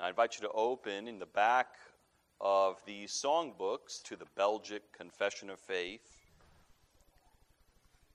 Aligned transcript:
I 0.00 0.10
invite 0.10 0.36
you 0.36 0.46
to 0.46 0.52
open 0.52 1.08
in 1.08 1.18
the 1.18 1.26
back 1.26 1.74
of 2.40 2.80
these 2.86 3.10
songbooks 3.10 4.00
to 4.04 4.14
the 4.14 4.28
Belgic 4.36 4.92
Confession 4.92 5.50
of 5.50 5.58
Faith, 5.58 6.16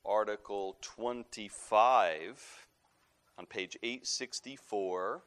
Article 0.06 0.78
25 0.80 2.68
on 3.38 3.46
page 3.48 3.78
864, 3.84 5.24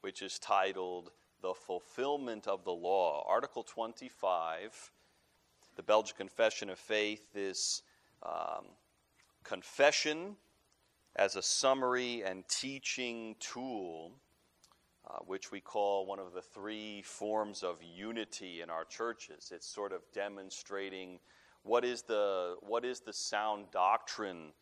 which 0.00 0.20
is 0.20 0.40
titled 0.40 1.12
The 1.42 1.54
Fulfillment 1.54 2.48
of 2.48 2.64
the 2.64 2.74
Law. 2.74 3.24
Article 3.28 3.62
25, 3.62 4.90
the 5.76 5.82
Belgic 5.84 6.16
Confession 6.16 6.70
of 6.70 6.78
Faith, 6.80 7.32
this 7.32 7.82
um, 8.24 8.64
confession 9.44 10.34
as 11.14 11.36
a 11.36 11.42
summary 11.42 12.24
and 12.24 12.42
teaching 12.48 13.36
tool 13.38 14.10
uh, 15.08 15.18
which 15.26 15.52
we 15.52 15.60
call 15.60 16.06
one 16.06 16.18
of 16.18 16.32
the 16.34 16.42
three 16.42 17.02
forms 17.02 17.62
of 17.62 17.82
unity 17.82 18.60
in 18.60 18.70
our 18.70 18.84
churches. 18.84 19.52
It's 19.54 19.66
sort 19.66 19.92
of 19.92 20.02
demonstrating 20.12 21.20
what 21.62 21.84
is 21.84 22.02
the, 22.02 22.56
what 22.60 22.84
is 22.84 23.00
the 23.00 23.12
sound 23.12 23.66
doctrine 23.72 24.52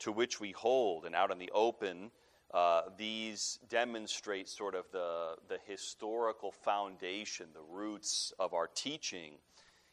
to 0.00 0.12
which 0.12 0.40
we 0.40 0.52
hold. 0.52 1.06
And 1.06 1.14
out 1.14 1.30
in 1.30 1.38
the 1.38 1.50
open, 1.54 2.10
uh, 2.52 2.82
these 2.98 3.58
demonstrate 3.68 4.48
sort 4.48 4.74
of 4.74 4.84
the, 4.92 5.36
the 5.48 5.58
historical 5.66 6.52
foundation, 6.52 7.46
the 7.54 7.74
roots 7.74 8.32
of 8.38 8.54
our 8.54 8.68
teaching 8.74 9.34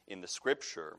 in 0.07 0.21
the 0.21 0.27
scripture. 0.27 0.97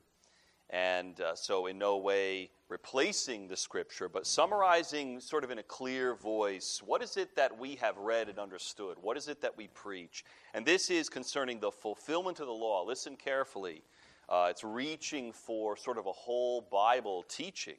And 0.70 1.20
uh, 1.20 1.34
so, 1.34 1.66
in 1.66 1.79
no 1.79 1.97
way 1.97 2.51
replacing 2.69 3.48
the 3.48 3.56
scripture, 3.56 4.09
but 4.09 4.24
summarizing 4.24 5.19
sort 5.19 5.43
of 5.43 5.51
in 5.51 5.59
a 5.59 5.65
clear 5.65 6.15
voice 6.15 6.80
what 6.84 7.02
is 7.02 7.16
it 7.16 7.34
that 7.34 7.59
we 7.59 7.74
have 7.77 7.98
read 7.98 8.29
and 8.29 8.38
understood? 8.38 8.96
What 9.02 9.16
is 9.16 9.27
it 9.27 9.41
that 9.43 9.56
we 9.56 9.66
preach? 9.66 10.24
And 10.55 10.65
this 10.65 10.88
is 10.88 11.09
concerning 11.09 11.59
the 11.59 11.73
fulfillment 11.73 12.38
of 12.38 12.46
the 12.46 12.52
law. 12.52 12.85
Listen 12.85 13.16
carefully. 13.16 13.82
Uh, 14.29 14.46
it's 14.49 14.62
reaching 14.62 15.32
for 15.32 15.77
sort 15.77 15.99
of 15.99 16.07
a 16.07 16.12
whole 16.12 16.60
Bible 16.60 17.24
teaching. 17.29 17.79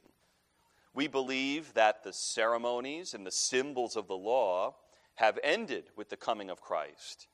We 0.92 1.08
believe 1.08 1.72
that 1.72 2.04
the 2.04 2.12
ceremonies 2.12 3.14
and 3.14 3.26
the 3.26 3.30
symbols 3.30 3.96
of 3.96 4.06
the 4.06 4.16
law 4.16 4.74
have 5.14 5.38
ended 5.42 5.84
with 5.96 6.10
the 6.10 6.16
coming 6.18 6.50
of 6.50 6.60
Christ, 6.60 7.26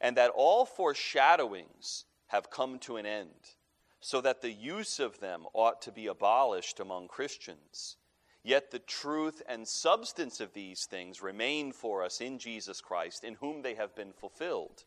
and 0.00 0.16
that 0.16 0.30
all 0.36 0.64
foreshadowings 0.64 2.04
have 2.28 2.50
come 2.50 2.78
to 2.80 2.98
an 2.98 3.06
end 3.06 3.56
so 4.02 4.20
that 4.20 4.42
the 4.42 4.52
use 4.52 4.98
of 4.98 5.20
them 5.20 5.44
ought 5.54 5.80
to 5.80 5.92
be 5.92 6.08
abolished 6.08 6.80
among 6.80 7.06
Christians. 7.06 7.96
Yet 8.42 8.72
the 8.72 8.80
truth 8.80 9.40
and 9.48 9.66
substance 9.66 10.40
of 10.40 10.52
these 10.52 10.86
things 10.86 11.22
remain 11.22 11.70
for 11.72 12.02
us 12.02 12.20
in 12.20 12.40
Jesus 12.40 12.80
Christ, 12.80 13.22
in 13.22 13.34
whom 13.34 13.62
they 13.62 13.74
have 13.76 13.94
been 13.94 14.12
fulfilled. 14.12 14.84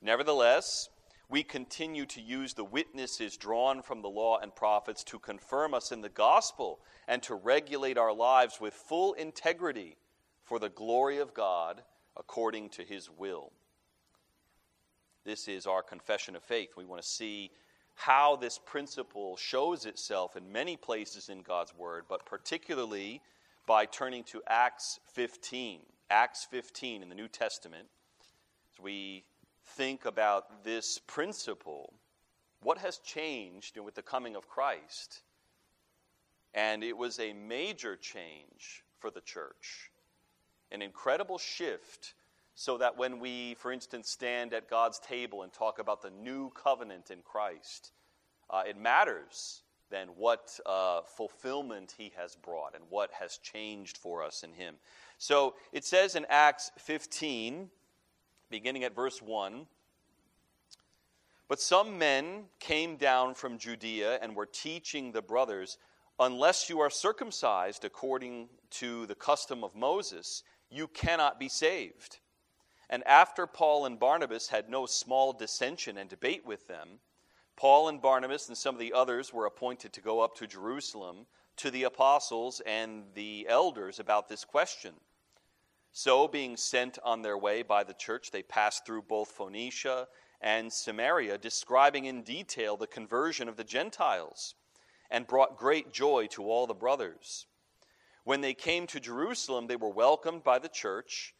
Nevertheless, 0.00 0.88
we 1.28 1.42
continue 1.42 2.06
to 2.06 2.22
use 2.22 2.54
the 2.54 2.64
witnesses 2.64 3.36
drawn 3.36 3.82
from 3.82 4.00
the 4.00 4.08
law 4.08 4.38
and 4.38 4.54
prophets 4.54 5.04
to 5.04 5.18
confirm 5.18 5.74
us 5.74 5.92
in 5.92 6.00
the 6.00 6.08
gospel 6.08 6.80
and 7.06 7.22
to 7.24 7.34
regulate 7.34 7.98
our 7.98 8.14
lives 8.14 8.58
with 8.58 8.72
full 8.72 9.12
integrity 9.12 9.98
for 10.42 10.58
the 10.58 10.70
glory 10.70 11.18
of 11.18 11.34
God 11.34 11.82
according 12.16 12.70
to 12.70 12.84
his 12.84 13.10
will. 13.10 13.52
This 15.24 15.46
is 15.46 15.66
our 15.66 15.82
confession 15.82 16.36
of 16.36 16.42
faith. 16.42 16.70
We 16.74 16.86
want 16.86 17.02
to 17.02 17.08
see 17.08 17.50
how 17.94 18.36
this 18.36 18.58
principle 18.58 19.36
shows 19.36 19.86
itself 19.86 20.36
in 20.36 20.52
many 20.52 20.76
places 20.76 21.28
in 21.28 21.42
God's 21.42 21.74
Word, 21.76 22.04
but 22.08 22.26
particularly 22.26 23.22
by 23.66 23.86
turning 23.86 24.24
to 24.24 24.42
Acts 24.46 25.00
15. 25.12 25.80
Acts 26.10 26.46
15 26.50 27.02
in 27.02 27.08
the 27.08 27.14
New 27.14 27.28
Testament. 27.28 27.86
As 28.72 28.82
we 28.82 29.24
think 29.76 30.04
about 30.04 30.64
this 30.64 30.98
principle, 31.06 31.94
what 32.62 32.78
has 32.78 32.98
changed 32.98 33.78
with 33.78 33.94
the 33.94 34.02
coming 34.02 34.36
of 34.36 34.48
Christ? 34.48 35.22
And 36.52 36.84
it 36.84 36.96
was 36.96 37.18
a 37.18 37.32
major 37.32 37.96
change 37.96 38.84
for 38.98 39.10
the 39.10 39.20
church, 39.20 39.90
an 40.70 40.82
incredible 40.82 41.38
shift 41.38 42.14
so 42.54 42.78
that 42.78 42.96
when 42.96 43.18
we, 43.18 43.54
for 43.54 43.72
instance, 43.72 44.10
stand 44.10 44.52
at 44.54 44.70
God's 44.70 44.98
table 45.00 45.42
and 45.42 45.52
talk 45.52 45.78
about 45.78 46.02
the 46.02 46.10
new 46.10 46.50
covenant 46.50 47.10
in 47.10 47.18
Christ, 47.24 47.92
uh, 48.50 48.62
it 48.66 48.78
matters 48.78 49.62
then 49.90 50.08
what 50.16 50.58
uh, 50.66 51.02
fulfillment 51.02 51.94
he 51.96 52.12
has 52.16 52.36
brought 52.36 52.74
and 52.74 52.84
what 52.88 53.10
has 53.12 53.38
changed 53.38 53.96
for 53.96 54.22
us 54.22 54.42
in 54.42 54.52
him. 54.52 54.74
So 55.18 55.54
it 55.72 55.84
says 55.84 56.16
in 56.16 56.26
Acts 56.28 56.70
15, 56.78 57.70
beginning 58.50 58.84
at 58.84 58.94
verse 58.94 59.20
1 59.20 59.66
But 61.48 61.60
some 61.60 61.98
men 61.98 62.44
came 62.58 62.96
down 62.96 63.34
from 63.34 63.58
Judea 63.58 64.18
and 64.20 64.34
were 64.34 64.46
teaching 64.46 65.12
the 65.12 65.22
brothers, 65.22 65.78
Unless 66.18 66.70
you 66.70 66.80
are 66.80 66.90
circumcised 66.90 67.84
according 67.84 68.48
to 68.70 69.06
the 69.06 69.16
custom 69.16 69.64
of 69.64 69.74
Moses, 69.74 70.44
you 70.70 70.86
cannot 70.86 71.40
be 71.40 71.48
saved. 71.48 72.18
And 72.90 73.02
after 73.06 73.46
Paul 73.46 73.86
and 73.86 73.98
Barnabas 73.98 74.48
had 74.48 74.68
no 74.68 74.86
small 74.86 75.32
dissension 75.32 75.98
and 75.98 76.08
debate 76.08 76.44
with 76.44 76.66
them, 76.68 77.00
Paul 77.56 77.88
and 77.88 78.02
Barnabas 78.02 78.48
and 78.48 78.58
some 78.58 78.74
of 78.74 78.80
the 78.80 78.92
others 78.92 79.32
were 79.32 79.46
appointed 79.46 79.92
to 79.92 80.00
go 80.00 80.20
up 80.20 80.34
to 80.36 80.46
Jerusalem 80.46 81.26
to 81.56 81.70
the 81.70 81.84
apostles 81.84 82.60
and 82.66 83.04
the 83.14 83.46
elders 83.48 84.00
about 84.00 84.28
this 84.28 84.44
question. 84.44 84.94
So, 85.92 86.26
being 86.26 86.56
sent 86.56 86.98
on 87.04 87.22
their 87.22 87.38
way 87.38 87.62
by 87.62 87.84
the 87.84 87.94
church, 87.94 88.32
they 88.32 88.42
passed 88.42 88.84
through 88.84 89.02
both 89.02 89.30
Phoenicia 89.30 90.08
and 90.40 90.72
Samaria, 90.72 91.38
describing 91.38 92.06
in 92.06 92.22
detail 92.22 92.76
the 92.76 92.88
conversion 92.88 93.48
of 93.48 93.56
the 93.56 93.64
Gentiles, 93.64 94.56
and 95.10 95.26
brought 95.26 95.56
great 95.56 95.92
joy 95.92 96.26
to 96.32 96.50
all 96.50 96.66
the 96.66 96.74
brothers. 96.74 97.46
When 98.24 98.40
they 98.40 98.54
came 98.54 98.86
to 98.88 98.98
Jerusalem, 98.98 99.68
they 99.68 99.76
were 99.76 99.90
welcomed 99.90 100.42
by 100.42 100.58
the 100.58 100.68
church 100.68 101.33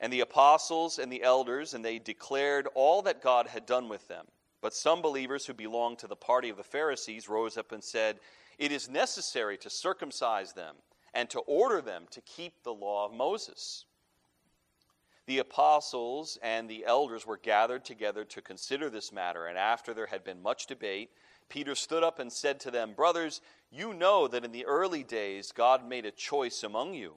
and 0.00 0.12
the 0.12 0.20
apostles 0.20 0.98
and 0.98 1.12
the 1.12 1.22
elders, 1.22 1.74
and 1.74 1.84
they 1.84 1.98
declared 1.98 2.66
all 2.74 3.02
that 3.02 3.22
God 3.22 3.46
had 3.46 3.66
done 3.66 3.88
with 3.88 4.08
them. 4.08 4.26
But 4.62 4.74
some 4.74 5.02
believers 5.02 5.46
who 5.46 5.54
belonged 5.54 5.98
to 5.98 6.06
the 6.06 6.16
party 6.16 6.48
of 6.48 6.56
the 6.56 6.62
Pharisees 6.62 7.28
rose 7.28 7.56
up 7.56 7.72
and 7.72 7.84
said, 7.84 8.18
It 8.58 8.72
is 8.72 8.88
necessary 8.88 9.58
to 9.58 9.70
circumcise 9.70 10.52
them 10.54 10.76
and 11.12 11.28
to 11.30 11.40
order 11.40 11.80
them 11.80 12.04
to 12.10 12.20
keep 12.22 12.62
the 12.62 12.72
law 12.72 13.06
of 13.06 13.12
Moses. 13.12 13.84
The 15.26 15.38
apostles 15.38 16.38
and 16.42 16.68
the 16.68 16.84
elders 16.86 17.26
were 17.26 17.36
gathered 17.36 17.84
together 17.84 18.24
to 18.24 18.42
consider 18.42 18.90
this 18.90 19.12
matter, 19.12 19.46
and 19.46 19.58
after 19.58 19.94
there 19.94 20.06
had 20.06 20.24
been 20.24 20.42
much 20.42 20.66
debate, 20.66 21.10
Peter 21.48 21.74
stood 21.74 22.02
up 22.02 22.18
and 22.18 22.32
said 22.32 22.58
to 22.60 22.70
them, 22.70 22.94
Brothers, 22.94 23.40
you 23.70 23.92
know 23.92 24.28
that 24.28 24.44
in 24.44 24.52
the 24.52 24.66
early 24.66 25.02
days 25.02 25.52
God 25.52 25.86
made 25.86 26.06
a 26.06 26.10
choice 26.10 26.62
among 26.62 26.94
you 26.94 27.16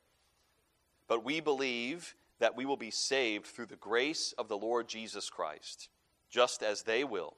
But 1.07 1.23
we 1.23 1.39
believe 1.39 2.15
that 2.39 2.55
we 2.55 2.65
will 2.65 2.77
be 2.77 2.91
saved 2.91 3.45
through 3.45 3.67
the 3.67 3.75
grace 3.75 4.33
of 4.37 4.47
the 4.47 4.57
Lord 4.57 4.87
Jesus 4.87 5.29
Christ, 5.29 5.89
just 6.29 6.63
as 6.63 6.83
they 6.83 7.03
will. 7.03 7.35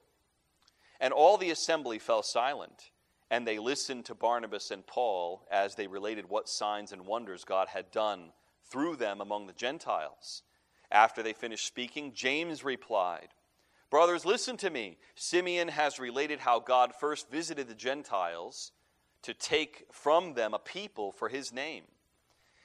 And 1.00 1.12
all 1.12 1.36
the 1.36 1.50
assembly 1.50 1.98
fell 1.98 2.22
silent, 2.22 2.90
and 3.30 3.46
they 3.46 3.58
listened 3.58 4.06
to 4.06 4.14
Barnabas 4.14 4.70
and 4.70 4.86
Paul 4.86 5.46
as 5.50 5.74
they 5.74 5.86
related 5.86 6.28
what 6.28 6.48
signs 6.48 6.92
and 6.92 7.06
wonders 7.06 7.44
God 7.44 7.68
had 7.68 7.90
done 7.90 8.32
through 8.64 8.96
them 8.96 9.20
among 9.20 9.46
the 9.46 9.52
Gentiles. 9.52 10.42
After 10.90 11.22
they 11.22 11.32
finished 11.32 11.66
speaking, 11.66 12.12
James 12.14 12.64
replied, 12.64 13.28
Brothers, 13.90 14.24
listen 14.24 14.56
to 14.58 14.70
me. 14.70 14.96
Simeon 15.14 15.68
has 15.68 15.98
related 16.00 16.40
how 16.40 16.60
God 16.60 16.94
first 16.94 17.30
visited 17.30 17.68
the 17.68 17.74
Gentiles 17.74 18.72
to 19.22 19.34
take 19.34 19.86
from 19.92 20.34
them 20.34 20.54
a 20.54 20.58
people 20.58 21.12
for 21.12 21.28
his 21.28 21.52
name. 21.52 21.84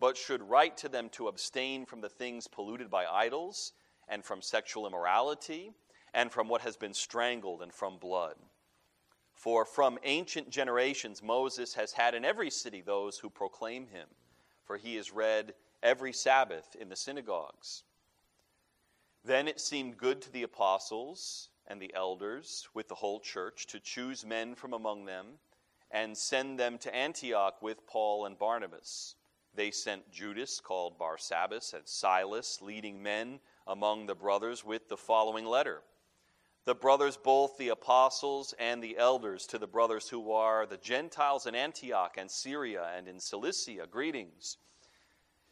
but 0.00 0.16
should 0.16 0.42
write 0.42 0.78
to 0.78 0.88
them 0.88 1.10
to 1.10 1.28
abstain 1.28 1.84
from 1.84 2.00
the 2.00 2.08
things 2.08 2.48
polluted 2.48 2.90
by 2.90 3.06
idols, 3.06 3.72
and 4.08 4.24
from 4.24 4.42
sexual 4.42 4.86
immorality, 4.86 5.72
and 6.14 6.32
from 6.32 6.48
what 6.48 6.62
has 6.62 6.76
been 6.76 6.94
strangled, 6.94 7.62
and 7.62 7.72
from 7.72 7.98
blood. 7.98 8.34
For 9.32 9.64
from 9.64 9.98
ancient 10.02 10.50
generations 10.50 11.22
Moses 11.22 11.74
has 11.74 11.92
had 11.92 12.14
in 12.14 12.24
every 12.24 12.50
city 12.50 12.80
those 12.80 13.18
who 13.18 13.30
proclaim 13.30 13.86
him, 13.86 14.08
for 14.64 14.76
he 14.76 14.96
is 14.96 15.12
read 15.12 15.54
every 15.82 16.12
Sabbath 16.12 16.76
in 16.78 16.88
the 16.88 16.96
synagogues. 16.96 17.84
Then 19.24 19.48
it 19.48 19.60
seemed 19.60 19.98
good 19.98 20.22
to 20.22 20.32
the 20.32 20.42
apostles 20.42 21.50
and 21.66 21.80
the 21.80 21.92
elders 21.94 22.68
with 22.74 22.88
the 22.88 22.94
whole 22.94 23.20
church 23.20 23.66
to 23.68 23.80
choose 23.80 24.24
men 24.24 24.54
from 24.54 24.72
among 24.72 25.04
them 25.04 25.38
and 25.90 26.16
send 26.16 26.58
them 26.58 26.78
to 26.78 26.94
Antioch 26.94 27.60
with 27.62 27.86
Paul 27.86 28.26
and 28.26 28.38
Barnabas. 28.38 29.16
They 29.54 29.70
sent 29.70 30.10
Judas, 30.10 30.60
called 30.60 30.98
Barsabbas, 30.98 31.74
and 31.74 31.86
Silas, 31.86 32.62
leading 32.62 33.02
men 33.02 33.40
among 33.66 34.06
the 34.06 34.14
brothers, 34.14 34.64
with 34.64 34.88
the 34.88 34.96
following 34.96 35.44
letter 35.44 35.82
The 36.64 36.74
brothers, 36.74 37.16
both 37.16 37.58
the 37.58 37.68
apostles 37.68 38.54
and 38.58 38.82
the 38.82 38.96
elders, 38.96 39.46
to 39.48 39.58
the 39.58 39.66
brothers 39.66 40.08
who 40.08 40.32
are 40.32 40.66
the 40.66 40.76
Gentiles 40.76 41.46
in 41.46 41.54
Antioch 41.54 42.16
and 42.16 42.30
Syria 42.30 42.92
and 42.96 43.08
in 43.08 43.18
Cilicia, 43.18 43.86
greetings. 43.86 44.56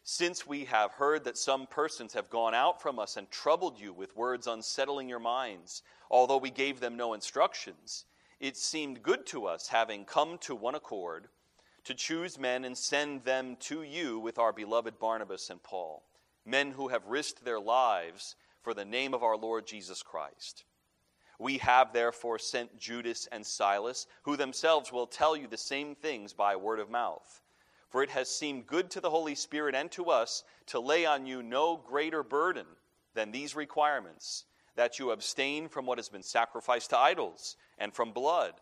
Since 0.04 0.46
we 0.46 0.64
have 0.64 0.92
heard 0.92 1.24
that 1.24 1.36
some 1.36 1.66
persons 1.66 2.14
have 2.14 2.30
gone 2.30 2.54
out 2.54 2.80
from 2.80 2.98
us 2.98 3.16
and 3.16 3.30
troubled 3.30 3.78
you 3.78 3.92
with 3.92 4.16
words 4.16 4.46
unsettling 4.46 5.08
your 5.08 5.18
minds, 5.18 5.82
although 6.10 6.38
we 6.38 6.50
gave 6.50 6.80
them 6.80 6.96
no 6.96 7.12
instructions, 7.12 8.06
it 8.40 8.56
seemed 8.56 9.02
good 9.02 9.26
to 9.26 9.46
us, 9.46 9.68
having 9.68 10.04
come 10.04 10.38
to 10.38 10.54
one 10.54 10.74
accord, 10.74 11.28
to 11.88 11.94
choose 11.94 12.38
men 12.38 12.66
and 12.66 12.76
send 12.76 13.24
them 13.24 13.56
to 13.60 13.82
you 13.82 14.18
with 14.18 14.38
our 14.38 14.52
beloved 14.52 14.98
Barnabas 14.98 15.48
and 15.48 15.62
Paul, 15.62 16.02
men 16.44 16.72
who 16.72 16.88
have 16.88 17.06
risked 17.06 17.42
their 17.42 17.58
lives 17.58 18.36
for 18.60 18.74
the 18.74 18.84
name 18.84 19.14
of 19.14 19.22
our 19.22 19.38
Lord 19.38 19.66
Jesus 19.66 20.02
Christ. 20.02 20.66
We 21.38 21.56
have 21.56 21.94
therefore 21.94 22.38
sent 22.38 22.78
Judas 22.78 23.26
and 23.32 23.46
Silas, 23.46 24.06
who 24.24 24.36
themselves 24.36 24.92
will 24.92 25.06
tell 25.06 25.34
you 25.34 25.46
the 25.46 25.56
same 25.56 25.94
things 25.94 26.34
by 26.34 26.56
word 26.56 26.78
of 26.78 26.90
mouth. 26.90 27.40
For 27.88 28.02
it 28.02 28.10
has 28.10 28.28
seemed 28.28 28.66
good 28.66 28.90
to 28.90 29.00
the 29.00 29.08
Holy 29.08 29.34
Spirit 29.34 29.74
and 29.74 29.90
to 29.92 30.10
us 30.10 30.44
to 30.66 30.80
lay 30.80 31.06
on 31.06 31.24
you 31.24 31.42
no 31.42 31.78
greater 31.78 32.22
burden 32.22 32.66
than 33.14 33.32
these 33.32 33.56
requirements 33.56 34.44
that 34.76 34.98
you 34.98 35.10
abstain 35.10 35.70
from 35.70 35.86
what 35.86 35.96
has 35.96 36.10
been 36.10 36.22
sacrificed 36.22 36.90
to 36.90 36.98
idols, 36.98 37.56
and 37.78 37.94
from 37.94 38.12
blood, 38.12 38.52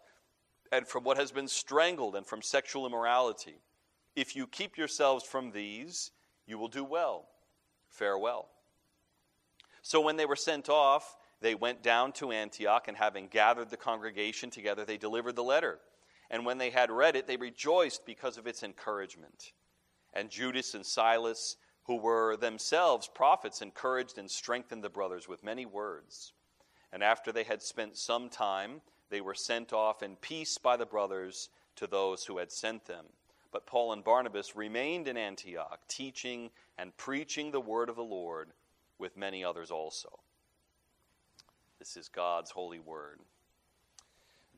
and 0.72 0.86
from 0.86 1.04
what 1.04 1.16
has 1.16 1.32
been 1.32 1.48
strangled, 1.48 2.16
and 2.16 2.26
from 2.26 2.42
sexual 2.42 2.86
immorality. 2.86 3.60
If 4.14 4.34
you 4.34 4.46
keep 4.46 4.76
yourselves 4.78 5.24
from 5.24 5.50
these, 5.50 6.10
you 6.46 6.58
will 6.58 6.68
do 6.68 6.84
well. 6.84 7.28
Farewell. 7.88 8.48
So 9.82 10.00
when 10.00 10.16
they 10.16 10.26
were 10.26 10.36
sent 10.36 10.68
off, 10.68 11.16
they 11.40 11.54
went 11.54 11.82
down 11.82 12.12
to 12.12 12.32
Antioch, 12.32 12.88
and 12.88 12.96
having 12.96 13.28
gathered 13.28 13.70
the 13.70 13.76
congregation 13.76 14.50
together, 14.50 14.84
they 14.84 14.96
delivered 14.96 15.36
the 15.36 15.44
letter 15.44 15.78
and 16.30 16.44
when 16.44 16.58
they 16.58 16.70
had 16.70 16.90
read 16.90 17.16
it, 17.16 17.26
they 17.26 17.36
rejoiced 17.36 18.04
because 18.04 18.36
of 18.36 18.46
its 18.46 18.62
encouragement. 18.62 19.52
And 20.12 20.30
Judas 20.30 20.74
and 20.74 20.84
Silas, 20.84 21.56
who 21.84 21.96
were 21.96 22.36
themselves 22.36 23.08
prophets, 23.08 23.62
encouraged 23.62 24.18
and 24.18 24.30
strengthened 24.30 24.82
the 24.82 24.90
brothers 24.90 25.28
with 25.28 25.44
many 25.44 25.66
words. 25.66 26.32
And 26.92 27.02
after 27.02 27.30
they 27.30 27.44
had 27.44 27.62
spent 27.62 27.96
some 27.96 28.28
time, 28.28 28.80
they 29.10 29.20
were 29.20 29.34
sent 29.34 29.72
off 29.72 30.02
in 30.02 30.16
peace 30.16 30.58
by 30.58 30.76
the 30.76 30.86
brothers 30.86 31.48
to 31.76 31.86
those 31.86 32.24
who 32.24 32.38
had 32.38 32.50
sent 32.50 32.86
them. 32.86 33.06
But 33.52 33.66
Paul 33.66 33.92
and 33.92 34.04
Barnabas 34.04 34.56
remained 34.56 35.08
in 35.08 35.16
Antioch, 35.16 35.80
teaching 35.88 36.50
and 36.78 36.96
preaching 36.96 37.50
the 37.50 37.60
word 37.60 37.88
of 37.88 37.96
the 37.96 38.02
Lord 38.02 38.50
with 38.98 39.16
many 39.16 39.44
others 39.44 39.70
also. 39.70 40.18
This 41.78 41.96
is 41.96 42.08
God's 42.08 42.50
holy 42.50 42.80
word 42.80 43.20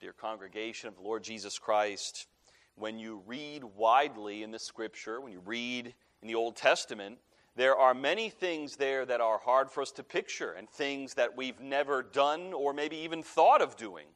dear 0.01 0.13
congregation 0.13 0.89
of 0.89 0.95
the 0.95 1.03
Lord 1.03 1.25
Jesus 1.25 1.59
Christ, 1.59 2.29
when 2.77 2.99
you 2.99 3.23
read 3.27 3.65
widely 3.65 4.45
in 4.45 4.53
the 4.53 4.59
scripture, 4.59 5.21
when 5.21 5.33
you 5.33 5.43
read 5.45 5.93
in 6.23 6.29
the 6.29 6.37
Old 6.37 6.55
Testament, 6.55 7.19
there 7.57 7.77
are 7.77 7.95
many 7.95 8.31
things 8.31 8.77
there 8.77 9.05
that 9.05 9.21
are 9.21 9.39
hard 9.39 9.71
for 9.71 9.83
us 9.83 9.91
to 9.93 10.05
picture 10.05 10.53
and 10.53 10.71
things 10.71 11.15
that 11.15 11.37
we've 11.37 11.61
never 11.61 12.03
done 12.03 12.53
or 12.53 12.73
maybe 12.73 12.97
even 12.99 13.25
thought 13.25 13.61
of 13.61 13.77
doing. 13.77 14.07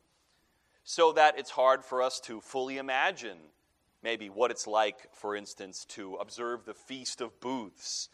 So 0.85 1.13
that 1.13 1.39
it's 1.39 1.51
hard 1.51 1.85
for 1.85 2.03
us 2.03 2.21
to 2.21 2.41
fully 2.41 2.79
imagine 2.79 3.39
maybe 4.03 4.29
what 4.29 4.51
it's 4.51 4.67
like, 4.67 5.15
for 5.15 5.37
instance, 5.37 5.85
to 5.91 6.17
observe 6.17 6.65
the 6.65 6.75
Feast 6.75 7.21
of 7.21 7.39
Booths 7.41 8.09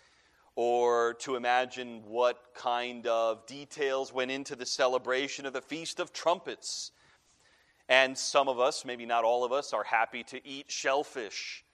or 0.54 1.14
to 1.20 1.36
imagine 1.36 2.02
what 2.04 2.36
kind 2.54 3.06
of 3.06 3.46
details 3.46 4.12
went 4.12 4.30
into 4.30 4.54
the 4.54 4.66
celebration 4.66 5.46
of 5.46 5.52
the 5.52 5.62
Feast 5.62 5.98
of 5.98 6.12
Trumpets. 6.12 6.90
And 7.88 8.18
some 8.18 8.48
of 8.48 8.60
us, 8.60 8.84
maybe 8.84 9.06
not 9.06 9.24
all 9.24 9.44
of 9.44 9.52
us, 9.52 9.72
are 9.72 9.84
happy 9.84 10.24
to 10.24 10.46
eat 10.46 10.70
shellfish 10.70 11.64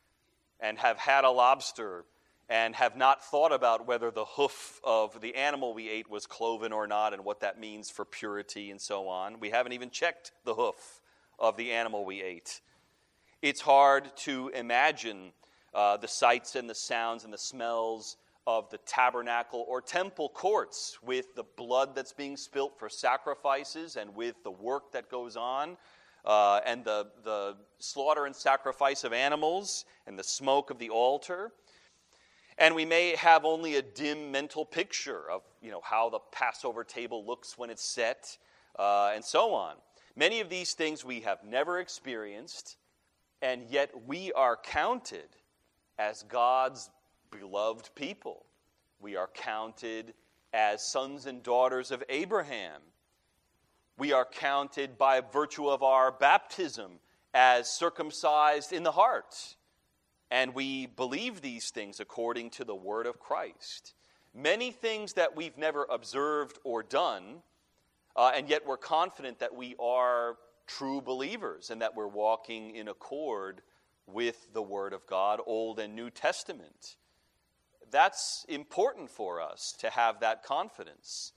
and 0.60 0.78
have 0.78 0.98
had 0.98 1.24
a 1.24 1.30
lobster 1.30 2.04
and 2.48 2.74
have 2.74 2.96
not 2.96 3.24
thought 3.24 3.52
about 3.52 3.86
whether 3.86 4.10
the 4.10 4.24
hoof 4.24 4.80
of 4.84 5.20
the 5.20 5.34
animal 5.34 5.72
we 5.72 5.88
ate 5.88 6.10
was 6.10 6.26
cloven 6.26 6.72
or 6.72 6.86
not 6.86 7.14
and 7.14 7.24
what 7.24 7.40
that 7.40 7.58
means 7.58 7.90
for 7.90 8.04
purity 8.04 8.70
and 8.70 8.80
so 8.80 9.08
on. 9.08 9.40
We 9.40 9.50
haven't 9.50 9.72
even 9.72 9.90
checked 9.90 10.32
the 10.44 10.54
hoof 10.54 11.00
of 11.38 11.56
the 11.56 11.72
animal 11.72 12.04
we 12.04 12.22
ate. 12.22 12.60
It's 13.40 13.60
hard 13.60 14.14
to 14.18 14.48
imagine 14.54 15.32
uh, 15.74 15.96
the 15.96 16.08
sights 16.08 16.54
and 16.54 16.68
the 16.68 16.74
sounds 16.74 17.24
and 17.24 17.32
the 17.32 17.38
smells 17.38 18.16
of 18.46 18.68
the 18.70 18.78
tabernacle 18.78 19.64
or 19.68 19.80
temple 19.80 20.28
courts 20.28 20.98
with 21.02 21.34
the 21.34 21.44
blood 21.56 21.94
that's 21.94 22.12
being 22.12 22.36
spilt 22.36 22.78
for 22.78 22.88
sacrifices 22.88 23.96
and 23.96 24.14
with 24.14 24.34
the 24.44 24.50
work 24.50 24.92
that 24.92 25.10
goes 25.10 25.36
on 25.36 25.76
uh, 26.24 26.60
and 26.66 26.84
the, 26.84 27.06
the 27.22 27.56
slaughter 27.78 28.26
and 28.26 28.36
sacrifice 28.36 29.04
of 29.04 29.12
animals 29.12 29.84
and 30.06 30.18
the 30.18 30.24
smoke 30.24 30.70
of 30.70 30.78
the 30.78 30.90
altar. 30.90 31.52
And 32.58 32.74
we 32.74 32.84
may 32.84 33.16
have 33.16 33.44
only 33.44 33.76
a 33.76 33.82
dim 33.82 34.30
mental 34.30 34.64
picture 34.64 35.30
of 35.30 35.42
you 35.60 35.70
know, 35.70 35.80
how 35.82 36.08
the 36.08 36.20
Passover 36.32 36.84
table 36.84 37.24
looks 37.26 37.58
when 37.58 37.70
it's 37.70 37.84
set, 37.84 38.38
uh, 38.78 39.12
and 39.14 39.24
so 39.24 39.52
on. 39.54 39.74
Many 40.16 40.40
of 40.40 40.48
these 40.48 40.74
things 40.74 41.04
we 41.04 41.20
have 41.20 41.42
never 41.44 41.80
experienced, 41.80 42.76
and 43.42 43.62
yet 43.68 43.90
we 44.06 44.32
are 44.32 44.56
counted 44.56 45.28
as 45.98 46.22
God's 46.24 46.90
beloved 47.30 47.90
people. 47.94 48.46
We 49.00 49.16
are 49.16 49.28
counted 49.34 50.14
as 50.52 50.86
sons 50.86 51.26
and 51.26 51.42
daughters 51.42 51.90
of 51.90 52.04
Abraham 52.08 52.80
we 53.96 54.12
are 54.12 54.24
counted 54.24 54.98
by 54.98 55.20
virtue 55.20 55.68
of 55.68 55.82
our 55.82 56.10
baptism 56.10 56.98
as 57.32 57.70
circumcised 57.70 58.72
in 58.72 58.82
the 58.82 58.92
heart. 58.92 59.56
And 60.30 60.54
we 60.54 60.86
believe 60.86 61.40
these 61.40 61.70
things 61.70 62.00
according 62.00 62.50
to 62.50 62.64
the 62.64 62.74
word 62.74 63.06
of 63.06 63.20
Christ. 63.20 63.94
Many 64.34 64.70
things 64.72 65.12
that 65.12 65.36
we've 65.36 65.56
never 65.56 65.86
observed 65.90 66.58
or 66.64 66.82
done, 66.82 67.42
uh, 68.16 68.32
and 68.34 68.48
yet 68.48 68.66
we're 68.66 68.76
confident 68.76 69.38
that 69.38 69.54
we 69.54 69.76
are 69.78 70.36
true 70.66 71.00
believers 71.00 71.70
and 71.70 71.82
that 71.82 71.94
we're 71.94 72.08
walking 72.08 72.74
in 72.74 72.88
accord 72.88 73.62
with 74.06 74.52
the 74.52 74.62
Word 74.62 74.92
of 74.92 75.06
God, 75.06 75.40
Old 75.46 75.78
and 75.78 75.94
New 75.94 76.10
Testament. 76.10 76.96
That's 77.90 78.44
important 78.48 79.10
for 79.10 79.40
us 79.40 79.74
to 79.78 79.90
have 79.90 80.20
that 80.20 80.42
confidence 80.42 81.32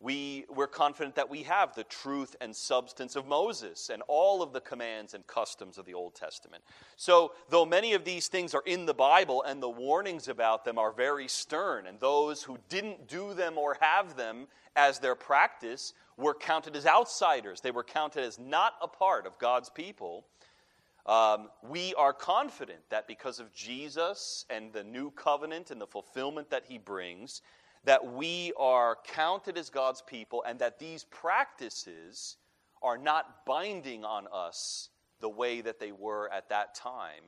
we, 0.00 0.44
we're 0.54 0.66
confident 0.66 1.14
that 1.14 1.30
we 1.30 1.42
have 1.44 1.74
the 1.74 1.84
truth 1.84 2.36
and 2.40 2.54
substance 2.54 3.16
of 3.16 3.26
Moses 3.26 3.90
and 3.90 4.02
all 4.08 4.42
of 4.42 4.52
the 4.52 4.60
commands 4.60 5.14
and 5.14 5.26
customs 5.26 5.78
of 5.78 5.86
the 5.86 5.94
Old 5.94 6.14
Testament. 6.14 6.62
So, 6.96 7.32
though 7.48 7.64
many 7.64 7.94
of 7.94 8.04
these 8.04 8.28
things 8.28 8.54
are 8.54 8.62
in 8.66 8.84
the 8.84 8.94
Bible 8.94 9.42
and 9.42 9.62
the 9.62 9.70
warnings 9.70 10.28
about 10.28 10.64
them 10.64 10.78
are 10.78 10.92
very 10.92 11.28
stern, 11.28 11.86
and 11.86 11.98
those 11.98 12.42
who 12.42 12.58
didn't 12.68 13.08
do 13.08 13.32
them 13.32 13.56
or 13.56 13.78
have 13.80 14.16
them 14.16 14.48
as 14.76 14.98
their 14.98 15.14
practice 15.14 15.94
were 16.18 16.34
counted 16.34 16.76
as 16.76 16.86
outsiders, 16.86 17.62
they 17.62 17.70
were 17.70 17.84
counted 17.84 18.22
as 18.22 18.38
not 18.38 18.74
a 18.82 18.88
part 18.88 19.26
of 19.26 19.38
God's 19.38 19.70
people. 19.70 20.26
Um, 21.06 21.48
we 21.62 21.94
are 21.94 22.12
confident 22.12 22.80
that 22.90 23.06
because 23.06 23.38
of 23.38 23.54
Jesus 23.54 24.44
and 24.50 24.72
the 24.72 24.84
new 24.84 25.10
covenant 25.12 25.70
and 25.70 25.80
the 25.80 25.86
fulfillment 25.86 26.50
that 26.50 26.64
he 26.66 26.78
brings, 26.78 27.42
that 27.86 28.12
we 28.14 28.52
are 28.58 28.98
counted 29.06 29.56
as 29.56 29.70
God's 29.70 30.02
people 30.02 30.44
and 30.46 30.58
that 30.58 30.78
these 30.78 31.04
practices 31.04 32.36
are 32.82 32.98
not 32.98 33.46
binding 33.46 34.04
on 34.04 34.26
us 34.32 34.90
the 35.20 35.28
way 35.28 35.60
that 35.60 35.80
they 35.80 35.92
were 35.92 36.30
at 36.32 36.48
that 36.50 36.74
time. 36.74 37.22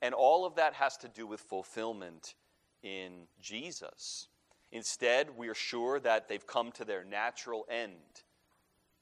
And 0.00 0.14
all 0.14 0.46
of 0.46 0.54
that 0.54 0.74
has 0.74 0.96
to 0.98 1.08
do 1.08 1.26
with 1.26 1.40
fulfillment 1.40 2.34
in 2.82 3.26
Jesus. 3.40 4.28
Instead, 4.70 5.36
we 5.36 5.48
are 5.48 5.54
sure 5.54 6.00
that 6.00 6.28
they've 6.28 6.46
come 6.46 6.72
to 6.72 6.84
their 6.84 7.04
natural 7.04 7.66
end. 7.68 8.22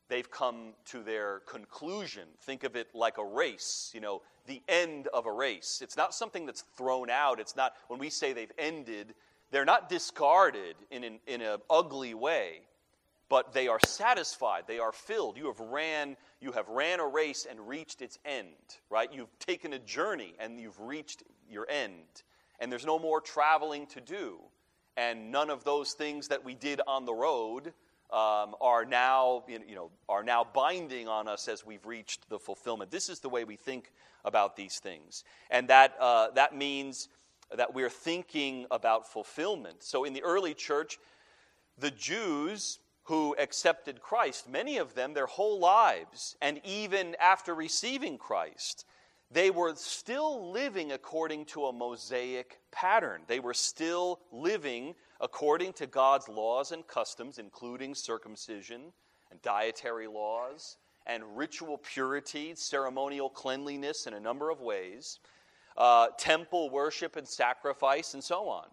They've 0.08 0.30
come 0.30 0.72
to 0.86 1.02
their 1.02 1.40
conclusion. 1.40 2.26
Think 2.40 2.64
of 2.64 2.74
it 2.74 2.88
like 2.94 3.18
a 3.18 3.24
race, 3.24 3.90
you 3.94 4.00
know, 4.00 4.22
the 4.46 4.62
end 4.66 5.08
of 5.14 5.26
a 5.26 5.32
race. 5.32 5.80
It's 5.82 5.96
not 5.96 6.14
something 6.14 6.46
that's 6.46 6.64
thrown 6.76 7.10
out. 7.10 7.38
It's 7.38 7.54
not, 7.54 7.74
when 7.88 8.00
we 8.00 8.10
say 8.10 8.32
they've 8.32 8.50
ended, 8.58 9.14
they're 9.50 9.64
not 9.64 9.88
discarded 9.88 10.76
in 10.90 11.04
an 11.04 11.20
in 11.26 11.42
a 11.42 11.58
ugly 11.68 12.14
way, 12.14 12.60
but 13.28 13.52
they 13.52 13.68
are 13.68 13.80
satisfied. 13.80 14.64
They 14.66 14.78
are 14.78 14.92
filled. 14.92 15.36
You 15.36 15.46
have 15.46 15.60
ran, 15.60 16.16
you 16.40 16.52
have 16.52 16.68
ran 16.68 17.00
a 17.00 17.06
race 17.06 17.46
and 17.48 17.68
reached 17.68 18.02
its 18.02 18.18
end, 18.24 18.54
right? 18.88 19.12
You've 19.12 19.38
taken 19.38 19.72
a 19.72 19.78
journey 19.78 20.34
and 20.38 20.58
you've 20.58 20.80
reached 20.80 21.22
your 21.48 21.68
end. 21.68 22.22
And 22.58 22.70
there's 22.70 22.84
no 22.84 22.98
more 22.98 23.20
traveling 23.20 23.86
to 23.88 24.00
do 24.00 24.40
and 24.96 25.30
none 25.30 25.50
of 25.50 25.64
those 25.64 25.92
things 25.92 26.28
that 26.28 26.44
we 26.44 26.54
did 26.54 26.80
on 26.86 27.04
the 27.04 27.14
road 27.14 27.72
um, 28.12 28.56
are 28.60 28.84
now 28.84 29.44
you 29.48 29.74
know 29.74 29.90
are 30.08 30.22
now 30.24 30.44
binding 30.44 31.08
on 31.08 31.28
us 31.28 31.48
as 31.48 31.64
we've 31.64 31.86
reached 31.86 32.28
the 32.28 32.38
fulfillment. 32.38 32.90
This 32.90 33.08
is 33.08 33.20
the 33.20 33.28
way 33.28 33.44
we 33.44 33.56
think 33.56 33.92
about 34.24 34.56
these 34.56 34.78
things, 34.78 35.24
and 35.50 35.68
that 35.68 35.94
uh, 36.00 36.30
that 36.32 36.56
means 36.56 37.08
that 37.56 37.74
we're 37.74 37.90
thinking 37.90 38.66
about 38.70 39.10
fulfillment. 39.10 39.82
So 39.82 40.04
in 40.04 40.12
the 40.12 40.22
early 40.22 40.54
church, 40.54 40.98
the 41.78 41.90
Jews 41.90 42.78
who 43.04 43.34
accepted 43.38 44.00
Christ, 44.00 44.48
many 44.48 44.78
of 44.78 44.94
them 44.94 45.14
their 45.14 45.26
whole 45.26 45.58
lives, 45.58 46.36
and 46.40 46.60
even 46.64 47.16
after 47.20 47.54
receiving 47.54 48.18
Christ, 48.18 48.84
they 49.32 49.50
were 49.50 49.74
still 49.76 50.50
living 50.50 50.92
according 50.92 51.46
to 51.46 51.66
a 51.66 51.72
Mosaic 51.72 52.60
pattern. 52.72 53.22
They 53.26 53.40
were 53.40 53.54
still 53.54 54.20
living 54.32 54.94
according 55.20 55.72
to 55.74 55.86
God's 55.86 56.28
laws 56.28 56.72
and 56.72 56.86
customs, 56.86 57.38
including 57.38 57.94
circumcision 57.94 58.92
and 59.30 59.40
dietary 59.42 60.06
laws 60.06 60.76
and 61.06 61.36
ritual 61.36 61.78
purity, 61.78 62.54
ceremonial 62.54 63.28
cleanliness 63.28 64.06
in 64.06 64.14
a 64.14 64.20
number 64.20 64.50
of 64.50 64.60
ways, 64.60 65.18
uh, 65.76 66.08
temple 66.18 66.70
worship 66.70 67.16
and 67.16 67.26
sacrifice, 67.26 68.14
and 68.14 68.22
so 68.22 68.48
on. 68.48 68.66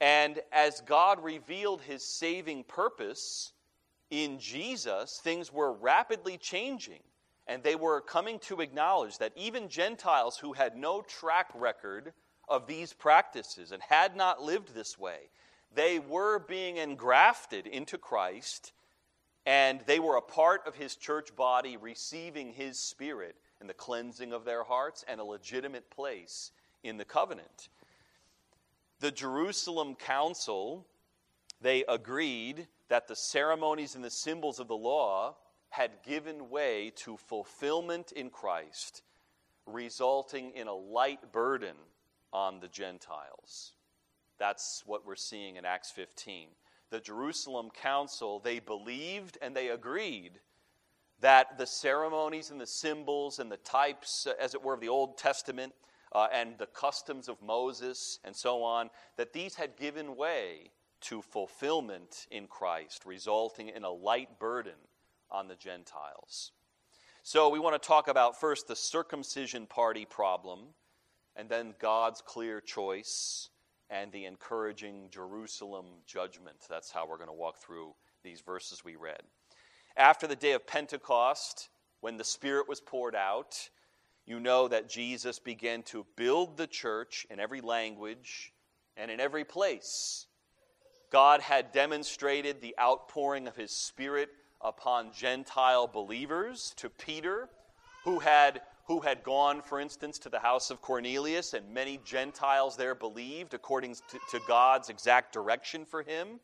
And 0.00 0.40
as 0.52 0.80
God 0.82 1.22
revealed 1.22 1.80
his 1.80 2.04
saving 2.04 2.64
purpose 2.64 3.52
in 4.10 4.38
Jesus, 4.38 5.20
things 5.22 5.52
were 5.52 5.72
rapidly 5.72 6.36
changing. 6.36 7.00
And 7.46 7.62
they 7.62 7.76
were 7.76 8.00
coming 8.00 8.38
to 8.40 8.60
acknowledge 8.60 9.18
that 9.18 9.32
even 9.36 9.68
Gentiles 9.68 10.38
who 10.38 10.54
had 10.54 10.76
no 10.76 11.02
track 11.02 11.48
record 11.54 12.12
of 12.48 12.66
these 12.66 12.92
practices 12.92 13.72
and 13.72 13.82
had 13.82 14.16
not 14.16 14.42
lived 14.42 14.74
this 14.74 14.98
way, 14.98 15.30
they 15.74 15.98
were 15.98 16.38
being 16.38 16.78
engrafted 16.78 17.66
into 17.66 17.98
Christ 17.98 18.72
and 19.46 19.80
they 19.86 20.00
were 20.00 20.16
a 20.16 20.22
part 20.22 20.66
of 20.66 20.74
his 20.74 20.96
church 20.96 21.34
body, 21.36 21.76
receiving 21.76 22.52
his 22.52 22.78
spirit 22.78 23.36
and 23.64 23.70
the 23.70 23.72
cleansing 23.72 24.34
of 24.34 24.44
their 24.44 24.62
hearts 24.62 25.06
and 25.08 25.18
a 25.18 25.24
legitimate 25.24 25.88
place 25.88 26.50
in 26.82 26.98
the 26.98 27.04
covenant. 27.06 27.70
The 29.00 29.10
Jerusalem 29.10 29.94
Council, 29.94 30.86
they 31.62 31.82
agreed 31.88 32.68
that 32.90 33.08
the 33.08 33.16
ceremonies 33.16 33.94
and 33.94 34.04
the 34.04 34.10
symbols 34.10 34.60
of 34.60 34.68
the 34.68 34.76
law 34.76 35.36
had 35.70 35.92
given 36.06 36.50
way 36.50 36.92
to 36.96 37.16
fulfillment 37.16 38.12
in 38.12 38.28
Christ, 38.28 39.00
resulting 39.64 40.50
in 40.50 40.66
a 40.66 40.74
light 40.74 41.32
burden 41.32 41.76
on 42.34 42.60
the 42.60 42.68
Gentiles. 42.68 43.72
That's 44.38 44.82
what 44.84 45.06
we're 45.06 45.16
seeing 45.16 45.56
in 45.56 45.64
Acts 45.64 45.90
15. 45.90 46.48
The 46.90 47.00
Jerusalem 47.00 47.70
council, 47.70 48.40
they 48.40 48.58
believed 48.58 49.38
and 49.40 49.56
they 49.56 49.68
agreed 49.68 50.32
that 51.20 51.58
the 51.58 51.66
ceremonies 51.66 52.50
and 52.50 52.60
the 52.60 52.66
symbols 52.66 53.38
and 53.38 53.50
the 53.50 53.56
types, 53.58 54.26
as 54.40 54.54
it 54.54 54.62
were, 54.62 54.74
of 54.74 54.80
the 54.80 54.88
Old 54.88 55.16
Testament 55.16 55.72
uh, 56.12 56.28
and 56.32 56.58
the 56.58 56.66
customs 56.66 57.28
of 57.28 57.40
Moses 57.42 58.18
and 58.24 58.34
so 58.34 58.62
on, 58.62 58.90
that 59.16 59.32
these 59.32 59.54
had 59.54 59.76
given 59.76 60.16
way 60.16 60.70
to 61.02 61.22
fulfillment 61.22 62.26
in 62.30 62.46
Christ, 62.46 63.04
resulting 63.04 63.68
in 63.68 63.84
a 63.84 63.90
light 63.90 64.38
burden 64.38 64.74
on 65.30 65.48
the 65.48 65.56
Gentiles. 65.56 66.52
So 67.22 67.48
we 67.48 67.58
want 67.58 67.80
to 67.80 67.86
talk 67.86 68.08
about 68.08 68.38
first 68.38 68.68
the 68.68 68.76
circumcision 68.76 69.66
party 69.66 70.04
problem, 70.04 70.60
and 71.36 71.48
then 71.48 71.74
God's 71.78 72.20
clear 72.20 72.60
choice 72.60 73.48
and 73.90 74.12
the 74.12 74.24
encouraging 74.24 75.08
Jerusalem 75.10 75.86
judgment. 76.06 76.56
That's 76.68 76.90
how 76.90 77.06
we're 77.06 77.16
going 77.16 77.28
to 77.28 77.34
walk 77.34 77.58
through 77.58 77.94
these 78.22 78.40
verses 78.40 78.84
we 78.84 78.96
read. 78.96 79.22
After 79.96 80.26
the 80.26 80.36
day 80.36 80.52
of 80.52 80.66
Pentecost, 80.66 81.68
when 82.00 82.16
the 82.16 82.24
Spirit 82.24 82.68
was 82.68 82.80
poured 82.80 83.14
out, 83.14 83.70
you 84.26 84.40
know 84.40 84.66
that 84.68 84.88
Jesus 84.88 85.38
began 85.38 85.82
to 85.84 86.06
build 86.16 86.56
the 86.56 86.66
church 86.66 87.26
in 87.30 87.38
every 87.38 87.60
language 87.60 88.52
and 88.96 89.10
in 89.10 89.20
every 89.20 89.44
place. 89.44 90.26
God 91.10 91.40
had 91.40 91.70
demonstrated 91.70 92.60
the 92.60 92.74
outpouring 92.80 93.46
of 93.46 93.54
His 93.54 93.70
Spirit 93.70 94.30
upon 94.60 95.12
Gentile 95.12 95.86
believers 95.86 96.74
to 96.78 96.90
Peter, 96.90 97.48
who 98.02 98.18
had, 98.18 98.62
who 98.86 99.00
had 99.00 99.22
gone, 99.22 99.62
for 99.62 99.78
instance, 99.78 100.18
to 100.20 100.28
the 100.28 100.40
house 100.40 100.70
of 100.70 100.82
Cornelius, 100.82 101.54
and 101.54 101.72
many 101.72 102.00
Gentiles 102.04 102.76
there 102.76 102.96
believed 102.96 103.54
according 103.54 103.94
to, 103.94 104.18
to 104.32 104.40
God's 104.48 104.88
exact 104.88 105.32
direction 105.32 105.84
for 105.84 106.02
him. 106.02 106.40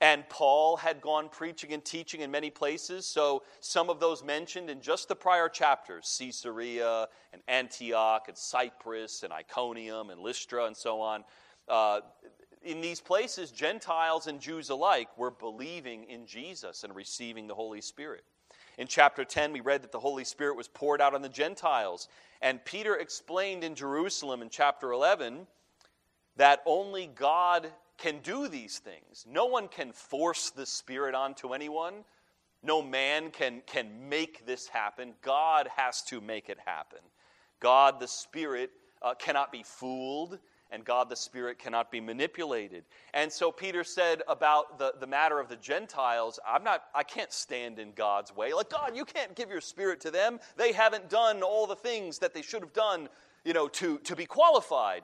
And 0.00 0.28
Paul 0.28 0.76
had 0.76 1.00
gone 1.00 1.28
preaching 1.28 1.72
and 1.72 1.84
teaching 1.84 2.20
in 2.20 2.30
many 2.30 2.50
places. 2.50 3.04
So, 3.04 3.42
some 3.60 3.90
of 3.90 3.98
those 3.98 4.22
mentioned 4.22 4.70
in 4.70 4.80
just 4.80 5.08
the 5.08 5.16
prior 5.16 5.48
chapters 5.48 6.16
Caesarea 6.18 7.08
and 7.32 7.42
Antioch 7.48 8.26
and 8.28 8.36
Cyprus 8.36 9.24
and 9.24 9.32
Iconium 9.32 10.10
and 10.10 10.20
Lystra 10.20 10.66
and 10.66 10.76
so 10.76 11.00
on. 11.00 11.24
Uh, 11.68 12.00
in 12.62 12.80
these 12.80 13.00
places, 13.00 13.50
Gentiles 13.50 14.26
and 14.26 14.40
Jews 14.40 14.70
alike 14.70 15.08
were 15.16 15.30
believing 15.30 16.04
in 16.04 16.26
Jesus 16.26 16.84
and 16.84 16.94
receiving 16.94 17.46
the 17.46 17.54
Holy 17.54 17.80
Spirit. 17.80 18.24
In 18.78 18.86
chapter 18.86 19.24
10, 19.24 19.52
we 19.52 19.60
read 19.60 19.82
that 19.82 19.90
the 19.90 19.98
Holy 19.98 20.24
Spirit 20.24 20.56
was 20.56 20.68
poured 20.68 21.00
out 21.00 21.14
on 21.14 21.22
the 21.22 21.28
Gentiles. 21.28 22.08
And 22.40 22.64
Peter 22.64 22.96
explained 22.96 23.64
in 23.64 23.74
Jerusalem 23.74 24.42
in 24.42 24.50
chapter 24.50 24.92
11 24.92 25.46
that 26.36 26.62
only 26.64 27.08
God 27.08 27.72
can 27.98 28.20
do 28.20 28.48
these 28.48 28.78
things. 28.78 29.26
No 29.30 29.46
one 29.46 29.68
can 29.68 29.92
force 29.92 30.50
the 30.50 30.66
Spirit 30.66 31.14
onto 31.14 31.52
anyone. 31.52 32.04
No 32.62 32.80
man 32.80 33.30
can, 33.30 33.62
can 33.66 34.08
make 34.08 34.46
this 34.46 34.68
happen. 34.68 35.14
God 35.22 35.68
has 35.76 36.02
to 36.04 36.20
make 36.20 36.48
it 36.48 36.58
happen. 36.64 37.00
God, 37.60 38.00
the 38.00 38.08
Spirit, 38.08 38.70
uh, 39.02 39.14
cannot 39.14 39.52
be 39.52 39.62
fooled 39.62 40.38
and 40.70 40.84
God 40.84 41.08
the 41.08 41.16
Spirit 41.16 41.58
cannot 41.58 41.90
be 41.90 42.00
manipulated. 42.00 42.84
And 43.14 43.32
so 43.32 43.50
Peter 43.50 43.84
said 43.84 44.22
about 44.28 44.78
the, 44.78 44.92
the 45.00 45.06
matter 45.06 45.40
of 45.40 45.48
the 45.48 45.56
Gentiles, 45.56 46.38
I'm 46.46 46.62
not, 46.62 46.84
I 46.94 47.02
can't 47.02 47.32
stand 47.32 47.78
in 47.78 47.92
God's 47.92 48.34
way. 48.36 48.52
Like, 48.52 48.68
God, 48.68 48.94
you 48.94 49.04
can't 49.04 49.34
give 49.34 49.48
your 49.50 49.60
Spirit 49.60 50.00
to 50.02 50.10
them. 50.10 50.38
They 50.56 50.72
haven't 50.72 51.08
done 51.08 51.42
all 51.42 51.66
the 51.66 51.76
things 51.76 52.18
that 52.18 52.34
they 52.34 52.42
should 52.42 52.60
have 52.60 52.74
done, 52.74 53.08
you 53.44 53.54
know, 53.54 53.68
to, 53.68 53.98
to 54.00 54.14
be 54.14 54.26
qualified. 54.26 55.02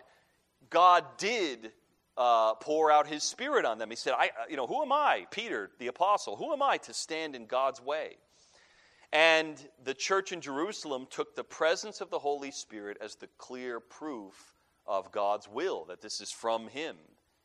God 0.69 1.05
did 1.17 1.73
uh, 2.17 2.55
pour 2.55 2.91
out 2.91 3.07
his 3.07 3.23
Spirit 3.23 3.65
on 3.65 3.79
them. 3.79 3.91
He 3.91 3.97
said, 3.97 4.15
I, 4.17 4.31
you 4.49 4.57
know, 4.57 4.67
who 4.67 4.83
am 4.83 4.93
I, 4.93 5.27
Peter, 5.31 5.71
the 5.79 5.89
apostle, 5.89 6.37
who 6.37 6.53
am 6.53 6.63
I 6.63 6.77
to 6.79 6.95
stand 6.95 7.35
in 7.35 7.47
God's 7.47 7.81
way? 7.81 8.17
And 9.13 9.57
the 9.85 9.95
church 9.95 10.33
in 10.33 10.41
Jerusalem 10.41 11.07
took 11.09 11.37
the 11.37 11.45
presence 11.45 12.01
of 12.01 12.11
the 12.11 12.19
Holy 12.19 12.51
Spirit 12.51 12.99
as 13.01 13.15
the 13.15 13.29
clear 13.39 13.79
proof 13.79 14.55
of 14.87 15.13
God's 15.13 15.49
will, 15.49 15.85
that 15.87 16.01
this 16.01 16.21
is 16.21 16.31
from 16.31 16.69
Him 16.69 16.97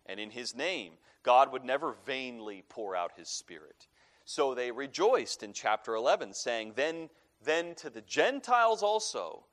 and 0.05 0.19
in 0.19 0.31
His 0.31 0.55
name. 0.55 0.93
God 1.21 1.51
would 1.51 1.63
never 1.63 1.95
vainly 2.05 2.63
pour 2.69 2.95
out 2.95 3.11
His 3.17 3.29
Spirit. 3.29 3.87
So 4.25 4.53
they 4.53 4.71
rejoiced 4.71 5.43
in 5.43 5.53
chapter 5.53 5.95
11, 5.95 6.33
saying, 6.33 6.73
Then, 6.75 7.09
then 7.43 7.75
to 7.75 7.89
the 7.89 8.01
Gentiles 8.01 8.83
also, 8.83 9.45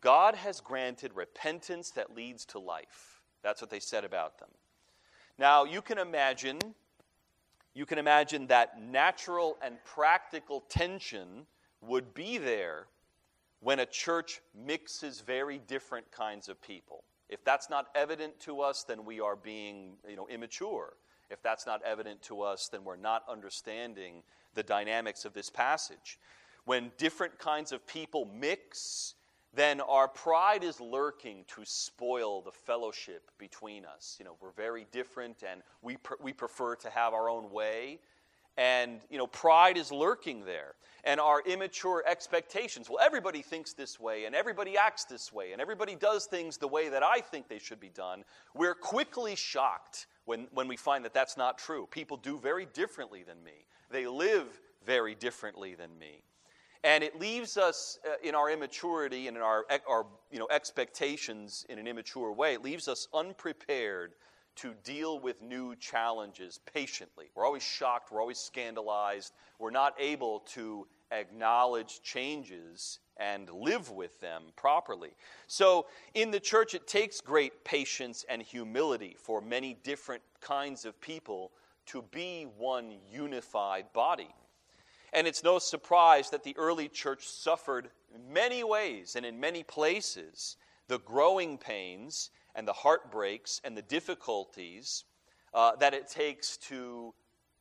God 0.00 0.36
has 0.36 0.60
granted 0.60 1.12
repentance 1.14 1.90
that 1.90 2.14
leads 2.14 2.44
to 2.46 2.58
life. 2.58 3.15
That's 3.46 3.60
what 3.60 3.70
they 3.70 3.78
said 3.78 4.04
about 4.04 4.40
them. 4.40 4.48
Now, 5.38 5.62
you 5.62 5.80
can 5.80 5.98
imagine. 5.98 6.58
You 7.74 7.86
can 7.86 7.96
imagine 7.96 8.48
that 8.48 8.82
natural 8.82 9.56
and 9.62 9.76
practical 9.84 10.64
tension 10.68 11.46
would 11.80 12.12
be 12.12 12.38
there 12.38 12.88
when 13.60 13.78
a 13.78 13.86
church 13.86 14.40
mixes 14.52 15.20
very 15.20 15.58
different 15.68 16.10
kinds 16.10 16.48
of 16.48 16.60
people. 16.60 17.04
If 17.28 17.44
that's 17.44 17.70
not 17.70 17.86
evident 17.94 18.40
to 18.40 18.62
us, 18.62 18.82
then 18.82 19.04
we 19.04 19.20
are 19.20 19.36
being 19.36 19.92
you 20.08 20.16
know, 20.16 20.26
immature. 20.26 20.94
If 21.30 21.40
that's 21.40 21.66
not 21.66 21.82
evident 21.84 22.22
to 22.22 22.42
us, 22.42 22.68
then 22.68 22.82
we're 22.82 22.96
not 22.96 23.22
understanding 23.28 24.24
the 24.54 24.64
dynamics 24.64 25.24
of 25.24 25.34
this 25.34 25.50
passage. 25.50 26.18
When 26.64 26.90
different 26.98 27.38
kinds 27.38 27.70
of 27.70 27.86
people 27.86 28.24
mix, 28.24 29.14
then 29.56 29.80
our 29.80 30.06
pride 30.06 30.62
is 30.62 30.80
lurking 30.80 31.44
to 31.48 31.62
spoil 31.64 32.42
the 32.42 32.52
fellowship 32.52 33.30
between 33.38 33.86
us. 33.86 34.16
You 34.18 34.26
know, 34.26 34.36
we're 34.40 34.52
very 34.52 34.86
different 34.92 35.42
and 35.50 35.62
we, 35.80 35.96
we 36.20 36.34
prefer 36.34 36.76
to 36.76 36.90
have 36.90 37.14
our 37.14 37.30
own 37.30 37.50
way. 37.50 37.98
And, 38.58 39.00
you 39.10 39.18
know, 39.18 39.26
pride 39.26 39.78
is 39.78 39.90
lurking 39.90 40.44
there. 40.44 40.74
And 41.04 41.18
our 41.20 41.40
immature 41.42 42.04
expectations. 42.06 42.90
Well, 42.90 42.98
everybody 43.02 43.40
thinks 43.40 43.72
this 43.72 43.98
way, 44.00 44.24
and 44.24 44.34
everybody 44.34 44.76
acts 44.76 45.04
this 45.04 45.32
way, 45.32 45.52
and 45.52 45.60
everybody 45.60 45.94
does 45.94 46.26
things 46.26 46.56
the 46.56 46.68
way 46.68 46.88
that 46.88 47.02
I 47.02 47.20
think 47.20 47.48
they 47.48 47.58
should 47.58 47.80
be 47.80 47.90
done. 47.90 48.24
We're 48.54 48.74
quickly 48.74 49.36
shocked 49.36 50.06
when, 50.24 50.48
when 50.52 50.68
we 50.68 50.76
find 50.76 51.04
that 51.04 51.14
that's 51.14 51.36
not 51.36 51.58
true. 51.58 51.86
People 51.90 52.16
do 52.16 52.38
very 52.38 52.66
differently 52.66 53.22
than 53.22 53.42
me, 53.44 53.66
they 53.90 54.06
live 54.06 54.46
very 54.84 55.14
differently 55.14 55.74
than 55.74 55.96
me. 55.98 56.22
And 56.86 57.02
it 57.02 57.18
leaves 57.18 57.56
us 57.56 57.98
uh, 58.06 58.14
in 58.22 58.36
our 58.36 58.48
immaturity 58.48 59.26
and 59.26 59.36
in 59.36 59.42
our, 59.42 59.66
our 59.88 60.06
you 60.30 60.38
know, 60.38 60.46
expectations 60.52 61.66
in 61.68 61.80
an 61.80 61.88
immature 61.88 62.30
way, 62.30 62.54
it 62.54 62.62
leaves 62.62 62.86
us 62.86 63.08
unprepared 63.12 64.12
to 64.54 64.72
deal 64.84 65.18
with 65.18 65.42
new 65.42 65.74
challenges 65.74 66.60
patiently. 66.72 67.26
We're 67.34 67.44
always 67.44 67.64
shocked, 67.64 68.12
we're 68.12 68.20
always 68.20 68.38
scandalized, 68.38 69.32
we're 69.58 69.72
not 69.72 69.94
able 69.98 70.40
to 70.54 70.86
acknowledge 71.10 72.02
changes 72.02 73.00
and 73.16 73.50
live 73.50 73.90
with 73.90 74.20
them 74.20 74.44
properly. 74.54 75.10
So, 75.48 75.86
in 76.14 76.30
the 76.30 76.38
church, 76.38 76.72
it 76.74 76.86
takes 76.86 77.20
great 77.20 77.64
patience 77.64 78.24
and 78.28 78.40
humility 78.40 79.16
for 79.18 79.40
many 79.40 79.76
different 79.82 80.22
kinds 80.40 80.84
of 80.84 81.00
people 81.00 81.50
to 81.86 82.02
be 82.12 82.46
one 82.56 82.94
unified 83.10 83.92
body. 83.92 84.32
And 85.12 85.26
it's 85.26 85.42
no 85.42 85.58
surprise 85.58 86.30
that 86.30 86.44
the 86.44 86.56
early 86.56 86.88
church 86.88 87.26
suffered 87.26 87.90
in 88.14 88.32
many 88.32 88.64
ways 88.64 89.16
and 89.16 89.24
in 89.24 89.40
many 89.40 89.62
places 89.62 90.56
the 90.88 90.98
growing 90.98 91.58
pains 91.58 92.30
and 92.54 92.66
the 92.66 92.72
heartbreaks 92.72 93.60
and 93.64 93.76
the 93.76 93.82
difficulties 93.82 95.04
uh, 95.54 95.76
that 95.76 95.94
it 95.94 96.08
takes 96.08 96.56
to, 96.56 97.14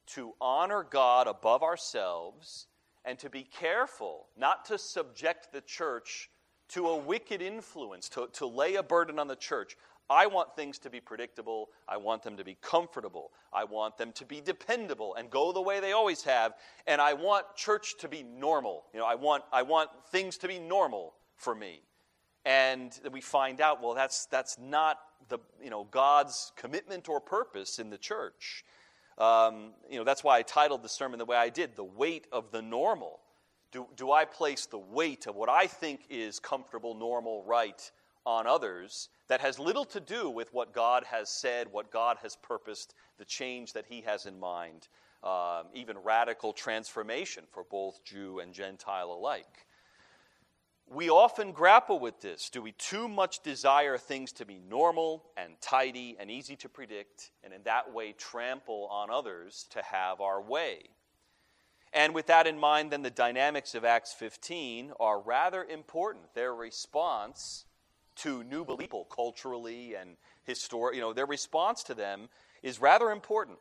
to 0.07 0.33
honor 0.39 0.85
God 0.89 1.27
above 1.27 1.63
ourselves 1.63 2.67
and 3.03 3.17
to 3.19 3.29
be 3.29 3.43
careful 3.43 4.27
not 4.37 4.65
to 4.65 4.77
subject 4.77 5.51
the 5.51 5.61
church 5.61 6.29
to 6.69 6.87
a 6.87 6.97
wicked 6.97 7.41
influence, 7.41 8.09
to, 8.09 8.27
to 8.33 8.45
lay 8.45 8.75
a 8.75 8.83
burden 8.83 9.19
on 9.19 9.27
the 9.27 9.35
church. 9.35 9.77
I 10.09 10.27
want 10.27 10.55
things 10.55 10.77
to 10.79 10.89
be 10.89 10.99
predictable. 10.99 11.69
I 11.87 11.97
want 11.97 12.21
them 12.23 12.37
to 12.37 12.43
be 12.43 12.57
comfortable. 12.61 13.31
I 13.51 13.63
want 13.63 13.97
them 13.97 14.11
to 14.13 14.25
be 14.25 14.39
dependable 14.39 15.15
and 15.15 15.29
go 15.29 15.51
the 15.51 15.61
way 15.61 15.79
they 15.79 15.93
always 15.93 16.23
have. 16.23 16.53
And 16.85 17.01
I 17.01 17.13
want 17.13 17.45
church 17.55 17.95
to 17.99 18.07
be 18.07 18.21
normal. 18.21 18.85
You 18.93 18.99
know, 18.99 19.05
I 19.05 19.15
want, 19.15 19.43
I 19.51 19.63
want 19.63 19.89
things 20.11 20.37
to 20.39 20.47
be 20.47 20.59
normal 20.59 21.13
for 21.37 21.55
me 21.55 21.81
and 22.45 22.99
we 23.11 23.19
find 23.19 23.59
out 23.59 23.81
well 23.81 23.93
that's 23.93 24.27
that's 24.27 24.57
not 24.59 24.99
the 25.29 25.39
you 25.61 25.69
know 25.69 25.85
god's 25.91 26.51
commitment 26.55 27.09
or 27.09 27.19
purpose 27.19 27.79
in 27.79 27.89
the 27.89 27.97
church 27.97 28.63
um, 29.17 29.73
you 29.89 29.97
know 29.97 30.03
that's 30.03 30.23
why 30.23 30.37
i 30.37 30.41
titled 30.41 30.83
the 30.83 30.89
sermon 30.89 31.17
the 31.17 31.25
way 31.25 31.35
i 31.35 31.49
did 31.49 31.75
the 31.75 31.83
weight 31.83 32.27
of 32.31 32.51
the 32.51 32.61
normal 32.61 33.19
do, 33.75 33.85
do 33.97 34.11
i 34.11 34.23
place 34.23 34.65
the 34.65 34.77
weight 34.77 35.27
of 35.27 35.35
what 35.35 35.49
i 35.49 35.67
think 35.67 36.05
is 36.09 36.39
comfortable 36.39 36.95
normal 36.95 37.43
right 37.43 37.91
on 38.25 38.47
others 38.47 39.09
that 39.27 39.41
has 39.41 39.59
little 39.59 39.83
to 39.83 39.99
do 39.99 40.29
with 40.29 40.53
what 40.53 40.73
god 40.73 41.03
has 41.03 41.29
said 41.29 41.67
what 41.71 41.91
god 41.91 42.17
has 42.23 42.37
purposed 42.37 42.95
the 43.17 43.25
change 43.25 43.73
that 43.73 43.85
he 43.87 44.01
has 44.01 44.25
in 44.25 44.39
mind 44.39 44.87
um, 45.23 45.65
even 45.73 45.97
radical 45.97 46.53
transformation 46.53 47.43
for 47.51 47.65
both 47.69 48.03
jew 48.05 48.39
and 48.39 48.53
gentile 48.53 49.11
alike 49.11 49.67
we 50.87 51.09
often 51.09 51.51
grapple 51.51 51.99
with 51.99 52.21
this. 52.21 52.51
Do 52.51 52.61
we 52.61 52.71
too 52.73 53.07
much 53.07 53.41
desire 53.41 53.97
things 53.97 54.31
to 54.33 54.45
be 54.45 54.59
normal 54.69 55.23
and 55.35 55.59
tidy 55.59 56.15
and 56.19 56.29
easy 56.29 56.55
to 56.57 56.69
predict, 56.69 57.31
and 57.43 57.51
in 57.51 57.63
that 57.63 57.91
way 57.91 58.11
trample 58.11 58.87
on 58.91 59.09
others 59.09 59.65
to 59.71 59.81
have 59.81 60.21
our 60.21 60.39
way? 60.39 60.83
And 61.95 62.13
with 62.13 62.27
that 62.27 62.45
in 62.45 62.59
mind, 62.59 62.91
then 62.91 63.03
the 63.03 63.09
dynamics 63.09 63.73
of 63.73 63.85
Acts 63.85 64.11
15 64.11 64.91
are 64.99 65.17
rather 65.17 65.63
important. 65.63 66.25
Their 66.35 66.53
response 66.53 67.63
to 68.17 68.43
new 68.43 68.65
people, 68.65 69.05
culturally 69.05 69.95
and 69.95 70.17
historic, 70.43 70.95
you 70.95 71.01
know, 71.01 71.13
their 71.13 71.25
response 71.25 71.83
to 71.83 71.93
them 71.93 72.27
is 72.61 72.81
rather 72.81 73.11
important. 73.11 73.57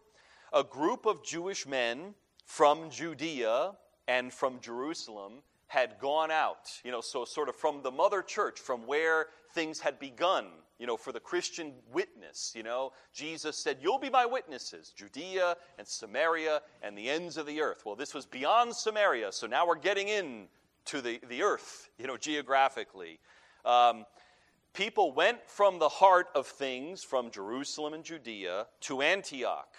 A 0.52 0.64
group 0.64 1.06
of 1.06 1.24
Jewish 1.24 1.64
men 1.64 2.14
from 2.44 2.90
Judea 2.90 3.72
and 4.08 4.32
from 4.32 4.58
Jerusalem 4.61 5.35
had 5.68 5.98
gone 6.00 6.32
out, 6.32 6.70
you 6.85 6.90
know, 6.90 7.00
so 7.00 7.24
sort 7.24 7.48
of 7.48 7.54
from 7.54 7.82
the 7.82 7.90
mother 7.90 8.20
church, 8.20 8.58
from 8.58 8.85
where 8.85 9.28
things 9.52 9.78
had 9.78 10.00
begun, 10.00 10.46
you 10.78 10.87
know, 10.87 10.96
for 10.96 11.12
the 11.12 11.20
Christian 11.20 11.72
witness, 11.92 12.52
you 12.56 12.62
know. 12.62 12.92
Jesus 13.12 13.56
said, 13.56 13.78
You'll 13.80 13.98
be 13.98 14.10
my 14.10 14.26
witnesses, 14.26 14.92
Judea 14.96 15.56
and 15.78 15.87
Samaria 15.87 16.62
and 16.82 16.96
the 16.96 17.08
ends 17.08 17.37
of 17.37 17.46
the 17.46 17.60
earth. 17.60 17.82
Well, 17.84 17.96
this 17.96 18.14
was 18.14 18.26
beyond 18.26 18.74
Samaria, 18.74 19.32
so 19.32 19.46
now 19.46 19.66
we're 19.66 19.76
getting 19.76 20.08
in 20.08 20.48
to 20.87 21.00
the, 21.00 21.20
the 21.28 21.42
earth, 21.42 21.90
you 21.98 22.06
know, 22.06 22.16
geographically. 22.16 23.18
Um, 23.64 24.04
people 24.72 25.12
went 25.12 25.38
from 25.46 25.78
the 25.78 25.88
heart 25.88 26.28
of 26.34 26.46
things, 26.46 27.02
from 27.02 27.30
Jerusalem 27.30 27.94
and 27.94 28.04
Judea, 28.04 28.66
to 28.82 29.02
Antioch, 29.02 29.74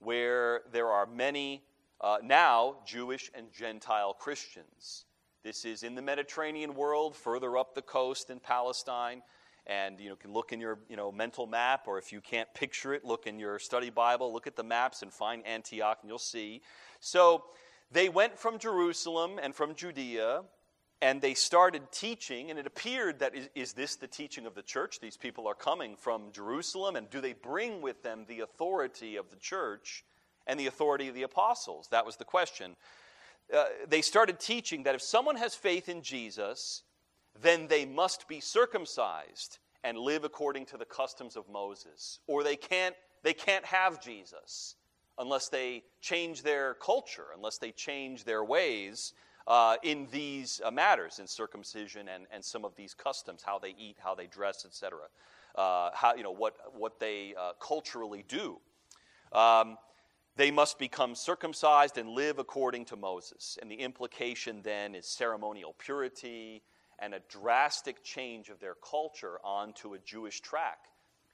where 0.00 0.62
there 0.72 0.88
are 0.88 1.06
many 1.06 1.62
uh, 2.00 2.18
now 2.22 2.76
Jewish 2.84 3.30
and 3.34 3.52
Gentile 3.52 4.12
Christians. 4.12 5.06
This 5.42 5.64
is 5.64 5.82
in 5.82 5.94
the 5.94 6.02
Mediterranean 6.02 6.74
world, 6.74 7.14
further 7.14 7.56
up 7.56 7.74
the 7.74 7.82
coast 7.82 8.30
in 8.30 8.40
Palestine. 8.40 9.22
And 9.66 9.98
you 9.98 10.10
know, 10.10 10.16
can 10.16 10.32
look 10.32 10.52
in 10.52 10.60
your 10.60 10.78
you 10.88 10.96
know, 10.96 11.10
mental 11.10 11.46
map, 11.46 11.84
or 11.86 11.98
if 11.98 12.12
you 12.12 12.20
can't 12.20 12.52
picture 12.54 12.92
it, 12.92 13.04
look 13.04 13.26
in 13.26 13.38
your 13.38 13.58
study 13.58 13.90
Bible, 13.90 14.32
look 14.32 14.46
at 14.46 14.56
the 14.56 14.62
maps 14.62 15.02
and 15.02 15.12
find 15.12 15.46
Antioch, 15.46 15.98
and 16.02 16.10
you'll 16.10 16.18
see. 16.18 16.60
So 17.00 17.44
they 17.90 18.08
went 18.08 18.38
from 18.38 18.58
Jerusalem 18.58 19.40
and 19.42 19.54
from 19.54 19.74
Judea, 19.74 20.42
and 21.00 21.20
they 21.20 21.34
started 21.34 21.90
teaching, 21.90 22.50
and 22.50 22.58
it 22.58 22.66
appeared 22.66 23.20
that 23.20 23.34
is, 23.34 23.48
is, 23.54 23.72
this 23.72 23.96
the 23.96 24.06
teaching 24.06 24.46
of 24.46 24.54
the 24.54 24.62
church? 24.62 25.00
These 25.00 25.16
people 25.16 25.46
are 25.46 25.54
coming 25.54 25.96
from 25.96 26.30
Jerusalem, 26.32 26.96
and 26.96 27.08
do 27.08 27.20
they 27.20 27.32
bring 27.32 27.80
with 27.80 28.02
them 28.02 28.26
the 28.28 28.40
authority 28.40 29.16
of 29.16 29.30
the 29.30 29.36
church 29.36 30.04
and 30.46 30.60
the 30.60 30.66
authority 30.66 31.08
of 31.08 31.14
the 31.14 31.22
apostles? 31.22 31.88
That 31.90 32.04
was 32.04 32.16
the 32.16 32.24
question 32.24 32.76
uh, 33.52 33.64
they 33.88 34.00
started 34.00 34.40
teaching 34.40 34.84
that 34.84 34.94
if 34.94 35.02
someone 35.02 35.36
has 35.36 35.54
faith 35.54 35.88
in 35.88 36.02
Jesus, 36.02 36.82
then 37.40 37.66
they 37.66 37.84
must 37.84 38.28
be 38.28 38.40
circumcised 38.40 39.58
and 39.82 39.98
live 39.98 40.24
according 40.24 40.66
to 40.66 40.76
the 40.76 40.84
customs 40.84 41.36
of 41.36 41.48
Moses, 41.48 42.20
or 42.26 42.42
they 42.42 42.56
can't, 42.56 42.94
they 43.22 43.34
can't 43.34 43.64
have 43.64 44.00
Jesus 44.00 44.76
unless 45.18 45.48
they 45.48 45.82
change 46.00 46.42
their 46.42 46.74
culture, 46.74 47.26
unless 47.36 47.58
they 47.58 47.70
change 47.70 48.24
their 48.24 48.44
ways 48.44 49.12
uh, 49.46 49.76
in 49.82 50.08
these 50.10 50.60
uh, 50.64 50.70
matters, 50.70 51.18
in 51.18 51.26
circumcision 51.26 52.08
and, 52.08 52.26
and 52.32 52.44
some 52.44 52.64
of 52.64 52.74
these 52.76 52.94
customs, 52.94 53.42
how 53.44 53.58
they 53.58 53.74
eat, 53.78 53.96
how 54.02 54.14
they 54.14 54.26
dress, 54.26 54.64
etc., 54.64 55.00
uh, 55.54 55.90
how, 55.92 56.14
you 56.14 56.22
know, 56.22 56.32
what, 56.32 56.56
what 56.76 56.98
they 56.98 57.34
uh, 57.38 57.52
culturally 57.60 58.24
do. 58.26 58.58
Um, 59.32 59.76
they 60.36 60.50
must 60.50 60.78
become 60.78 61.14
circumcised 61.14 61.96
and 61.96 62.08
live 62.08 62.38
according 62.38 62.86
to 62.86 62.96
Moses. 62.96 63.56
And 63.60 63.70
the 63.70 63.76
implication 63.76 64.62
then 64.62 64.94
is 64.96 65.06
ceremonial 65.06 65.74
purity 65.78 66.62
and 66.98 67.14
a 67.14 67.22
drastic 67.28 68.02
change 68.02 68.48
of 68.48 68.60
their 68.60 68.74
culture 68.74 69.38
onto 69.44 69.94
a 69.94 69.98
Jewish 69.98 70.40
track. 70.40 70.78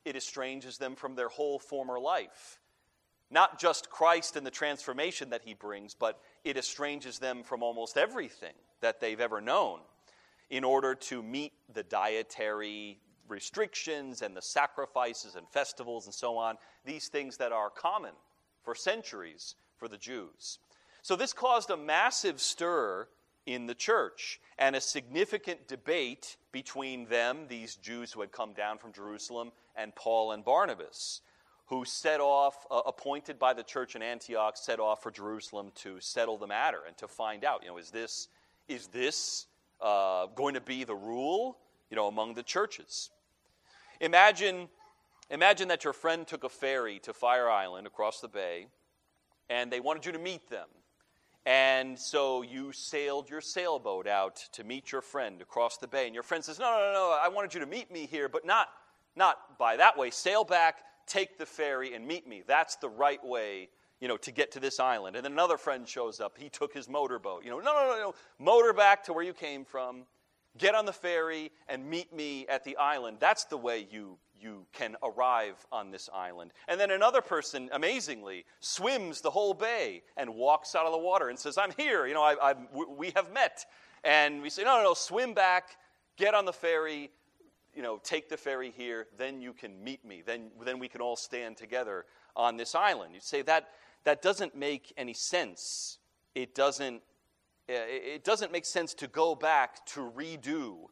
It 0.04 0.16
estranges 0.16 0.78
them 0.78 0.96
from 0.96 1.14
their 1.14 1.28
whole 1.28 1.58
former 1.58 1.98
life. 1.98 2.58
Not 3.30 3.60
just 3.60 3.90
Christ 3.90 4.36
and 4.36 4.44
the 4.46 4.50
transformation 4.50 5.30
that 5.30 5.42
he 5.44 5.54
brings, 5.54 5.94
but 5.94 6.20
it 6.44 6.56
estranges 6.56 7.18
them 7.18 7.42
from 7.44 7.62
almost 7.62 7.96
everything 7.96 8.54
that 8.80 9.00
they've 9.00 9.20
ever 9.20 9.40
known 9.40 9.80
in 10.48 10.64
order 10.64 10.94
to 10.96 11.22
meet 11.22 11.52
the 11.72 11.84
dietary 11.84 12.98
restrictions 13.28 14.22
and 14.22 14.36
the 14.36 14.42
sacrifices 14.42 15.36
and 15.36 15.48
festivals 15.48 16.06
and 16.06 16.14
so 16.14 16.36
on, 16.36 16.56
these 16.84 17.08
things 17.08 17.36
that 17.36 17.52
are 17.52 17.70
common 17.70 18.12
for 18.64 18.74
centuries 18.74 19.54
for 19.76 19.86
the 19.86 19.96
Jews. 19.96 20.58
So 21.02 21.16
this 21.16 21.32
caused 21.32 21.70
a 21.70 21.76
massive 21.76 22.40
stir 22.40 23.06
in 23.46 23.66
the 23.66 23.74
church 23.74 24.40
and 24.58 24.76
a 24.76 24.80
significant 24.80 25.66
debate 25.68 26.36
between 26.52 27.06
them, 27.06 27.46
these 27.48 27.76
Jews 27.76 28.12
who 28.12 28.20
had 28.20 28.32
come 28.32 28.52
down 28.52 28.78
from 28.78 28.92
Jerusalem, 28.92 29.52
and 29.76 29.94
Paul 29.94 30.32
and 30.32 30.44
Barnabas, 30.44 31.22
who 31.66 31.84
set 31.84 32.20
off, 32.20 32.66
uh, 32.70 32.82
appointed 32.86 33.38
by 33.38 33.52
the 33.54 33.62
church 33.62 33.96
in 33.96 34.02
Antioch, 34.02 34.56
set 34.56 34.80
off 34.80 35.02
for 35.02 35.10
Jerusalem 35.10 35.72
to 35.76 36.00
settle 36.00 36.36
the 36.36 36.46
matter 36.46 36.80
and 36.86 36.96
to 36.98 37.08
find 37.08 37.44
out, 37.44 37.62
you 37.62 37.68
know, 37.68 37.78
is 37.78 37.90
this, 37.90 38.28
is 38.68 38.88
this 38.88 39.46
uh, 39.80 40.26
going 40.34 40.54
to 40.54 40.60
be 40.60 40.84
the 40.84 40.94
rule, 40.94 41.58
you 41.90 41.96
know, 41.96 42.08
among 42.08 42.34
the 42.34 42.42
churches? 42.42 43.10
Imagine 44.00 44.68
Imagine 45.30 45.68
that 45.68 45.84
your 45.84 45.92
friend 45.92 46.26
took 46.26 46.42
a 46.42 46.48
ferry 46.48 46.98
to 47.00 47.12
Fire 47.12 47.48
Island 47.48 47.86
across 47.86 48.20
the 48.20 48.26
bay, 48.26 48.66
and 49.48 49.70
they 49.70 49.78
wanted 49.78 50.04
you 50.04 50.12
to 50.12 50.18
meet 50.18 50.50
them. 50.50 50.66
And 51.46 51.98
so 51.98 52.42
you 52.42 52.72
sailed 52.72 53.30
your 53.30 53.40
sailboat 53.40 54.06
out 54.06 54.36
to 54.52 54.64
meet 54.64 54.92
your 54.92 55.00
friend 55.00 55.40
across 55.40 55.78
the 55.78 55.88
bay. 55.88 56.06
And 56.06 56.14
your 56.14 56.22
friend 56.22 56.44
says, 56.44 56.58
No, 56.58 56.70
no, 56.70 56.92
no, 56.92 57.18
I 57.20 57.28
wanted 57.28 57.54
you 57.54 57.60
to 57.60 57.66
meet 57.66 57.90
me 57.90 58.06
here, 58.06 58.28
but 58.28 58.44
not, 58.44 58.68
not 59.16 59.58
by 59.58 59.76
that 59.76 59.96
way. 59.96 60.10
Sail 60.10 60.44
back, 60.44 60.82
take 61.06 61.38
the 61.38 61.46
ferry, 61.46 61.94
and 61.94 62.06
meet 62.06 62.26
me. 62.26 62.42
That's 62.46 62.76
the 62.76 62.88
right 62.88 63.24
way 63.24 63.70
you 64.00 64.08
know, 64.08 64.16
to 64.16 64.32
get 64.32 64.50
to 64.52 64.60
this 64.60 64.80
island. 64.80 65.14
And 65.14 65.24
then 65.24 65.32
another 65.32 65.58
friend 65.58 65.86
shows 65.86 66.20
up. 66.20 66.38
He 66.38 66.48
took 66.48 66.72
his 66.72 66.88
motorboat. 66.88 67.44
You 67.44 67.50
know, 67.50 67.58
no, 67.58 67.72
no, 67.72 67.90
no, 67.90 67.98
no. 67.98 68.14
Motor 68.38 68.72
back 68.72 69.04
to 69.04 69.12
where 69.12 69.22
you 69.22 69.34
came 69.34 69.64
from. 69.64 70.04
Get 70.58 70.74
on 70.74 70.86
the 70.86 70.92
ferry 70.92 71.52
and 71.68 71.88
meet 71.88 72.12
me 72.12 72.46
at 72.48 72.64
the 72.64 72.76
island. 72.76 73.18
That's 73.20 73.44
the 73.44 73.58
way 73.58 73.86
you 73.90 74.18
you 74.40 74.66
can 74.72 74.96
arrive 75.02 75.66
on 75.70 75.90
this 75.90 76.08
island. 76.12 76.52
And 76.68 76.80
then 76.80 76.90
another 76.90 77.20
person, 77.20 77.68
amazingly, 77.72 78.44
swims 78.60 79.20
the 79.20 79.30
whole 79.30 79.54
bay 79.54 80.02
and 80.16 80.34
walks 80.34 80.74
out 80.74 80.86
of 80.86 80.92
the 80.92 80.98
water 80.98 81.28
and 81.28 81.38
says, 81.38 81.58
I'm 81.58 81.72
here. 81.76 82.06
You 82.06 82.14
know, 82.14 82.22
I, 82.22 82.50
I, 82.50 82.54
we 82.72 83.12
have 83.16 83.32
met. 83.32 83.66
And 84.04 84.42
we 84.42 84.50
say, 84.50 84.64
no, 84.64 84.78
no, 84.78 84.84
no, 84.84 84.94
swim 84.94 85.34
back, 85.34 85.76
get 86.16 86.34
on 86.34 86.44
the 86.44 86.52
ferry, 86.52 87.10
you 87.74 87.82
know, 87.82 88.00
take 88.02 88.28
the 88.28 88.36
ferry 88.36 88.72
here, 88.76 89.06
then 89.18 89.40
you 89.40 89.52
can 89.52 89.82
meet 89.82 90.04
me. 90.04 90.22
Then, 90.24 90.50
then 90.64 90.78
we 90.78 90.88
can 90.88 91.00
all 91.00 91.16
stand 91.16 91.56
together 91.56 92.06
on 92.34 92.56
this 92.56 92.74
island. 92.74 93.14
You 93.14 93.20
say 93.20 93.42
that 93.42 93.68
that 94.04 94.22
doesn't 94.22 94.56
make 94.56 94.92
any 94.96 95.12
sense. 95.12 95.98
It 96.34 96.54
doesn't, 96.54 97.02
it 97.68 98.24
doesn't 98.24 98.50
make 98.50 98.64
sense 98.64 98.94
to 98.94 99.06
go 99.06 99.34
back 99.34 99.84
to 99.86 100.10
redo 100.16 100.86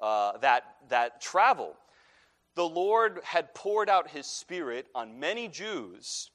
uh, 0.00 0.38
that, 0.38 0.64
that 0.88 1.20
travel. 1.20 1.76
The 2.54 2.68
Lord 2.68 3.20
had 3.24 3.54
poured 3.54 3.88
out 3.88 4.10
his 4.10 4.26
Spirit 4.26 4.88
on 4.94 5.20
many 5.20 5.48
Jews 5.48 6.30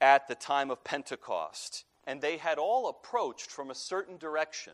at 0.00 0.28
the 0.28 0.34
time 0.34 0.70
of 0.70 0.84
Pentecost, 0.84 1.84
and 2.06 2.20
they 2.20 2.36
had 2.38 2.58
all 2.58 2.88
approached 2.88 3.50
from 3.50 3.70
a 3.70 3.74
certain 3.74 4.16
direction. 4.16 4.72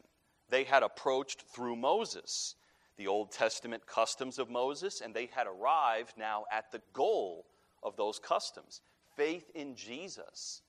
They 0.48 0.64
had 0.64 0.82
approached 0.82 1.42
through 1.42 1.76
Moses, 1.76 2.54
the 2.96 3.06
Old 3.06 3.32
Testament 3.32 3.86
customs 3.86 4.38
of 4.38 4.50
Moses, 4.50 5.00
and 5.00 5.14
they 5.14 5.26
had 5.26 5.46
arrived 5.46 6.14
now 6.16 6.44
at 6.52 6.70
the 6.70 6.82
goal 6.92 7.46
of 7.82 7.96
those 7.96 8.18
customs 8.18 8.80
faith 9.16 9.50
in 9.54 9.74
Jesus. 9.74 10.62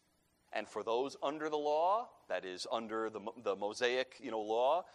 And 0.54 0.68
for 0.68 0.84
those 0.84 1.18
under 1.22 1.50
the 1.50 1.58
law, 1.58 2.10
that 2.30 2.46
is, 2.46 2.66
under 2.72 3.10
the, 3.10 3.20
the 3.44 3.56
Mosaic 3.56 4.16
you 4.22 4.32
know, 4.32 4.42
law, 4.42 4.86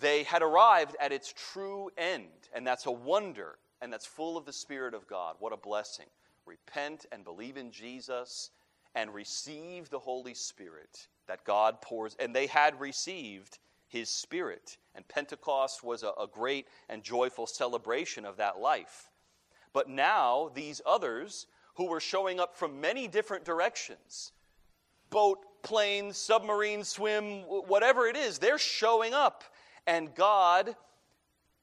they 0.00 0.22
had 0.22 0.42
arrived 0.42 0.96
at 1.00 1.12
its 1.12 1.32
true 1.52 1.90
end. 1.96 2.28
And 2.54 2.66
that's 2.66 2.86
a 2.86 2.90
wonder, 2.90 3.56
and 3.80 3.92
that's 3.92 4.06
full 4.06 4.36
of 4.36 4.44
the 4.44 4.52
Spirit 4.52 4.94
of 4.94 5.06
God. 5.06 5.36
What 5.38 5.52
a 5.52 5.56
blessing. 5.56 6.06
Repent 6.46 7.06
and 7.12 7.24
believe 7.24 7.56
in 7.56 7.70
Jesus 7.70 8.50
and 8.94 9.12
receive 9.12 9.90
the 9.90 9.98
Holy 9.98 10.34
Spirit 10.34 11.08
that 11.26 11.44
God 11.44 11.80
pours. 11.80 12.16
And 12.18 12.34
they 12.34 12.46
had 12.46 12.80
received 12.80 13.58
His 13.86 14.08
Spirit. 14.08 14.78
And 14.94 15.06
Pentecost 15.08 15.84
was 15.84 16.02
a, 16.02 16.08
a 16.20 16.26
great 16.26 16.66
and 16.88 17.02
joyful 17.02 17.46
celebration 17.46 18.24
of 18.24 18.36
that 18.38 18.58
life. 18.58 19.10
But 19.72 19.88
now, 19.88 20.50
these 20.54 20.80
others 20.86 21.46
who 21.74 21.86
were 21.86 22.00
showing 22.00 22.40
up 22.40 22.56
from 22.56 22.80
many 22.80 23.06
different 23.06 23.44
directions 23.44 24.32
boat, 25.10 25.38
plane, 25.62 26.12
submarine, 26.12 26.84
swim, 26.84 27.42
whatever 27.42 28.06
it 28.06 28.16
is, 28.16 28.38
they're 28.38 28.58
showing 28.58 29.14
up. 29.14 29.44
And 29.86 30.14
God 30.14 30.76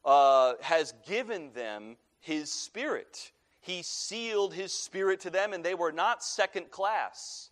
uh, 0.03 0.53
has 0.61 0.93
given 1.05 1.51
them 1.53 1.97
His 2.25 2.51
Spirit. 2.51 3.31
He 3.61 3.81
sealed 3.83 4.53
His 4.53 4.73
Spirit 4.73 5.19
to 5.21 5.29
them, 5.29 5.53
and 5.53 5.63
they 5.63 5.75
were 5.75 5.91
not 5.91 6.23
second 6.23 6.71
class. 6.71 7.49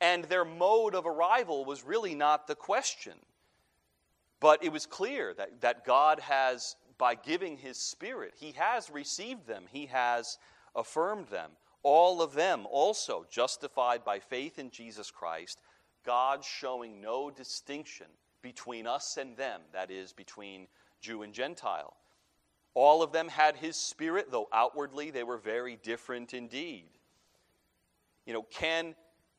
And 0.00 0.24
their 0.24 0.44
mode 0.44 0.94
of 0.94 1.06
arrival 1.06 1.64
was 1.64 1.84
really 1.84 2.14
not 2.14 2.46
the 2.46 2.54
question. 2.54 3.14
But 4.40 4.64
it 4.64 4.72
was 4.72 4.86
clear 4.86 5.34
that, 5.34 5.60
that 5.60 5.84
God 5.84 6.20
has, 6.20 6.76
by 6.98 7.14
giving 7.14 7.56
His 7.56 7.78
Spirit, 7.78 8.34
He 8.36 8.52
has 8.52 8.90
received 8.90 9.46
them, 9.46 9.64
He 9.70 9.86
has 9.86 10.38
affirmed 10.74 11.28
them 11.28 11.50
all 11.84 12.22
of 12.22 12.32
them 12.32 12.66
also 12.68 13.26
justified 13.30 14.04
by 14.04 14.18
faith 14.18 14.58
in 14.58 14.70
Jesus 14.70 15.10
Christ, 15.10 15.60
God 16.04 16.42
showing 16.42 17.00
no 17.00 17.30
distinction 17.30 18.06
between 18.42 18.86
us 18.86 19.16
and 19.18 19.36
them, 19.36 19.60
that 19.72 19.90
is, 19.90 20.12
between 20.12 20.66
Jew 21.00 21.22
and 21.22 21.32
Gentile. 21.32 21.94
All 22.74 23.02
of 23.02 23.12
them 23.12 23.28
had 23.28 23.56
his 23.56 23.76
spirit, 23.76 24.30
though 24.30 24.48
outwardly 24.52 25.10
they 25.10 25.22
were 25.22 25.38
very 25.38 25.76
different 25.76 26.34
indeed. 26.34 26.90
You 28.26 28.32
know, 28.32 28.42
can, 28.42 28.94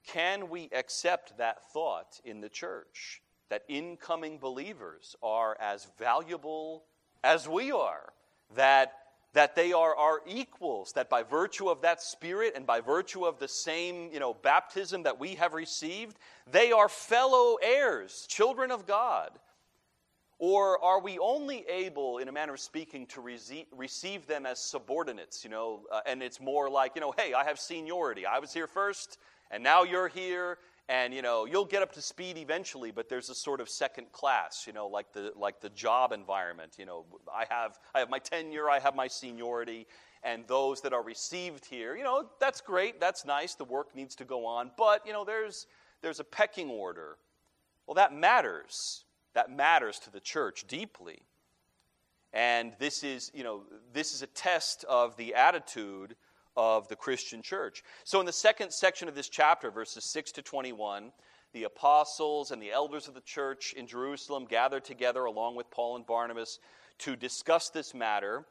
can 0.08 0.50
we 0.50 0.70
accept 0.72 1.38
that 1.38 1.64
thought 1.72 2.20
in 2.24 2.42
the 2.42 2.50
church? 2.50 3.22
That 3.50 3.64
incoming 3.68 4.38
believers 4.40 5.16
are 5.22 5.58
as 5.60 5.88
valuable 6.00 6.84
as 7.24 7.48
we 7.48 7.72
are? 7.72 8.14
That 8.56 8.94
that 9.36 9.54
they 9.54 9.74
are 9.74 9.94
our 9.98 10.22
equals, 10.26 10.94
that 10.94 11.10
by 11.10 11.22
virtue 11.22 11.68
of 11.68 11.82
that 11.82 12.02
Spirit 12.02 12.54
and 12.56 12.66
by 12.66 12.80
virtue 12.80 13.26
of 13.26 13.38
the 13.38 13.50
same 13.50 14.10
you 14.14 14.20
know, 14.20 14.34
baptism 14.34 15.04
that 15.04 15.20
we 15.20 15.36
have 15.36 15.54
received, 15.54 16.18
they 16.50 16.72
are 16.72 16.88
fellow 16.88 17.58
heirs, 17.62 18.26
children 18.30 18.72
of 18.72 18.88
God? 18.88 19.32
Or 20.38 20.84
are 20.84 21.00
we 21.00 21.18
only 21.20 21.66
able, 21.70 22.18
in 22.18 22.28
a 22.28 22.32
manner 22.32 22.54
of 22.54 22.60
speaking, 22.60 23.06
to 23.08 23.22
receive 23.22 24.28
them 24.28 24.46
as 24.46 24.60
subordinates, 24.60 25.44
you 25.44 25.50
know, 25.50 25.84
uh, 25.92 26.02
and 26.06 26.22
it's 26.22 26.42
more 26.42 26.70
like, 26.70 26.92
you 26.96 27.02
know, 27.02 27.14
hey, 27.18 27.34
I 27.34 27.46
have 27.46 27.58
seniority. 27.58 28.26
I 28.26 28.40
was 28.40 28.54
here 28.54 28.68
first, 28.68 29.18
and 29.50 29.64
now 29.64 29.84
you're 29.84 30.10
here, 30.10 30.58
and 30.88 31.14
you 31.14 31.24
know 31.24 31.46
you'll 31.46 31.66
get 31.66 31.82
up 31.82 31.92
to 31.92 32.00
speed 32.00 32.38
eventually 32.38 32.92
but 32.92 33.10
there's 33.10 33.32
a 33.32 33.34
sort 33.34 33.60
of 33.60 33.68
second 33.68 34.12
class 34.12 34.66
you 34.68 34.74
know 34.74 34.86
like 34.86 35.12
the 35.14 35.32
like 35.36 35.60
the 35.60 35.70
job 35.70 36.12
environment 36.12 36.74
you 36.78 36.86
know. 36.86 37.06
I 37.34 37.46
have 37.50 37.80
i 37.96 38.00
have 38.00 38.12
my 38.12 38.20
tenure 38.20 38.70
i 38.70 38.78
have 38.78 38.96
my 38.96 39.08
seniority 39.08 39.88
and 40.22 40.46
those 40.48 40.82
that 40.82 40.94
are 40.94 41.02
received 41.02 41.66
here 41.66 41.96
you 41.96 42.04
know 42.04 42.30
that's 42.40 42.62
great 42.62 43.00
that's 43.00 43.26
nice 43.26 43.56
the 43.56 43.66
work 43.66 43.96
needs 43.96 44.14
to 44.18 44.26
go 44.26 44.46
on 44.46 44.70
but 44.78 45.04
you 45.08 45.12
know 45.12 45.26
there's 45.26 45.66
there's 46.06 46.20
a 46.20 46.24
pecking 46.24 46.70
order. 46.70 47.18
Well 47.88 47.96
that 47.96 48.14
matters 48.14 49.05
that 49.36 49.56
matters 49.56 50.00
to 50.00 50.12
the 50.12 50.20
church 50.20 50.66
deeply 50.68 51.22
and 52.34 52.74
this 52.80 53.04
is 53.04 53.32
you 53.34 53.44
know 53.44 53.64
this 53.94 54.14
is 54.14 54.22
a 54.22 54.28
test 54.28 54.84
of 54.90 55.16
the 55.16 55.36
attitude 55.36 56.16
of 56.58 56.88
the 56.88 56.96
Christian 56.96 57.42
church. 57.42 57.84
So, 58.04 58.20
in 58.20 58.26
the 58.26 58.34
second 58.34 58.72
section 58.72 59.08
of 59.08 59.16
this 59.16 59.30
chapter, 59.30 59.72
verses 59.72 60.06
6 60.06 60.32
to 60.34 60.42
21, 60.42 61.12
the 61.54 61.64
apostles 61.64 62.52
and 62.52 62.62
the 62.62 62.72
elders 62.72 63.08
of 63.08 63.14
the 63.14 63.22
church 63.22 63.74
in 63.74 63.88
Jerusalem 63.88 64.46
gathered 64.46 64.86
together 64.86 65.26
along 65.26 65.56
with 65.56 65.70
Paul 65.72 65.96
and 65.96 66.06
Barnabas 66.06 66.60
to 67.00 67.16
discuss 67.16 67.70
this 67.70 67.94
matter 67.94 68.46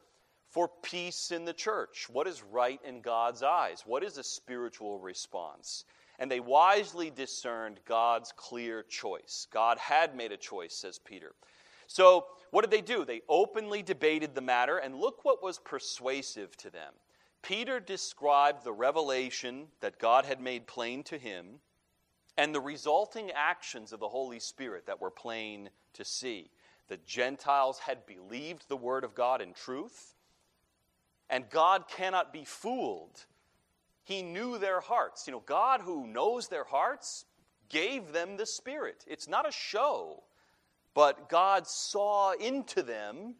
for 0.55 0.71
peace 0.81 1.31
in 1.31 1.43
the 1.43 1.51
church. 1.51 2.07
What 2.09 2.27
is 2.27 2.41
right 2.41 2.79
in 2.85 3.01
God's 3.01 3.43
eyes? 3.43 3.83
What 3.85 4.05
is 4.05 4.17
a 4.17 4.23
spiritual 4.23 4.99
response? 4.99 5.83
And 6.17 6.31
they 6.31 6.39
wisely 6.39 7.09
discerned 7.09 7.81
God's 7.85 8.31
clear 8.37 8.81
choice. 8.81 9.47
God 9.51 9.77
had 9.77 10.15
made 10.15 10.31
a 10.31 10.37
choice, 10.37 10.73
says 10.73 10.97
Peter. 10.97 11.33
So, 11.87 12.27
what 12.51 12.61
did 12.61 12.71
they 12.71 12.79
do? 12.79 13.03
They 13.03 13.21
openly 13.27 13.83
debated 13.83 14.33
the 14.33 14.39
matter, 14.39 14.77
and 14.77 14.95
look 14.95 15.25
what 15.25 15.43
was 15.43 15.59
persuasive 15.59 16.55
to 16.55 16.69
them. 16.69 16.93
Peter 17.41 17.81
described 17.81 18.63
the 18.63 18.71
revelation 18.71 19.67
that 19.81 19.99
God 19.99 20.23
had 20.23 20.39
made 20.39 20.67
plain 20.67 21.03
to 21.03 21.17
him 21.17 21.59
and 22.37 22.55
the 22.55 22.61
resulting 22.61 23.29
actions 23.31 23.91
of 23.91 23.99
the 23.99 24.07
Holy 24.07 24.39
Spirit 24.39 24.85
that 24.85 25.01
were 25.01 25.11
plain 25.11 25.69
to 25.95 26.05
see. 26.05 26.49
The 26.87 26.97
Gentiles 27.05 27.79
had 27.79 28.05
believed 28.05 28.69
the 28.69 28.77
word 28.77 29.03
of 29.03 29.15
God 29.15 29.41
in 29.41 29.51
truth, 29.51 30.14
and 31.29 31.49
God 31.49 31.87
cannot 31.87 32.33
be 32.33 32.45
fooled. 32.45 33.25
He 34.03 34.21
knew 34.21 34.57
their 34.57 34.79
hearts. 34.79 35.25
You 35.27 35.33
know, 35.33 35.43
God, 35.45 35.81
who 35.81 36.07
knows 36.07 36.47
their 36.47 36.63
hearts, 36.63 37.25
gave 37.69 38.11
them 38.11 38.37
the 38.37 38.45
Spirit. 38.45 39.03
It's 39.07 39.27
not 39.27 39.47
a 39.47 39.51
show, 39.51 40.23
but 40.93 41.29
God 41.29 41.67
saw 41.67 42.33
into 42.33 42.83
them 42.83 43.35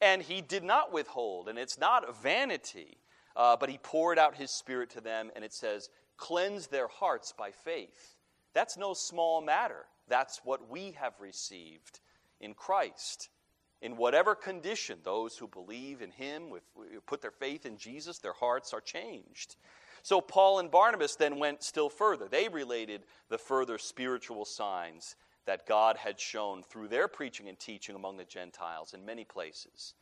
and 0.00 0.22
He 0.22 0.40
did 0.40 0.64
not 0.64 0.92
withhold, 0.92 1.48
and 1.48 1.58
it's 1.58 1.78
not 1.78 2.22
vanity. 2.22 2.98
Uh, 3.36 3.56
but 3.56 3.68
he 3.68 3.78
poured 3.78 4.18
out 4.18 4.36
his 4.36 4.50
spirit 4.50 4.90
to 4.90 5.00
them, 5.00 5.30
and 5.34 5.44
it 5.44 5.52
says, 5.52 5.90
cleanse 6.16 6.68
their 6.68 6.88
hearts 6.88 7.34
by 7.36 7.50
faith. 7.50 8.16
That's 8.52 8.76
no 8.76 8.94
small 8.94 9.40
matter. 9.40 9.86
That's 10.08 10.40
what 10.44 10.70
we 10.70 10.92
have 10.92 11.14
received 11.20 12.00
in 12.40 12.54
Christ. 12.54 13.30
In 13.82 13.96
whatever 13.96 14.34
condition, 14.34 14.98
those 15.02 15.36
who 15.36 15.46
believe 15.46 16.00
in 16.00 16.10
him, 16.10 16.48
with, 16.50 16.62
put 17.06 17.20
their 17.20 17.30
faith 17.30 17.66
in 17.66 17.76
Jesus, 17.76 18.18
their 18.18 18.32
hearts 18.32 18.72
are 18.72 18.80
changed. 18.80 19.56
So 20.02 20.20
Paul 20.20 20.58
and 20.58 20.70
Barnabas 20.70 21.16
then 21.16 21.38
went 21.38 21.62
still 21.62 21.88
further. 21.88 22.28
They 22.28 22.48
related 22.48 23.02
the 23.28 23.38
further 23.38 23.78
spiritual 23.78 24.44
signs 24.44 25.16
that 25.46 25.66
God 25.66 25.96
had 25.96 26.18
shown 26.18 26.62
through 26.62 26.88
their 26.88 27.08
preaching 27.08 27.48
and 27.48 27.58
teaching 27.58 27.94
among 27.94 28.16
the 28.16 28.24
Gentiles 28.24 28.94
in 28.94 29.04
many 29.04 29.24
places. 29.24 29.94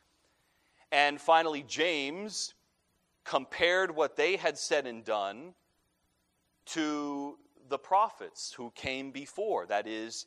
And 0.90 1.20
finally, 1.20 1.64
James 1.66 2.54
compared 3.24 3.94
what 3.94 4.16
they 4.16 4.36
had 4.36 4.58
said 4.58 4.86
and 4.86 5.04
done 5.04 5.54
to 6.66 7.38
the 7.68 7.78
prophets 7.78 8.52
who 8.56 8.70
came 8.74 9.10
before. 9.10 9.66
That 9.66 9.86
is, 9.86 10.26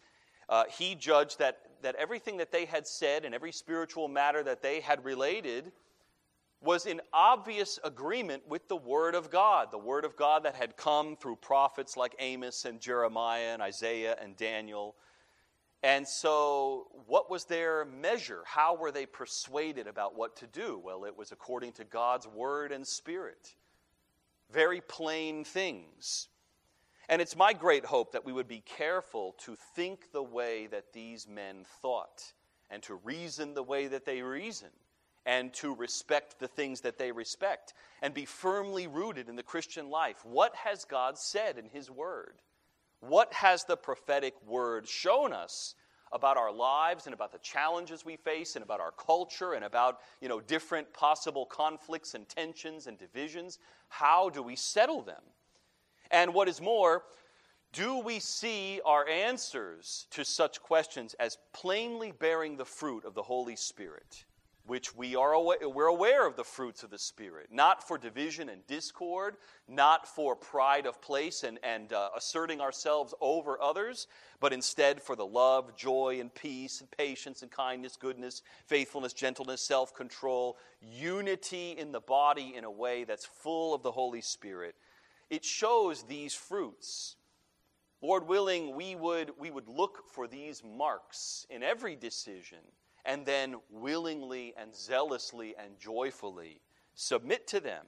uh, 0.50 0.64
he 0.70 0.96
judged 0.96 1.40
that, 1.40 1.60
that 1.86 1.96
everything 1.96 2.38
that 2.38 2.52
they 2.52 2.66
had 2.66 2.88
said 2.88 3.26
and 3.26 3.36
every 3.36 3.52
spiritual 3.52 4.08
matter 4.08 4.42
that 4.42 4.64
they 4.64 4.80
had 4.80 5.06
related 5.06 5.72
was 6.60 6.88
in 6.88 7.00
obvious 7.14 7.78
agreement 7.84 8.42
with 8.48 8.68
the 8.68 8.76
Word 8.76 9.14
of 9.14 9.30
God, 9.30 9.70
the 9.72 9.78
Word 9.78 10.04
of 10.04 10.16
God 10.16 10.44
that 10.44 10.56
had 10.56 10.78
come 10.78 11.16
through 11.16 11.36
prophets 11.36 11.96
like 11.96 12.16
Amos 12.18 12.66
and 12.66 12.82
Jeremiah 12.82 13.54
and 13.54 13.62
Isaiah 13.62 14.18
and 14.20 14.36
Daniel. 14.36 14.96
And 15.84 16.08
so, 16.08 16.88
what 17.06 17.30
was 17.30 17.46
their 17.46 17.86
measure? 17.86 18.42
How 18.46 18.76
were 18.76 18.92
they 18.92 19.06
persuaded 19.06 19.86
about 19.86 20.18
what 20.18 20.38
to 20.38 20.48
do? 20.48 20.82
Well, 20.84 21.06
it 21.06 21.16
was 21.16 21.32
according 21.32 21.74
to 21.74 21.84
God's 21.84 22.28
Word 22.28 22.72
and 22.72 22.88
Spirit. 22.88 23.54
Very 24.52 24.82
plain 24.82 25.44
things. 25.44 26.30
And 27.10 27.22
it's 27.22 27.36
my 27.36 27.54
great 27.54 27.86
hope 27.86 28.12
that 28.14 28.26
we 28.26 28.34
would 28.34 28.48
be 28.48 28.62
careful 28.66 29.36
to 29.40 29.56
think 29.76 30.12
the 30.12 30.24
way 30.24 30.68
that 30.68 30.94
these 30.94 31.28
men 31.28 31.66
thought 31.82 32.34
and 32.70 32.82
to 32.84 32.96
reason 32.96 33.54
the 33.54 33.64
way 33.64 33.88
that 33.88 34.06
they 34.06 34.22
reasoned 34.22 34.72
and 35.26 35.54
to 35.54 35.74
respect 35.74 36.40
the 36.40 36.48
things 36.48 36.82
that 36.82 36.98
they 36.98 37.12
respect 37.12 37.74
and 38.02 38.14
be 38.14 38.26
firmly 38.26 38.88
rooted 38.88 39.30
in 39.30 39.36
the 39.36 39.44
Christian 39.44 39.90
life. 39.90 40.24
What 40.24 40.56
has 40.56 40.86
God 40.86 41.18
said 41.18 41.58
in 41.58 41.70
His 41.70 41.90
Word? 41.90 42.42
What 43.00 43.34
has 43.34 43.64
the 43.64 43.78
prophetic 43.78 44.34
Word 44.46 44.88
shown 44.88 45.34
us 45.34 45.76
about 46.12 46.38
our 46.38 46.52
lives 46.52 47.06
and 47.06 47.14
about 47.14 47.32
the 47.32 47.40
challenges 47.40 48.06
we 48.06 48.16
face 48.16 48.56
and 48.56 48.64
about 48.64 48.80
our 48.80 48.92
culture 48.92 49.54
and 49.54 49.66
about 49.66 50.00
you 50.22 50.30
know, 50.30 50.40
different 50.40 50.92
possible 50.94 51.46
conflicts 51.46 52.14
and 52.14 52.30
tensions 52.30 52.88
and 52.88 52.98
divisions? 52.98 53.60
How 53.90 54.30
do 54.30 54.42
we 54.42 54.56
settle 54.56 55.02
them? 55.02 55.22
And 56.12 56.34
what 56.34 56.48
is 56.48 56.62
more, 56.62 57.04
do 57.74 58.00
we 58.00 58.20
see 58.20 58.82
our 58.86 59.08
answers 59.08 60.08
to 60.12 60.24
such 60.24 60.62
questions 60.62 61.14
as 61.20 61.38
plainly 61.54 62.12
bearing 62.12 62.58
the 62.58 62.66
fruit 62.66 63.06
of 63.06 63.14
the 63.14 63.24
Holy 63.24 63.56
Spirit? 63.56 64.26
which 64.68 64.96
we 64.96 65.16
are 65.16 65.34
aware, 65.34 65.70
we're 65.70 65.86
aware 65.86 66.26
of 66.26 66.36
the 66.36 66.44
fruits 66.44 66.84
of 66.84 66.90
the 66.90 66.98
Spirit, 66.98 67.48
not 67.52 67.88
for 67.88 67.98
division 67.98 68.50
and 68.50 68.66
discord, 68.66 69.36
not 69.68 70.08
for 70.08 70.36
pride 70.36 70.86
of 70.86 71.02
place 71.02 71.44
and, 71.44 71.60
and 71.64 71.94
uh, 71.94 72.10
asserting 72.16 72.62
ourselves 72.62 73.14
over 73.22 73.62
others, 73.62 74.08
but 74.40 74.54
instead 74.54 75.02
for 75.02 75.16
the 75.16 75.26
love, 75.26 75.76
joy, 75.76 76.18
and 76.20 76.34
peace, 76.34 76.82
and 76.82 76.90
patience, 76.90 77.44
and 77.44 77.52
kindness, 77.52 77.96
goodness, 77.96 78.42
faithfulness, 78.66 79.14
gentleness, 79.14 79.62
self 79.62 79.94
control, 79.94 80.58
unity 80.82 81.72
in 81.78 81.92
the 81.92 82.00
body 82.00 82.54
in 82.56 82.64
a 82.64 82.72
way 82.72 83.04
that's 83.04 83.26
full 83.26 83.74
of 83.74 83.84
the 83.84 83.92
Holy 83.92 84.22
Spirit. 84.22 84.76
It 85.30 85.44
shows 85.44 86.04
these 86.04 86.34
fruits. 86.34 87.16
Lord 88.02 88.28
willing, 88.28 88.76
we 88.76 88.96
would, 88.96 89.32
we 89.40 89.50
would 89.50 89.68
look 89.68 90.04
for 90.12 90.28
these 90.28 90.64
marks 90.64 91.48
in 91.50 91.64
every 91.64 91.96
decision 91.96 92.60
and 93.06 93.26
then 93.26 93.56
willingly 93.70 94.54
and 94.58 94.76
zealously 94.76 95.56
and 95.58 95.80
joyfully 95.80 96.62
submit 96.94 97.48
to 97.48 97.60
them. 97.60 97.86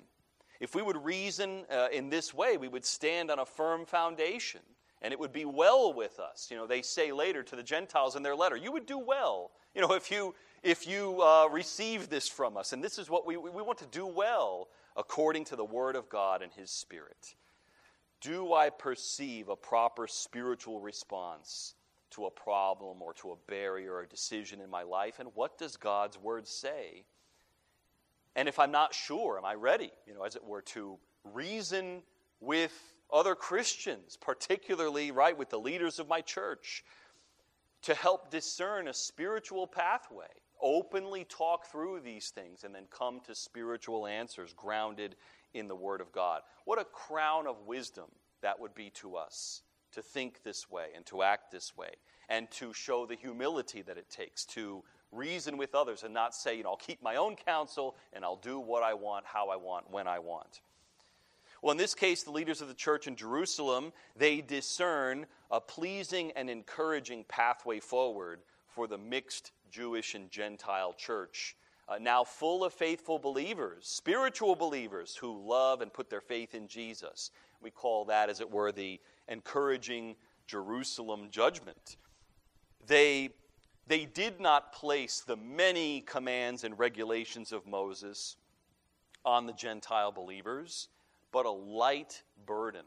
If 0.60 0.74
we 0.74 0.82
would 0.82 1.04
reason 1.04 1.66
uh, 1.72 1.88
in 1.92 2.10
this 2.10 2.34
way, 2.34 2.58
we 2.58 2.68
would 2.68 2.86
stand 2.86 3.30
on 3.30 3.40
a 3.40 3.46
firm 3.46 3.86
foundation 3.86 4.62
and 5.02 5.14
it 5.14 5.20
would 5.20 5.32
be 5.32 5.46
well 5.46 5.94
with 5.94 6.20
us. 6.20 6.48
You 6.50 6.58
know, 6.58 6.66
they 6.66 6.82
say 6.82 7.12
later 7.12 7.44
to 7.44 7.56
the 7.56 7.64
Gentiles 7.64 8.16
in 8.16 8.24
their 8.24 8.36
letter, 8.36 8.56
you 8.56 8.72
would 8.72 8.86
do 8.86 8.98
well, 8.98 9.52
you 9.76 9.82
know, 9.82 9.94
if 9.94 10.10
you, 10.10 10.34
if 10.64 10.88
you 10.88 11.22
uh, 11.22 11.48
receive 11.52 12.10
this 12.10 12.28
from 12.28 12.58
us. 12.58 12.74
And 12.74 12.84
this 12.84 12.98
is 12.98 13.10
what 13.10 13.28
we, 13.28 13.38
we 13.38 13.62
want 13.62 13.78
to 13.80 13.86
do 13.86 14.08
well 14.08 14.70
according 14.98 15.46
to 15.46 15.56
the 15.56 15.64
Word 15.64 15.96
of 15.96 16.10
God 16.10 16.42
and 16.42 16.52
His 16.52 16.72
Spirit. 16.72 17.36
Do 18.20 18.54
I 18.54 18.70
perceive 18.72 19.48
a 19.48 19.56
proper 19.56 20.08
spiritual 20.08 20.82
response 20.82 21.76
to 22.12 22.26
a 22.26 22.32
problem 22.32 23.02
or 23.02 23.14
to 23.14 23.32
a 23.32 23.36
barrier 23.48 23.94
or 23.94 24.02
a 24.02 24.08
decision 24.08 24.60
in 24.60 24.70
my 24.70 24.82
life? 24.82 25.20
And 25.20 25.30
what 25.36 25.58
does 25.58 25.78
God's 25.78 26.18
word 26.18 26.48
say? 26.48 27.06
And 28.36 28.48
if 28.48 28.60
I'm 28.60 28.72
not 28.72 28.94
sure, 28.94 29.38
am 29.38 29.46
I 29.46 29.54
ready, 29.54 29.92
you 30.08 30.14
know, 30.14 30.24
as 30.24 30.36
it 30.36 30.44
were, 30.44 30.62
to 30.64 30.98
reason 31.24 32.02
with 32.40 32.74
other 33.12 33.36
Christians, 33.36 34.18
particularly, 34.20 35.12
right, 35.12 35.38
with 35.38 35.50
the 35.50 35.60
leaders 35.60 36.00
of 36.00 36.08
my 36.08 36.22
church, 36.22 36.84
to 37.84 37.94
help 37.94 38.32
discern 38.32 38.88
a 38.88 38.94
spiritual 38.94 39.68
pathway, 39.68 40.26
openly 40.62 41.26
talk 41.26 41.66
through 41.72 42.02
these 42.02 42.30
things, 42.30 42.64
and 42.64 42.74
then 42.74 42.86
come 42.90 43.20
to 43.28 43.36
spiritual 43.36 44.08
answers 44.08 44.54
grounded 44.54 45.16
in 45.54 45.68
the 45.68 45.76
Word 45.76 46.02
of 46.02 46.12
God? 46.12 46.42
What 46.66 46.80
a 46.80 46.86
crown 46.86 47.48
of 47.48 47.66
wisdom 47.66 48.08
that 48.42 48.60
would 48.60 48.76
be 48.76 48.90
to 48.92 49.16
us 49.16 49.64
to 49.94 50.02
think 50.02 50.44
this 50.44 50.70
way 50.70 50.88
and 50.96 51.06
to 51.08 51.24
act 51.24 51.52
this 51.52 51.76
way 51.76 51.90
and 52.30 52.50
to 52.52 52.74
show 52.74 53.06
the 53.06 53.16
humility 53.16 53.82
that 53.82 53.98
it 53.98 54.10
takes 54.10 54.46
to 54.46 54.84
reason 55.12 55.58
with 55.58 55.74
others 55.74 56.04
and 56.04 56.14
not 56.14 56.36
say, 56.36 56.58
you 56.58 56.64
know, 56.64 56.72
I'll 56.72 56.78
keep 56.78 57.02
my 57.02 57.16
own 57.16 57.36
counsel 57.36 57.96
and 58.14 58.24
I'll 58.26 58.36
do 58.36 58.60
what 58.60 58.84
I 58.84 58.94
want, 58.94 59.26
how 59.26 59.50
I 59.50 59.56
want, 59.56 59.90
when 59.90 60.08
I 60.08 60.20
want. 60.20 60.62
Well, 61.62 61.72
in 61.72 61.78
this 61.78 61.96
case, 61.96 62.24
the 62.24 62.32
leaders 62.32 62.62
of 62.62 62.68
the 62.68 62.74
church 62.74 63.08
in 63.08 63.16
Jerusalem, 63.16 63.92
they 64.16 64.42
discern 64.42 65.26
a 65.50 65.60
pleasing 65.60 66.32
and 66.36 66.50
encouraging 66.50 67.26
pathway 67.28 67.80
forward 67.80 68.42
for 68.68 68.88
the 68.88 68.98
mixed 68.98 69.52
Jewish 69.72 70.16
and 70.16 70.30
Gentile 70.30 70.94
church, 70.94 71.56
uh, 71.88 71.98
now 72.00 72.24
full 72.24 72.64
of 72.64 72.74
faithful 72.74 73.20
believers, 73.20 73.88
spiritual 73.88 74.56
believers 74.56 75.16
who 75.16 75.48
love 75.48 75.82
and 75.82 75.94
put 75.94 76.10
their 76.10 76.22
faith 76.22 76.54
in 76.54 76.68
Jesus. 76.68 77.32
We 77.62 77.72
call 77.72 78.06
that, 78.06 78.30
as 78.30 78.42
it 78.42 78.50
were, 78.50 78.72
the 78.72 79.00
encouraging 79.28 80.16
Jerusalem 80.48 81.30
judgment. 81.32 81.98
They, 82.86 83.30
they 83.88 84.06
did 84.06 84.40
not 84.40 84.74
place 84.74 85.22
the 85.22 85.38
many 85.38 86.02
commands 86.02 86.64
and 86.64 86.78
regulations 86.78 87.52
of 87.52 87.66
Moses 87.66 88.38
on 89.26 89.46
the 89.46 89.54
Gentile 89.54 90.12
believers, 90.12 90.90
but 91.32 91.46
a 91.46 91.52
light 91.52 92.24
burden, 92.46 92.86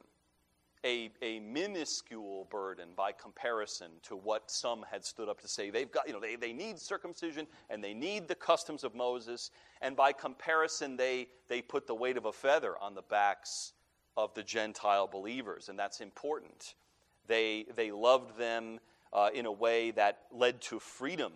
a, 0.85 1.11
a 1.21 1.41
minuscule 1.41 2.47
burden 2.51 2.89
by 2.97 3.13
comparison 3.13 3.89
to 4.03 4.17
what 4.17 4.51
some 4.51 4.85
had 4.91 5.05
stood 5.05 5.29
up 5.29 5.41
to 5.41 5.49
say. 5.49 5.71
They've 5.71 5.91
got, 5.91 6.07
you 6.07 6.15
know, 6.15 6.21
they, 6.21 6.37
they 6.37 6.53
need 6.53 6.79
circumcision 6.79 7.47
and 7.69 7.85
they 7.85 7.95
need 7.95 8.29
the 8.29 8.35
customs 8.35 8.85
of 8.85 8.95
Moses, 8.95 9.51
and 9.83 9.95
by 9.97 10.13
comparison, 10.13 10.97
they, 10.97 11.29
they 11.49 11.63
put 11.63 11.87
the 11.87 11.95
weight 11.95 12.17
of 12.17 12.25
a 12.25 12.33
feather 12.33 12.75
on 12.81 12.95
the 12.95 13.03
backs 13.03 13.73
of 14.17 14.35
the 14.35 14.43
Gentile 14.43 15.07
believers, 15.07 15.69
and 15.69 15.79
that's 15.79 16.01
important. 16.01 16.75
They, 17.27 17.67
they 17.77 17.93
loved 17.93 18.37
them 18.39 18.81
uh, 19.13 19.31
in 19.35 19.47
a 19.47 19.53
way 19.53 19.91
that 19.93 20.23
led 20.33 20.61
to 20.63 20.79
freedom. 20.79 21.33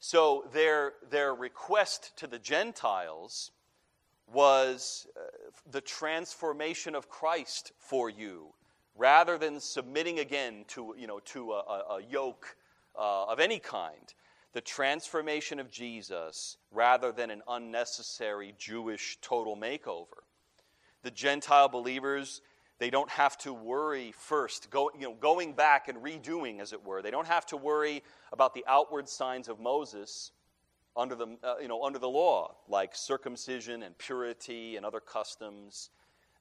So 0.00 0.44
their, 0.52 0.94
their 1.10 1.34
request 1.34 2.16
to 2.16 2.26
the 2.26 2.38
Gentiles 2.38 3.50
was 4.32 5.06
uh, 5.16 5.20
the 5.70 5.80
transformation 5.80 6.94
of 6.94 7.08
Christ 7.08 7.72
for 7.78 8.10
you, 8.10 8.54
rather 8.96 9.38
than 9.38 9.60
submitting 9.60 10.18
again 10.18 10.64
to, 10.68 10.94
you 10.98 11.06
know, 11.06 11.20
to 11.26 11.52
a, 11.52 11.96
a 11.96 12.02
yoke 12.08 12.56
uh, 12.98 13.26
of 13.26 13.40
any 13.40 13.58
kind. 13.58 14.14
The 14.52 14.60
transformation 14.60 15.58
of 15.60 15.70
Jesus 15.70 16.58
rather 16.70 17.10
than 17.10 17.30
an 17.30 17.42
unnecessary 17.48 18.54
Jewish 18.58 19.18
total 19.22 19.56
makeover 19.56 20.22
the 21.02 21.10
Gentile 21.10 21.68
believers, 21.68 22.40
they 22.78 22.90
don't 22.90 23.10
have 23.10 23.36
to 23.38 23.52
worry 23.52 24.12
first, 24.12 24.70
go, 24.70 24.90
you 24.94 25.02
know, 25.02 25.14
going 25.14 25.52
back 25.52 25.88
and 25.88 25.98
redoing, 25.98 26.60
as 26.60 26.72
it 26.72 26.84
were. 26.84 27.02
They 27.02 27.10
don't 27.10 27.26
have 27.26 27.46
to 27.46 27.56
worry 27.56 28.02
about 28.32 28.54
the 28.54 28.64
outward 28.66 29.08
signs 29.08 29.48
of 29.48 29.60
Moses 29.60 30.32
under 30.96 31.14
the, 31.14 31.36
uh, 31.42 31.54
you 31.60 31.68
know, 31.68 31.82
under 31.84 31.98
the 31.98 32.08
law, 32.08 32.54
like 32.68 32.94
circumcision 32.94 33.82
and 33.82 33.96
purity 33.98 34.76
and 34.76 34.84
other 34.84 35.00
customs. 35.00 35.90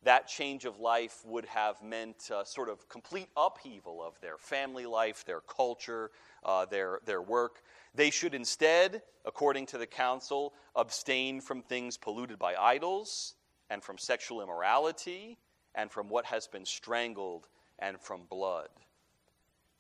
That 0.03 0.27
change 0.27 0.65
of 0.65 0.79
life 0.79 1.21
would 1.25 1.45
have 1.45 1.81
meant 1.83 2.31
uh, 2.33 2.43
sort 2.43 2.69
of 2.69 2.89
complete 2.89 3.29
upheaval 3.37 4.03
of 4.03 4.19
their 4.19 4.37
family 4.37 4.85
life, 4.85 5.23
their 5.25 5.41
culture, 5.41 6.09
uh, 6.43 6.65
their, 6.65 6.99
their 7.05 7.21
work. 7.21 7.61
They 7.93 8.09
should 8.09 8.33
instead, 8.33 9.03
according 9.25 9.67
to 9.67 9.77
the 9.77 9.85
council, 9.85 10.53
abstain 10.75 11.39
from 11.39 11.61
things 11.61 11.97
polluted 11.97 12.39
by 12.39 12.55
idols 12.55 13.35
and 13.69 13.83
from 13.83 13.97
sexual 13.97 14.41
immorality 14.41 15.37
and 15.75 15.91
from 15.91 16.09
what 16.09 16.25
has 16.25 16.47
been 16.47 16.65
strangled 16.65 17.47
and 17.79 17.99
from 17.99 18.21
blood. 18.29 18.69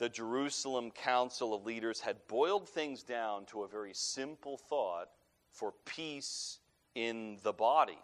The 0.01 0.09
Jerusalem 0.09 0.89
Council 0.89 1.53
of 1.53 1.63
Leaders 1.63 1.99
had 1.99 2.27
boiled 2.27 2.67
things 2.67 3.03
down 3.03 3.45
to 3.45 3.61
a 3.61 3.67
very 3.67 3.93
simple 3.93 4.57
thought 4.57 5.09
for 5.51 5.75
peace 5.85 6.57
in 6.95 7.37
the 7.43 7.53
body, 7.53 7.99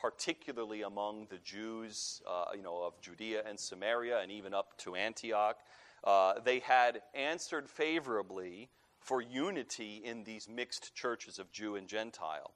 particularly 0.00 0.82
among 0.82 1.26
the 1.30 1.38
Jews, 1.38 2.22
uh, 2.30 2.44
you 2.54 2.62
know, 2.62 2.84
of 2.84 3.00
Judea 3.00 3.42
and 3.44 3.58
Samaria, 3.58 4.20
and 4.20 4.30
even 4.30 4.54
up 4.54 4.78
to 4.78 4.94
Antioch. 4.94 5.58
Uh, 6.04 6.34
they 6.38 6.60
had 6.60 7.02
answered 7.12 7.68
favorably 7.68 8.68
for 9.00 9.20
unity 9.20 10.00
in 10.04 10.22
these 10.22 10.48
mixed 10.48 10.94
churches 10.94 11.40
of 11.40 11.50
Jew 11.50 11.74
and 11.74 11.88
Gentile. 11.88 12.52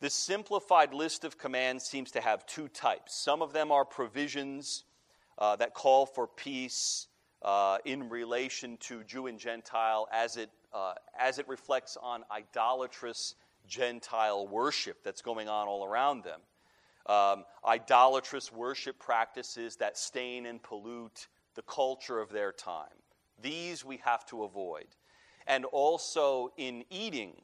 This 0.00 0.14
simplified 0.14 0.92
list 0.92 1.22
of 1.22 1.38
commands 1.38 1.84
seems 1.84 2.10
to 2.10 2.20
have 2.20 2.46
two 2.46 2.66
types. 2.66 3.14
Some 3.14 3.42
of 3.42 3.52
them 3.52 3.70
are 3.70 3.84
provisions 3.84 4.82
uh, 5.38 5.54
that 5.54 5.72
call 5.72 6.04
for 6.04 6.26
peace 6.26 7.06
uh, 7.44 7.78
in 7.84 8.08
relation 8.08 8.76
to 8.78 9.02
Jew 9.04 9.26
and 9.26 9.38
Gentile 9.38 10.08
as 10.12 10.36
it, 10.36 10.50
uh, 10.72 10.94
as 11.18 11.38
it 11.38 11.48
reflects 11.48 11.96
on 12.00 12.24
idolatrous 12.30 13.34
Gentile 13.66 14.46
worship 14.46 15.02
that's 15.02 15.22
going 15.22 15.48
on 15.48 15.68
all 15.68 15.84
around 15.84 16.24
them. 16.24 16.40
Um, 17.06 17.44
idolatrous 17.66 18.52
worship 18.52 18.98
practices 18.98 19.76
that 19.76 19.98
stain 19.98 20.46
and 20.46 20.62
pollute 20.62 21.28
the 21.54 21.62
culture 21.62 22.20
of 22.20 22.30
their 22.30 22.52
time. 22.52 22.86
These 23.40 23.84
we 23.84 23.98
have 23.98 24.24
to 24.26 24.44
avoid. 24.44 24.86
And 25.46 25.64
also 25.64 26.52
in 26.56 26.84
eating, 26.90 27.34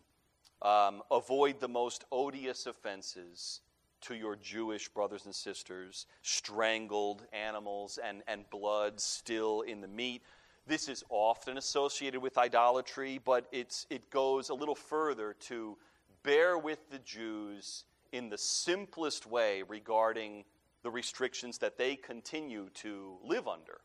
um, 0.62 1.02
avoid 1.10 1.60
the 1.60 1.68
most 1.68 2.04
odious 2.12 2.66
offenses 2.66 3.60
to 4.02 4.14
your 4.14 4.36
Jewish 4.36 4.88
brothers 4.88 5.24
and 5.24 5.34
sisters, 5.34 6.06
strangled 6.22 7.24
animals 7.32 7.98
and, 8.02 8.22
and 8.26 8.48
blood 8.50 9.00
still 9.00 9.62
in 9.62 9.80
the 9.80 9.88
meat. 9.88 10.22
This 10.66 10.88
is 10.88 11.02
often 11.08 11.56
associated 11.56 12.20
with 12.20 12.36
idolatry, 12.36 13.20
but 13.24 13.46
it's, 13.52 13.86
it 13.90 14.10
goes 14.10 14.50
a 14.50 14.54
little 14.54 14.74
further 14.74 15.34
to 15.40 15.76
bear 16.22 16.58
with 16.58 16.90
the 16.90 16.98
Jews 16.98 17.84
in 18.12 18.28
the 18.28 18.38
simplest 18.38 19.26
way 19.26 19.62
regarding 19.66 20.44
the 20.82 20.90
restrictions 20.90 21.58
that 21.58 21.76
they 21.76 21.96
continue 21.96 22.68
to 22.74 23.16
live 23.24 23.48
under. 23.48 23.80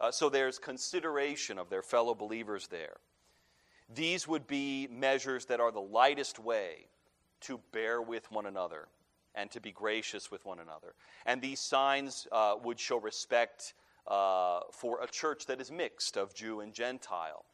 Uh, 0.00 0.10
so 0.10 0.28
there's 0.28 0.58
consideration 0.58 1.58
of 1.58 1.70
their 1.70 1.82
fellow 1.82 2.14
believers 2.14 2.66
there. 2.66 2.96
These 3.94 4.26
would 4.26 4.46
be 4.46 4.88
measures 4.90 5.44
that 5.46 5.60
are 5.60 5.70
the 5.70 5.80
lightest 5.80 6.38
way 6.38 6.86
to 7.42 7.60
bear 7.72 8.00
with 8.00 8.30
one 8.32 8.46
another 8.46 8.88
and 9.34 9.50
to 9.50 9.60
be 9.60 9.72
gracious 9.72 10.30
with 10.30 10.44
one 10.44 10.58
another. 10.58 10.94
And 11.26 11.40
these 11.40 11.60
signs 11.60 12.26
uh, 12.30 12.54
would 12.62 12.78
show 12.78 12.98
respect 12.98 13.74
uh, 14.06 14.60
for 14.72 15.02
a 15.02 15.06
church 15.06 15.46
that 15.46 15.60
is 15.60 15.70
mixed 15.70 16.16
of 16.16 16.34
Jew 16.34 16.60
and 16.60 16.72
Gentile, 16.72 17.44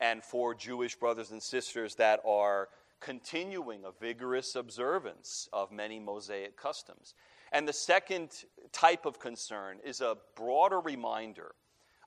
and 0.00 0.22
for 0.22 0.54
Jewish 0.54 0.96
brothers 0.96 1.30
and 1.30 1.42
sisters 1.42 1.94
that 1.96 2.20
are 2.26 2.68
continuing 3.00 3.84
a 3.84 3.90
vigorous 4.00 4.54
observance 4.54 5.48
of 5.52 5.70
many 5.70 5.98
Mosaic 5.98 6.56
customs. 6.56 7.14
And 7.52 7.68
the 7.68 7.72
second 7.72 8.30
type 8.72 9.06
of 9.06 9.18
concern 9.20 9.78
is 9.84 10.00
a 10.00 10.16
broader 10.36 10.80
reminder. 10.80 11.54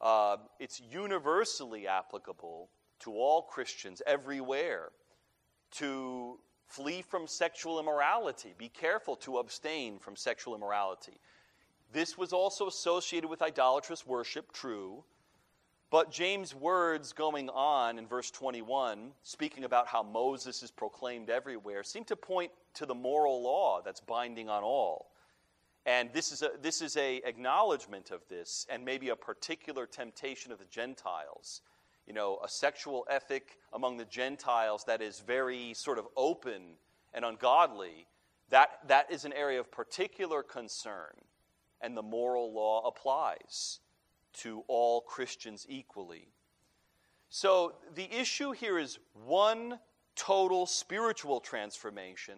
Uh, 0.01 0.37
it's 0.59 0.79
universally 0.79 1.87
applicable 1.87 2.69
to 2.99 3.13
all 3.13 3.43
Christians 3.43 4.01
everywhere 4.05 4.89
to 5.71 6.39
flee 6.67 7.01
from 7.01 7.27
sexual 7.27 7.79
immorality. 7.79 8.53
Be 8.57 8.69
careful 8.69 9.15
to 9.17 9.37
abstain 9.37 9.99
from 9.99 10.15
sexual 10.15 10.55
immorality. 10.55 11.19
This 11.91 12.17
was 12.17 12.33
also 12.33 12.67
associated 12.67 13.29
with 13.29 13.41
idolatrous 13.41 14.05
worship, 14.05 14.51
true. 14.51 15.03
But 15.89 16.11
James' 16.11 16.53
words 16.53 17.13
going 17.13 17.49
on 17.49 17.97
in 17.97 18.07
verse 18.07 18.29
21, 18.29 19.13
speaking 19.23 19.63
about 19.63 19.87
how 19.87 20.03
Moses 20.03 20.61
is 20.61 20.69
proclaimed 20.69 21.29
everywhere, 21.29 21.81
seem 21.83 22.03
to 22.05 22.17
point 22.17 22.51
to 22.73 22.85
the 22.85 22.93
moral 22.93 23.41
law 23.41 23.81
that's 23.81 24.01
binding 24.01 24.49
on 24.49 24.63
all. 24.63 25.11
And 25.85 26.11
this 26.11 26.33
is, 26.33 26.41
a, 26.41 26.51
this 26.61 26.81
is 26.81 26.97
a 26.97 27.21
acknowledgement 27.23 28.11
of 28.11 28.19
this 28.27 28.67
and 28.69 28.83
maybe 28.83 29.07
a 29.07 29.15
particular 29.15 29.85
temptation 29.85 30.51
of 30.51 30.59
the 30.59 30.65
Gentiles 30.65 31.61
you 32.07 32.13
know, 32.13 32.39
a 32.43 32.47
sexual 32.47 33.05
ethic 33.09 33.57
among 33.73 33.97
the 33.97 34.05
Gentiles 34.05 34.85
that 34.85 35.01
is 35.01 35.19
very 35.19 35.73
sort 35.73 35.99
of 35.99 36.07
open 36.15 36.77
and 37.13 37.25
ungodly, 37.25 38.07
that, 38.49 38.79
that 38.87 39.11
is 39.11 39.25
an 39.25 39.33
area 39.33 39.59
of 39.59 39.69
particular 39.69 40.41
concern, 40.41 41.13
and 41.81 41.95
the 41.95 42.01
moral 42.01 42.53
law 42.53 42.87
applies 42.87 43.79
to 44.33 44.63
all 44.67 45.01
Christians 45.01 45.65
equally. 45.67 46.29
So 47.29 47.73
the 47.93 48.09
issue 48.11 48.51
here 48.51 48.79
is 48.79 48.99
one 49.25 49.79
total 50.15 50.65
spiritual 50.65 51.39
transformation 51.39 52.37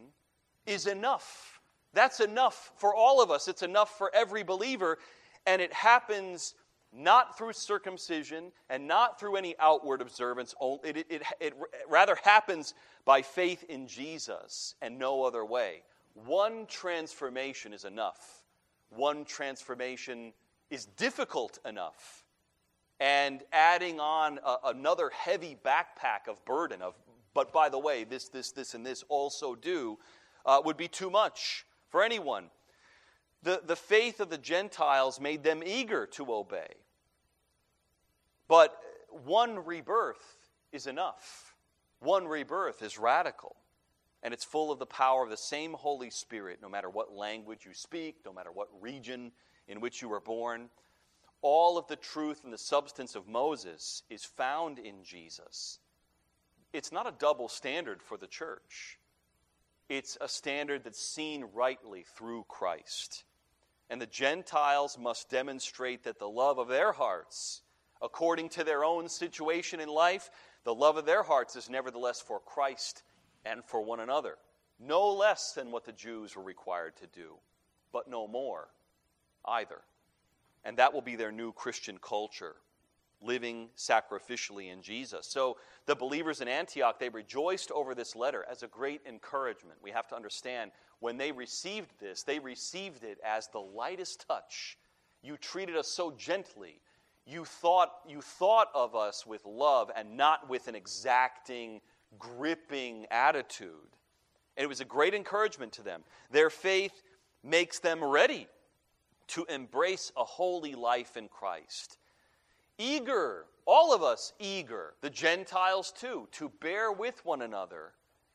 is 0.65 0.87
enough. 0.87 1.61
That's 1.93 2.19
enough 2.19 2.71
for 2.77 2.95
all 2.95 3.21
of 3.21 3.31
us. 3.31 3.47
It's 3.47 3.61
enough 3.61 3.97
for 3.97 4.11
every 4.13 4.43
believer. 4.43 4.97
And 5.45 5.61
it 5.61 5.73
happens 5.73 6.55
not 6.91 7.37
through 7.37 7.53
circumcision 7.53 8.51
and 8.69 8.87
not 8.87 9.19
through 9.19 9.35
any 9.35 9.55
outward 9.59 10.01
observance. 10.01 10.55
It, 10.83 10.97
it, 10.97 11.05
it, 11.09 11.21
it, 11.39 11.53
rather 11.87 12.15
happens 12.23 12.73
by 13.05 13.21
faith 13.21 13.63
in 13.69 13.87
Jesus 13.87 14.75
and 14.81 14.97
no 14.97 15.23
other 15.23 15.45
way. 15.45 15.83
One 16.13 16.65
transformation 16.67 17.73
is 17.73 17.85
enough. 17.85 18.43
One 18.89 19.23
transformation 19.23 20.33
is 20.69 20.85
difficult 20.85 21.59
enough. 21.65 22.23
And 22.99 23.43
adding 23.53 23.99
on 23.99 24.39
a, 24.45 24.55
another 24.65 25.09
heavy 25.13 25.57
backpack 25.63 26.27
of 26.27 26.43
burden 26.43 26.81
of, 26.81 26.95
but 27.33 27.53
by 27.53 27.69
the 27.69 27.79
way, 27.79 28.03
this, 28.03 28.29
this, 28.29 28.51
this, 28.51 28.73
and 28.73 28.85
this 28.85 29.03
also 29.07 29.55
do, 29.55 29.97
uh, 30.45 30.61
would 30.65 30.77
be 30.77 30.87
too 30.87 31.09
much 31.09 31.65
for 31.89 32.03
anyone. 32.03 32.45
The, 33.43 33.61
the 33.65 33.75
faith 33.75 34.19
of 34.19 34.29
the 34.29 34.37
Gentiles 34.37 35.19
made 35.19 35.43
them 35.43 35.63
eager 35.65 36.05
to 36.07 36.33
obey. 36.33 36.73
But 38.47 38.75
one 39.09 39.63
rebirth 39.63 40.37
is 40.71 40.87
enough. 40.87 41.55
One 41.99 42.27
rebirth 42.27 42.81
is 42.81 42.97
radical. 42.97 43.55
And 44.21 44.33
it's 44.33 44.43
full 44.43 44.71
of 44.71 44.79
the 44.79 44.85
power 44.85 45.23
of 45.23 45.29
the 45.29 45.37
same 45.37 45.73
Holy 45.73 46.09
Spirit, 46.09 46.59
no 46.61 46.67
matter 46.67 46.89
what 46.89 47.13
language 47.15 47.65
you 47.65 47.73
speak, 47.73 48.17
no 48.25 48.33
matter 48.33 48.51
what 48.51 48.67
region 48.81 49.31
in 49.69 49.79
which 49.79 50.01
you 50.01 50.09
were 50.09 50.19
born. 50.19 50.69
All 51.41 51.77
of 51.77 51.87
the 51.87 51.95
truth 51.95 52.43
and 52.43 52.51
the 52.51 52.57
substance 52.57 53.15
of 53.15 53.29
Moses 53.29 54.03
is 54.09 54.25
found 54.25 54.77
in 54.77 55.03
Jesus. 55.05 55.79
It's 56.73 56.91
not 56.91 57.07
a 57.07 57.13
double 57.17 57.47
standard 57.47 58.03
for 58.03 58.17
the 58.17 58.27
church, 58.27 58.99
it's 59.87 60.17
a 60.21 60.27
standard 60.27 60.83
that's 60.83 61.01
seen 61.01 61.45
rightly 61.53 62.05
through 62.15 62.45
Christ 62.47 63.23
and 63.89 64.01
the 64.01 64.07
Gentiles 64.07 64.97
must 64.99 65.29
demonstrate 65.29 66.03
that 66.03 66.19
the 66.19 66.29
love 66.29 66.59
of 66.59 66.67
their 66.67 66.91
hearts, 66.91 67.61
according 68.01 68.49
to 68.49 68.63
their 68.63 68.83
own 68.83 69.09
situation 69.09 69.79
in 69.79 69.89
life, 69.89 70.29
the 70.63 70.75
love 70.75 70.97
of 70.97 71.05
their 71.05 71.23
hearts 71.23 71.55
is 71.55 71.69
nevertheless 71.69 72.21
for 72.21 72.39
Christ 72.39 73.03
and 73.45 73.63
for 73.65 73.81
one 73.81 73.99
another. 73.99 74.35
No 74.79 75.09
less 75.09 75.53
than 75.53 75.71
what 75.71 75.85
the 75.85 75.91
Jews 75.91 76.35
were 76.35 76.43
required 76.43 76.95
to 76.97 77.07
do, 77.07 77.35
but 77.91 78.09
no 78.09 78.27
more 78.27 78.69
either. 79.45 79.81
And 80.63 80.77
that 80.77 80.93
will 80.93 81.01
be 81.01 81.15
their 81.15 81.31
new 81.31 81.51
Christian 81.51 81.97
culture 81.97 82.55
living 83.21 83.69
sacrificially 83.75 84.71
in 84.71 84.81
Jesus. 84.81 85.27
So 85.27 85.57
the 85.85 85.95
believers 85.95 86.41
in 86.41 86.47
Antioch, 86.47 86.99
they 86.99 87.09
rejoiced 87.09 87.71
over 87.71 87.93
this 87.93 88.15
letter 88.15 88.45
as 88.49 88.63
a 88.63 88.67
great 88.67 89.01
encouragement. 89.07 89.79
We 89.81 89.91
have 89.91 90.07
to 90.09 90.15
understand 90.15 90.71
when 90.99 91.17
they 91.17 91.31
received 91.31 91.99
this, 91.99 92.23
they 92.23 92.39
received 92.39 93.03
it 93.03 93.19
as 93.25 93.47
the 93.47 93.59
lightest 93.59 94.25
touch. 94.27 94.77
You 95.21 95.37
treated 95.37 95.75
us 95.75 95.87
so 95.87 96.11
gently. 96.11 96.81
You 97.25 97.45
thought, 97.45 97.91
you 98.07 98.21
thought 98.21 98.69
of 98.73 98.95
us 98.95 99.25
with 99.25 99.45
love 99.45 99.91
and 99.95 100.17
not 100.17 100.49
with 100.49 100.67
an 100.67 100.75
exacting, 100.75 101.81
gripping 102.17 103.05
attitude. 103.11 103.69
And 104.57 104.63
it 104.63 104.67
was 104.67 104.81
a 104.81 104.85
great 104.85 105.13
encouragement 105.13 105.73
to 105.73 105.83
them. 105.83 106.03
Their 106.31 106.49
faith 106.49 107.03
makes 107.43 107.79
them 107.79 108.03
ready 108.03 108.47
to 109.27 109.45
embrace 109.45 110.11
a 110.17 110.23
holy 110.23 110.73
life 110.73 111.15
in 111.15 111.27
Christ 111.27 111.97
eager, 112.79 113.45
all 113.65 113.93
of 113.93 114.01
us 114.01 114.33
eager, 114.39 114.95
the 115.01 115.09
Gentiles 115.11 115.91
too, 115.91 116.27
to 116.31 116.49
bear 116.61 116.91
with 116.91 117.23
one 117.23 117.43
another 117.43 117.93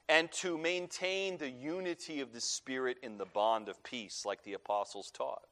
and 0.08 0.30
to 0.30 0.56
maintain 0.58 1.38
the 1.38 1.50
unity 1.50 2.20
of 2.20 2.32
the 2.32 2.40
Spirit 2.40 2.98
in 3.02 3.18
the 3.18 3.24
bond 3.24 3.68
of 3.68 3.82
peace, 3.82 4.24
like 4.24 4.42
the 4.44 4.52
apostles 4.52 5.10
taught. 5.10 5.42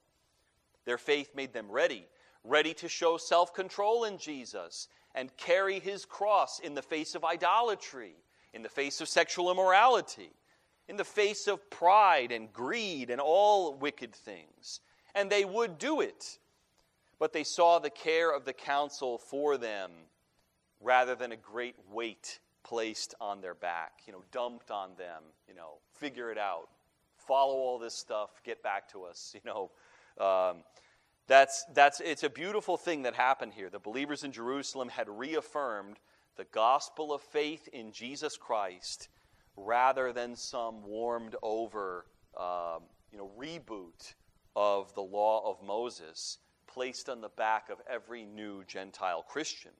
Their 0.85 0.98
faith 0.98 1.35
made 1.35 1.52
them 1.52 1.70
ready, 1.70 2.07
ready 2.44 2.74
to 2.74 2.88
show 2.88 3.16
self 3.16 3.55
control 3.55 4.05
in 4.05 4.18
Jesus 4.18 4.88
and 5.14 5.37
carry 5.37 5.78
his 5.81 6.05
cross 6.05 6.59
in 6.59 6.74
the 6.74 6.83
face 6.83 7.14
of 7.14 7.24
idolatry, 7.24 8.14
in 8.52 8.62
the 8.62 8.68
face 8.68 9.00
of 9.00 9.09
sexual 9.09 9.50
immorality, 9.50 10.31
in 10.88 10.96
the 10.96 11.05
face 11.05 11.46
of 11.46 11.70
pride 11.70 12.33
and 12.33 12.52
greed 12.52 13.11
and 13.11 13.20
all 13.20 13.74
wicked 13.74 14.14
things. 14.14 14.80
And 15.14 15.30
they 15.30 15.45
would 15.45 15.78
do 15.78 16.01
it 16.01 16.38
but 17.23 17.33
they 17.33 17.45
saw 17.45 17.79
the 17.79 17.89
care 17.89 18.35
of 18.35 18.45
the 18.45 18.53
council 18.53 19.16
for 19.16 19.57
them 19.57 19.93
rather 20.81 21.14
than 21.14 21.31
a 21.31 21.37
great 21.37 21.77
weight 21.89 22.41
placed 22.64 23.14
on 23.20 23.41
their 23.41 23.55
back, 23.55 23.93
you 24.09 24.12
know, 24.12 24.25
dumped 24.33 24.73
on 24.73 24.91
them, 24.99 25.23
you 25.47 25.55
know, 25.55 25.75
figure 25.93 26.33
it 26.33 26.37
out, 26.37 26.68
follow 27.16 27.55
all 27.55 27.79
this 27.79 27.95
stuff, 27.95 28.43
get 28.43 28.61
back 28.61 28.91
to 28.91 29.05
us, 29.05 29.33
you 29.37 29.41
know. 29.45 29.70
Um, 30.18 30.64
that's, 31.29 31.64
that's, 31.73 32.01
it's 32.01 32.25
a 32.25 32.29
beautiful 32.29 32.77
thing 32.77 33.03
that 33.03 33.14
happened 33.14 33.53
here. 33.55 33.70
The 33.70 33.79
believers 33.79 34.25
in 34.25 34.33
Jerusalem 34.33 34.89
had 34.89 35.09
reaffirmed 35.09 35.99
the 36.37 36.47
gospel 36.51 37.14
of 37.14 37.20
faith 37.20 37.68
in 37.73 37.93
Jesus 37.93 38.37
Christ 38.37 39.11
rather 39.57 40.12
than 40.12 40.35
some 40.35 40.83
warmed 40.83 41.37
over 41.41 42.05
um, 42.37 42.83
you 43.12 43.18
know, 43.18 43.31
reboot 43.39 44.14
of 44.57 44.93
the 44.97 45.03
law 45.03 45.49
of 45.49 45.64
Moses 45.64 46.39
placed 46.75 47.09
on 47.09 47.20
the 47.20 47.29
back 47.29 47.70
of 47.70 47.81
every 47.89 48.25
new 48.25 48.64
Gentile 48.64 49.23
Christian. 49.23 49.73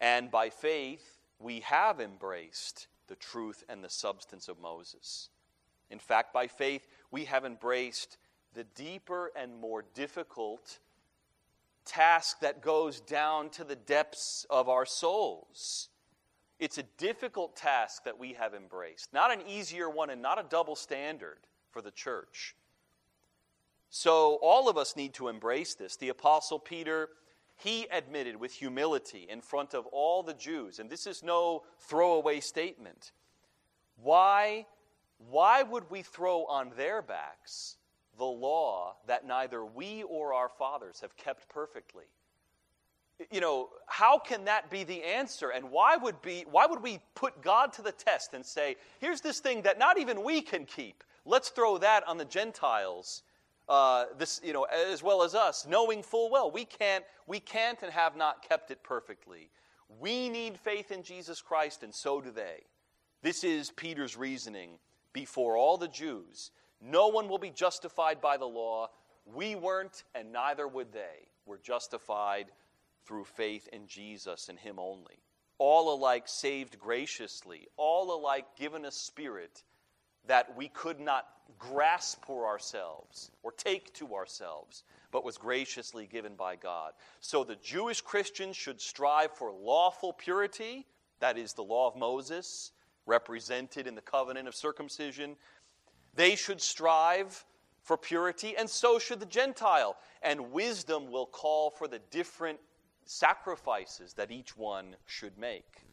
And 0.00 0.30
by 0.30 0.50
faith, 0.50 1.18
we 1.38 1.60
have 1.60 2.00
embraced 2.00 2.86
the 3.08 3.16
truth 3.16 3.64
and 3.68 3.82
the 3.82 3.90
substance 3.90 4.48
of 4.48 4.60
Moses. 4.60 5.30
In 5.90 5.98
fact, 5.98 6.32
by 6.32 6.46
faith, 6.46 6.86
we 7.10 7.24
have 7.24 7.44
embraced 7.44 8.18
the 8.54 8.64
deeper 8.64 9.32
and 9.36 9.56
more 9.56 9.84
difficult 9.94 10.78
task 11.84 12.40
that 12.40 12.62
goes 12.62 13.00
down 13.00 13.50
to 13.50 13.64
the 13.64 13.76
depths 13.76 14.44
of 14.50 14.68
our 14.68 14.84
souls. 14.84 15.88
It's 16.58 16.78
a 16.78 16.84
difficult 16.98 17.54
task 17.54 18.04
that 18.04 18.18
we 18.18 18.32
have 18.32 18.54
embraced, 18.54 19.12
not 19.12 19.32
an 19.32 19.42
easier 19.46 19.88
one 19.88 20.10
and 20.10 20.22
not 20.22 20.38
a 20.38 20.48
double 20.48 20.74
standard 20.74 21.38
for 21.70 21.82
the 21.82 21.90
church. 21.90 22.56
So, 23.90 24.38
all 24.42 24.68
of 24.68 24.76
us 24.76 24.96
need 24.96 25.14
to 25.14 25.28
embrace 25.28 25.74
this. 25.74 25.96
The 25.96 26.08
Apostle 26.08 26.58
Peter, 26.58 27.08
he 27.56 27.86
admitted 27.90 28.36
with 28.36 28.52
humility 28.52 29.26
in 29.28 29.40
front 29.40 29.74
of 29.74 29.86
all 29.86 30.22
the 30.22 30.34
Jews, 30.34 30.78
and 30.78 30.90
this 30.90 31.06
is 31.06 31.22
no 31.22 31.62
throwaway 31.78 32.40
statement. 32.40 33.12
Why, 34.02 34.66
why 35.30 35.62
would 35.62 35.90
we 35.90 36.02
throw 36.02 36.44
on 36.44 36.72
their 36.76 37.00
backs 37.00 37.76
the 38.18 38.24
law 38.24 38.96
that 39.06 39.26
neither 39.26 39.64
we 39.64 40.02
or 40.02 40.34
our 40.34 40.48
fathers 40.48 41.00
have 41.00 41.16
kept 41.16 41.48
perfectly? 41.48 42.04
You 43.30 43.40
know, 43.40 43.70
how 43.86 44.18
can 44.18 44.44
that 44.44 44.68
be 44.68 44.84
the 44.84 45.02
answer? 45.02 45.48
And 45.48 45.70
why 45.70 45.96
would, 45.96 46.20
be, 46.20 46.44
why 46.50 46.66
would 46.66 46.82
we 46.82 47.00
put 47.14 47.40
God 47.40 47.72
to 47.74 47.82
the 47.82 47.92
test 47.92 48.34
and 48.34 48.44
say, 48.44 48.76
here's 49.00 49.22
this 49.22 49.40
thing 49.40 49.62
that 49.62 49.78
not 49.78 49.98
even 49.98 50.22
we 50.22 50.42
can 50.42 50.66
keep? 50.66 51.02
Let's 51.24 51.48
throw 51.48 51.78
that 51.78 52.06
on 52.06 52.18
the 52.18 52.26
Gentiles 52.26 53.22
uh, 53.68 54.04
this, 54.16 54.40
you 54.44 54.52
know, 54.52 54.64
as 54.64 55.02
well 55.02 55.22
as 55.22 55.34
us, 55.34 55.66
knowing 55.68 56.02
full 56.02 56.30
well 56.30 56.50
we 56.50 56.64
can't, 56.64 57.04
we 57.26 57.40
can't 57.40 57.82
and 57.82 57.92
have 57.92 58.16
not 58.16 58.46
kept 58.46 58.70
it 58.70 58.82
perfectly. 58.82 59.50
We 60.00 60.28
need 60.28 60.58
faith 60.58 60.90
in 60.90 61.02
Jesus 61.02 61.40
Christ, 61.40 61.82
and 61.82 61.94
so 61.94 62.20
do 62.20 62.30
they. 62.30 62.64
This 63.22 63.44
is 63.44 63.70
Peter's 63.70 64.16
reasoning 64.16 64.78
before 65.12 65.56
all 65.56 65.76
the 65.76 65.88
Jews. 65.88 66.50
No 66.80 67.08
one 67.08 67.28
will 67.28 67.38
be 67.38 67.50
justified 67.50 68.20
by 68.20 68.36
the 68.36 68.46
law. 68.46 68.90
We 69.24 69.54
weren't, 69.54 70.04
and 70.14 70.32
neither 70.32 70.68
would 70.68 70.92
they. 70.92 71.28
We're 71.46 71.58
justified 71.58 72.46
through 73.06 73.24
faith 73.24 73.68
in 73.72 73.86
Jesus 73.86 74.48
and 74.48 74.58
Him 74.58 74.78
only. 74.78 75.22
All 75.58 75.94
alike 75.94 76.24
saved 76.26 76.78
graciously, 76.78 77.66
all 77.76 78.14
alike 78.14 78.44
given 78.56 78.84
a 78.84 78.90
spirit 78.90 79.62
that 80.26 80.56
we 80.56 80.68
could 80.68 81.00
not 81.00 81.28
grasp 81.58 82.24
for 82.24 82.46
ourselves 82.46 83.30
or 83.42 83.52
take 83.52 83.92
to 83.94 84.14
ourselves, 84.14 84.84
but 85.10 85.24
was 85.24 85.38
graciously 85.38 86.06
given 86.06 86.34
by 86.34 86.56
God. 86.56 86.92
So 87.20 87.44
the 87.44 87.56
Jewish 87.56 88.00
Christians 88.00 88.56
should 88.56 88.80
strive 88.80 89.32
for 89.32 89.50
lawful 89.50 90.12
purity, 90.12 90.86
that 91.20 91.38
is, 91.38 91.52
the 91.52 91.62
law 91.62 91.88
of 91.88 91.96
Moses, 91.96 92.72
represented 93.06 93.86
in 93.86 93.94
the 93.94 94.00
covenant 94.00 94.48
of 94.48 94.54
circumcision. 94.54 95.36
They 96.14 96.34
should 96.34 96.60
strive 96.60 97.44
for 97.82 97.96
purity, 97.96 98.56
and 98.56 98.68
so 98.68 98.98
should 98.98 99.20
the 99.20 99.26
Gentile. 99.26 99.96
And 100.22 100.52
wisdom 100.52 101.10
will 101.10 101.26
call 101.26 101.70
for 101.70 101.86
the 101.86 102.00
different 102.10 102.58
sacrifices 103.04 104.12
that 104.14 104.32
each 104.32 104.56
one 104.56 104.96
should 105.06 105.38
make. 105.38 105.85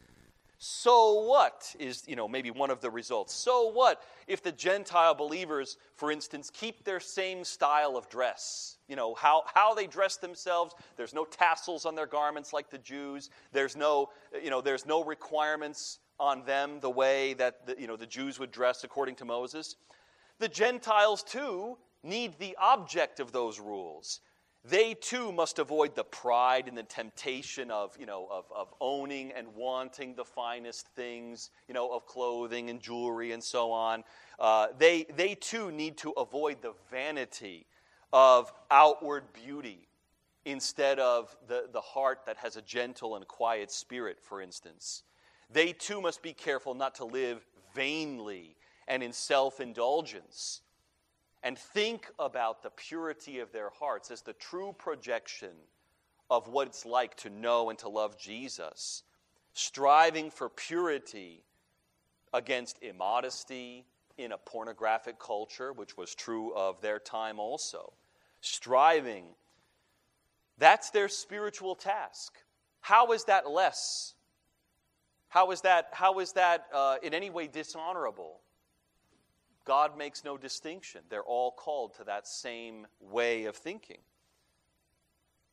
So 0.66 1.24
what 1.24 1.76
is, 1.78 2.04
you 2.06 2.16
know, 2.16 2.26
maybe 2.26 2.50
one 2.50 2.70
of 2.70 2.80
the 2.80 2.88
results? 2.88 3.34
So 3.34 3.70
what 3.70 4.00
if 4.26 4.42
the 4.42 4.50
Gentile 4.50 5.14
believers, 5.14 5.76
for 5.94 6.10
instance, 6.10 6.50
keep 6.50 6.84
their 6.84 7.00
same 7.00 7.44
style 7.44 7.98
of 7.98 8.08
dress? 8.08 8.78
You 8.88 8.96
know, 8.96 9.12
how, 9.12 9.42
how 9.52 9.74
they 9.74 9.86
dress 9.86 10.16
themselves. 10.16 10.74
There's 10.96 11.12
no 11.12 11.26
tassels 11.26 11.84
on 11.84 11.94
their 11.94 12.06
garments 12.06 12.54
like 12.54 12.70
the 12.70 12.78
Jews. 12.78 13.28
There's 13.52 13.76
no, 13.76 14.08
you 14.42 14.48
know, 14.48 14.62
there's 14.62 14.86
no 14.86 15.04
requirements 15.04 15.98
on 16.18 16.46
them 16.46 16.80
the 16.80 16.88
way 16.88 17.34
that, 17.34 17.66
the, 17.66 17.78
you 17.78 17.86
know, 17.86 17.96
the 17.96 18.06
Jews 18.06 18.38
would 18.38 18.50
dress 18.50 18.84
according 18.84 19.16
to 19.16 19.26
Moses. 19.26 19.76
The 20.38 20.48
Gentiles, 20.48 21.22
too, 21.22 21.76
need 22.02 22.38
the 22.38 22.56
object 22.58 23.20
of 23.20 23.32
those 23.32 23.60
rules 23.60 24.20
they 24.66 24.94
too 24.94 25.30
must 25.30 25.58
avoid 25.58 25.94
the 25.94 26.04
pride 26.04 26.68
and 26.68 26.76
the 26.76 26.84
temptation 26.84 27.70
of, 27.70 27.94
you 28.00 28.06
know, 28.06 28.26
of, 28.30 28.46
of 28.54 28.72
owning 28.80 29.30
and 29.32 29.46
wanting 29.54 30.14
the 30.14 30.24
finest 30.24 30.88
things, 30.88 31.50
you 31.68 31.74
know, 31.74 31.90
of 31.92 32.06
clothing 32.06 32.70
and 32.70 32.80
jewelry 32.80 33.32
and 33.32 33.44
so 33.44 33.70
on. 33.70 34.02
Uh, 34.38 34.68
they, 34.78 35.04
they 35.16 35.34
too 35.34 35.70
need 35.70 35.98
to 35.98 36.12
avoid 36.12 36.62
the 36.62 36.72
vanity 36.90 37.66
of 38.12 38.52
outward 38.70 39.24
beauty 39.34 39.86
instead 40.46 40.98
of 40.98 41.36
the, 41.46 41.66
the 41.72 41.80
heart 41.80 42.20
that 42.24 42.38
has 42.38 42.56
a 42.56 42.62
gentle 42.62 43.16
and 43.16 43.28
quiet 43.28 43.70
spirit, 43.70 44.18
for 44.22 44.40
instance. 44.40 45.02
They 45.50 45.72
too 45.72 46.00
must 46.00 46.22
be 46.22 46.32
careful 46.32 46.74
not 46.74 46.94
to 46.96 47.04
live 47.04 47.44
vainly 47.74 48.56
and 48.88 49.02
in 49.02 49.12
self 49.12 49.60
indulgence 49.60 50.62
and 51.44 51.58
think 51.58 52.10
about 52.18 52.62
the 52.62 52.70
purity 52.70 53.38
of 53.38 53.52
their 53.52 53.68
hearts 53.78 54.10
as 54.10 54.22
the 54.22 54.32
true 54.32 54.74
projection 54.78 55.52
of 56.30 56.48
what 56.48 56.66
it's 56.66 56.86
like 56.86 57.14
to 57.18 57.28
know 57.28 57.68
and 57.68 57.78
to 57.78 57.88
love 57.88 58.18
Jesus, 58.18 59.02
striving 59.52 60.30
for 60.30 60.48
purity 60.48 61.44
against 62.32 62.82
immodesty 62.82 63.84
in 64.16 64.32
a 64.32 64.38
pornographic 64.38 65.18
culture, 65.18 65.72
which 65.72 65.98
was 65.98 66.14
true 66.14 66.54
of 66.54 66.80
their 66.80 66.98
time 66.98 67.38
also. 67.38 67.92
Striving, 68.40 69.24
that's 70.56 70.90
their 70.90 71.08
spiritual 71.08 71.74
task. 71.74 72.38
How 72.80 73.12
is 73.12 73.24
that 73.24 73.50
less? 73.50 74.14
How 75.28 75.50
is 75.50 75.60
that, 75.60 75.88
how 75.92 76.20
is 76.20 76.32
that 76.32 76.66
uh, 76.72 76.96
in 77.02 77.12
any 77.12 77.28
way 77.28 77.48
dishonorable? 77.48 78.40
God 79.64 79.96
makes 79.96 80.24
no 80.24 80.36
distinction. 80.36 81.02
They're 81.08 81.22
all 81.22 81.50
called 81.50 81.94
to 81.96 82.04
that 82.04 82.26
same 82.26 82.86
way 83.00 83.44
of 83.44 83.56
thinking. 83.56 83.98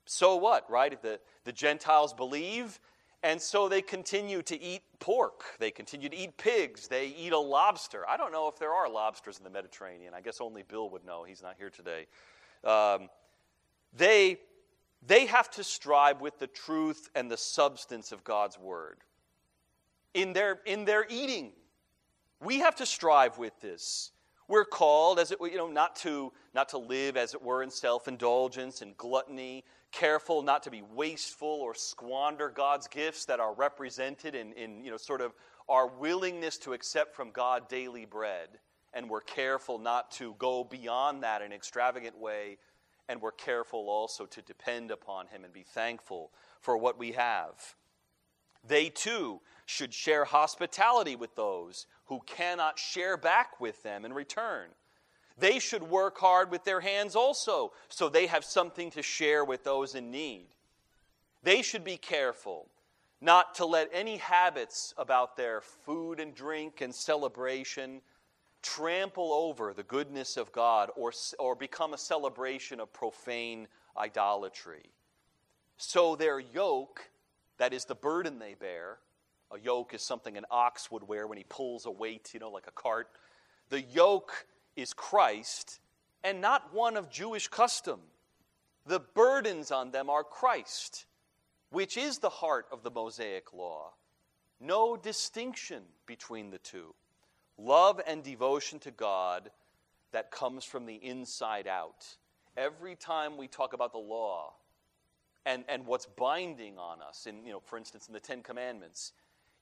So 0.06 0.36
what, 0.36 0.70
right? 0.70 1.02
The, 1.02 1.20
the 1.46 1.54
Gentiles 1.54 2.14
believe, 2.14 2.80
and 3.24 3.42
so 3.42 3.70
they 3.70 3.82
continue 3.82 4.42
to 4.44 4.60
eat 4.62 4.82
pork. 5.00 5.44
They 5.60 5.72
continue 5.72 6.10
to 6.10 6.16
eat 6.16 6.38
pigs. 6.38 6.88
They 6.88 7.08
eat 7.08 7.32
a 7.32 7.40
lobster. 7.40 8.08
I 8.10 8.18
don't 8.18 8.32
know 8.32 8.48
if 8.48 8.58
there 8.58 8.72
are 8.72 8.90
lobsters 8.90 9.38
in 9.38 9.44
the 9.44 9.50
Mediterranean. 9.50 10.14
I 10.14 10.22
guess 10.22 10.42
only 10.42 10.64
Bill 10.64 10.90
would 10.90 11.06
know. 11.06 11.24
He's 11.24 11.42
not 11.42 11.56
here 11.58 11.70
today. 11.70 12.08
Um, 12.64 13.10
they, 13.96 14.40
they 15.06 15.28
have 15.28 15.50
to 15.52 15.64
strive 15.64 16.20
with 16.20 16.40
the 16.40 16.48
truth 16.48 17.10
and 17.16 17.30
the 17.30 17.38
substance 17.38 18.12
of 18.12 18.24
God's 18.24 18.58
word 18.58 18.98
in 20.14 20.34
their, 20.34 20.60
in 20.66 20.86
their 20.86 21.06
eating. 21.10 21.52
We 22.44 22.60
have 22.60 22.76
to 22.78 22.86
strive 22.86 23.38
with 23.38 23.60
this. 23.62 24.12
We're 24.48 24.66
called, 24.66 25.20
as 25.20 25.32
it 25.32 25.38
you 25.42 25.56
know, 25.56 25.70
not 25.70 25.96
to 25.98 26.34
not 26.54 26.70
to 26.70 26.78
live 26.78 27.16
as 27.16 27.34
it 27.34 27.42
were 27.42 27.64
in 27.64 27.70
self-indulgence 27.70 28.82
and 28.82 28.98
gluttony, 28.98 29.64
careful 29.92 30.42
not 30.42 30.64
to 30.64 30.72
be 30.72 30.82
wasteful 30.82 31.48
or 31.48 31.74
squander 31.74 32.50
God's 32.50 32.88
gifts 32.88 33.26
that 33.26 33.40
are 33.40 33.54
represented 33.54 34.36
in, 34.36 34.52
in 34.54 34.84
you 34.84 34.92
know, 34.92 34.98
sort 34.98 35.22
of 35.22 35.34
our 35.70 35.88
willingness 35.88 36.58
to 36.60 36.74
accept 36.74 37.16
from 37.16 37.32
God 37.32 37.70
daily 37.70 38.06
bread. 38.06 38.50
And 38.94 39.10
we're 39.10 39.22
careful 39.22 39.80
not 39.80 40.12
to 40.12 40.36
go 40.38 40.66
beyond 40.66 41.24
that 41.24 41.42
in 41.42 41.48
an 41.48 41.54
extravagant 41.54 42.18
way. 42.18 42.58
And 43.08 43.22
we're 43.22 43.32
careful 43.32 43.90
also 43.90 44.26
to 44.26 44.42
depend 44.42 44.92
upon 44.92 45.28
Him 45.28 45.44
and 45.46 45.54
be 45.54 45.64
thankful 45.64 46.32
for 46.60 46.78
what 46.78 46.98
we 47.00 47.14
have. 47.14 47.76
They 48.68 48.90
too 48.90 49.42
should 49.66 49.94
share 49.94 50.26
hospitality 50.26 51.16
with 51.16 51.36
those 51.36 51.86
who 52.06 52.22
cannot 52.26 52.80
share 52.80 53.18
back 53.18 53.60
with 53.60 53.82
them 53.84 54.06
in 54.06 54.14
return. 54.14 54.70
They 55.38 55.60
should 55.60 55.84
work 55.84 56.18
hard 56.18 56.52
with 56.52 56.64
their 56.64 56.82
hands 56.82 57.16
also, 57.16 57.72
so 57.90 58.10
they 58.10 58.28
have 58.28 58.44
something 58.44 58.92
to 58.92 59.02
share 59.02 59.44
with 59.44 59.64
those 59.64 59.96
in 59.96 60.12
need. 60.12 60.48
They 61.44 61.62
should 61.62 61.84
be 61.84 61.98
careful 61.98 62.68
not 63.22 63.56
to 63.56 63.66
let 63.66 63.90
any 63.94 64.18
habits 64.18 64.94
about 64.98 65.38
their 65.38 65.62
food 65.62 66.20
and 66.20 66.36
drink 66.36 66.82
and 66.82 66.94
celebration 66.94 68.02
trample 68.62 69.32
over 69.32 69.74
the 69.74 69.84
goodness 69.84 70.38
of 70.38 70.52
God 70.52 70.92
or, 70.96 71.12
or 71.40 71.56
become 71.56 71.94
a 71.94 71.98
celebration 71.98 72.80
of 72.80 72.94
profane 72.94 73.68
idolatry. 73.98 74.92
So 75.78 76.16
their 76.16 76.40
yoke 76.40 77.10
that 77.62 77.74
is 77.74 77.86
the 77.86 77.94
burden 77.94 78.40
they 78.40 78.56
bear. 78.56 78.98
A 79.54 79.60
yoke 79.60 79.94
is 79.94 80.02
something 80.02 80.38
an 80.38 80.46
ox 80.50 80.90
would 80.92 81.08
wear 81.08 81.28
when 81.28 81.38
he 81.38 81.44
pulls 81.44 81.86
a 81.86 81.92
weight, 81.92 82.32
you 82.34 82.40
know, 82.40 82.50
like 82.50 82.68
a 82.68 82.72
cart. 82.72 83.10
The 83.70 83.82
yoke 83.82 84.46
is 84.76 84.94
Christ 84.94 85.80
and 86.24 86.40
not 86.40 86.74
one 86.74 86.96
of 86.96 87.10
Jewish 87.10 87.48
custom. 87.48 88.00
The 88.86 89.00
burdens 89.00 89.72
on 89.72 89.92
them 89.92 90.10
are 90.10 90.24
Christ, 90.24 91.06
which 91.70 91.98
is 91.98 92.20
the 92.20 92.30
heart 92.30 92.66
of 92.72 92.84
the 92.84 92.92
Mosaic 92.92 93.54
law. 93.54 93.94
No 94.60 94.96
distinction 94.96 95.84
between 96.06 96.50
the 96.50 96.60
two. 96.60 96.94
Love 97.58 98.00
and 98.08 98.24
devotion 98.24 98.80
to 98.80 98.92
God 98.92 99.52
that 100.12 100.32
comes 100.32 100.64
from 100.64 100.86
the 100.86 100.96
inside 100.96 101.68
out. 101.68 102.06
every 102.58 102.96
time 102.96 103.38
we 103.38 103.48
talk 103.48 103.74
about 103.74 103.94
the 103.94 103.98
law 103.98 104.54
and, 105.46 105.64
and 105.70 105.86
what's 105.86 106.06
binding 106.06 106.78
on 106.78 107.02
us, 107.02 107.26
in, 107.26 107.46
you 107.46 107.52
know, 107.52 107.62
for 107.62 107.78
instance, 107.78 108.08
in 108.08 108.14
the 108.14 108.20
Ten 108.20 108.44
Commandments, 108.44 109.14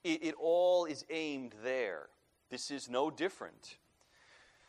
it, 0.04 0.24
it 0.24 0.36
all 0.40 0.86
is 0.86 1.06
aimed 1.10 1.54
there. 1.64 2.08
This 2.50 2.72
is 2.72 2.90
no 2.90 3.12
different. 3.12 3.78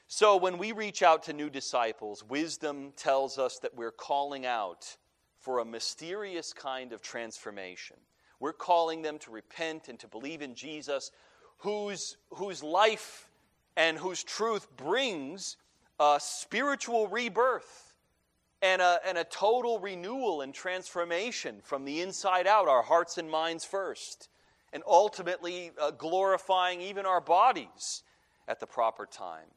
So 0.07 0.37
when 0.37 0.59
we 0.59 0.73
reach 0.73 1.03
out 1.03 1.23
to 1.25 1.33
new 1.33 1.49
disciples, 1.49 2.25
wisdom 2.25 2.93
tells 2.97 3.39
us 3.39 3.59
that 3.61 3.75
we're 3.75 3.93
calling 3.93 4.45
out 4.45 4.97
for 5.39 5.61
a 5.61 5.65
mysterious 5.65 6.53
kind 6.53 6.93
of 6.93 7.01
transformation. 7.01 7.97
We're 8.41 8.53
calling 8.53 9.03
them 9.03 9.19
to 9.21 9.31
repent 9.31 9.89
and 9.89 9.99
to 10.01 10.09
believe 10.09 10.43
in 10.43 10.55
Jesus, 10.55 11.13
whose, 11.59 12.17
whose 12.31 12.63
life 12.63 13.31
and 13.77 13.97
whose 13.97 14.25
truth 14.25 14.67
brings 14.77 15.57
a 16.01 16.19
spiritual 16.21 17.07
rebirth 17.07 17.95
and 18.63 18.83
a, 18.83 18.99
and 19.07 19.17
a 19.17 19.25
total 19.25 19.79
renewal 19.79 20.41
and 20.41 20.53
transformation 20.53 21.61
from 21.63 21.85
the 21.85 22.01
inside 22.01 22.47
out, 22.47 22.69
our 22.69 22.83
hearts 22.83 23.17
and 23.17 23.31
minds 23.31 23.65
first, 23.65 24.29
and 24.73 24.83
ultimately 24.87 25.73
uh, 25.81 25.91
glorifying 25.91 26.81
even 26.81 27.07
our 27.07 27.21
bodies 27.21 28.03
at 28.49 28.61
the 28.61 28.67
proper 28.67 29.07
time. 29.07 29.49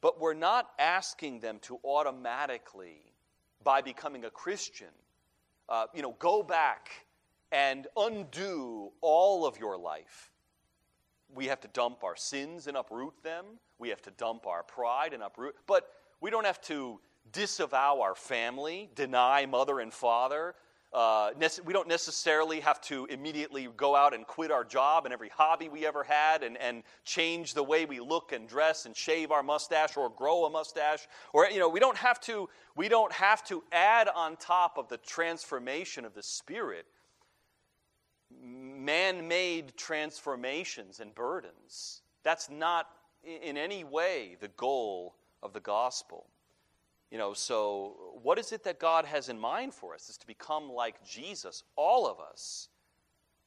But 0.00 0.20
we're 0.20 0.34
not 0.34 0.70
asking 0.78 1.40
them 1.40 1.58
to 1.62 1.78
automatically, 1.84 3.12
by 3.62 3.82
becoming 3.82 4.24
a 4.24 4.30
Christian, 4.30 4.88
uh, 5.68 5.86
you 5.94 6.02
know, 6.02 6.16
go 6.18 6.42
back 6.42 6.88
and 7.52 7.86
undo 7.96 8.92
all 9.00 9.46
of 9.46 9.58
your 9.58 9.76
life. 9.76 10.30
We 11.34 11.46
have 11.46 11.60
to 11.60 11.68
dump 11.68 12.02
our 12.02 12.16
sins 12.16 12.66
and 12.66 12.76
uproot 12.76 13.22
them. 13.22 13.44
We 13.78 13.88
have 13.90 14.02
to 14.02 14.10
dump 14.12 14.46
our 14.46 14.62
pride 14.62 15.12
and 15.12 15.22
uproot. 15.22 15.54
But 15.66 15.88
we 16.20 16.30
don't 16.30 16.46
have 16.46 16.60
to 16.62 17.00
disavow 17.32 18.00
our 18.00 18.14
family, 18.14 18.90
deny 18.94 19.46
mother 19.46 19.80
and 19.80 19.92
father. 19.92 20.54
Uh, 20.92 21.30
we 21.64 21.72
don't 21.72 21.86
necessarily 21.86 22.58
have 22.58 22.80
to 22.80 23.06
immediately 23.06 23.68
go 23.76 23.94
out 23.94 24.12
and 24.12 24.26
quit 24.26 24.50
our 24.50 24.64
job 24.64 25.04
and 25.04 25.12
every 25.12 25.28
hobby 25.28 25.68
we 25.68 25.86
ever 25.86 26.02
had 26.02 26.42
and, 26.42 26.56
and 26.56 26.82
change 27.04 27.54
the 27.54 27.62
way 27.62 27.84
we 27.84 28.00
look 28.00 28.32
and 28.32 28.48
dress 28.48 28.86
and 28.86 28.96
shave 28.96 29.30
our 29.30 29.42
mustache 29.42 29.96
or 29.96 30.10
grow 30.10 30.46
a 30.46 30.50
mustache. 30.50 31.06
Or, 31.32 31.48
you 31.48 31.60
know, 31.60 31.68
we 31.68 31.78
don't 31.78 31.96
have 31.96 32.20
to, 32.22 32.48
we 32.74 32.88
don't 32.88 33.12
have 33.12 33.44
to 33.44 33.62
add 33.70 34.08
on 34.08 34.36
top 34.36 34.78
of 34.78 34.88
the 34.88 34.96
transformation 34.96 36.04
of 36.04 36.14
the 36.14 36.24
Spirit 36.24 36.86
man 38.42 39.26
made 39.28 39.76
transformations 39.76 41.00
and 41.00 41.14
burdens. 41.14 42.02
That's 42.22 42.48
not 42.50 42.88
in 43.24 43.56
any 43.56 43.84
way 43.84 44.36
the 44.40 44.48
goal 44.48 45.14
of 45.42 45.52
the 45.52 45.60
gospel. 45.60 46.26
You 47.10 47.18
know, 47.18 47.32
so 47.32 47.94
what 48.22 48.38
is 48.38 48.52
it 48.52 48.62
that 48.64 48.78
God 48.78 49.04
has 49.04 49.28
in 49.28 49.38
mind 49.38 49.74
for 49.74 49.94
us? 49.94 50.08
Is 50.08 50.16
to 50.18 50.26
become 50.26 50.70
like 50.70 51.04
Jesus, 51.04 51.64
all 51.76 52.06
of 52.06 52.20
us, 52.20 52.68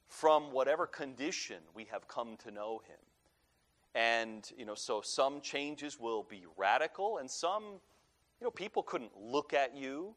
from 0.06 0.52
whatever 0.52 0.86
condition 0.86 1.56
we 1.74 1.84
have 1.84 2.06
come 2.06 2.36
to 2.44 2.50
know 2.50 2.82
Him. 2.86 2.98
And, 3.94 4.50
you 4.56 4.64
know, 4.64 4.74
so 4.74 5.00
some 5.00 5.40
changes 5.40 5.98
will 5.98 6.24
be 6.24 6.44
radical, 6.56 7.18
and 7.18 7.30
some, 7.30 7.62
you 7.64 8.44
know, 8.44 8.50
people 8.50 8.82
couldn't 8.82 9.12
look 9.18 9.54
at 9.54 9.76
you 9.76 10.14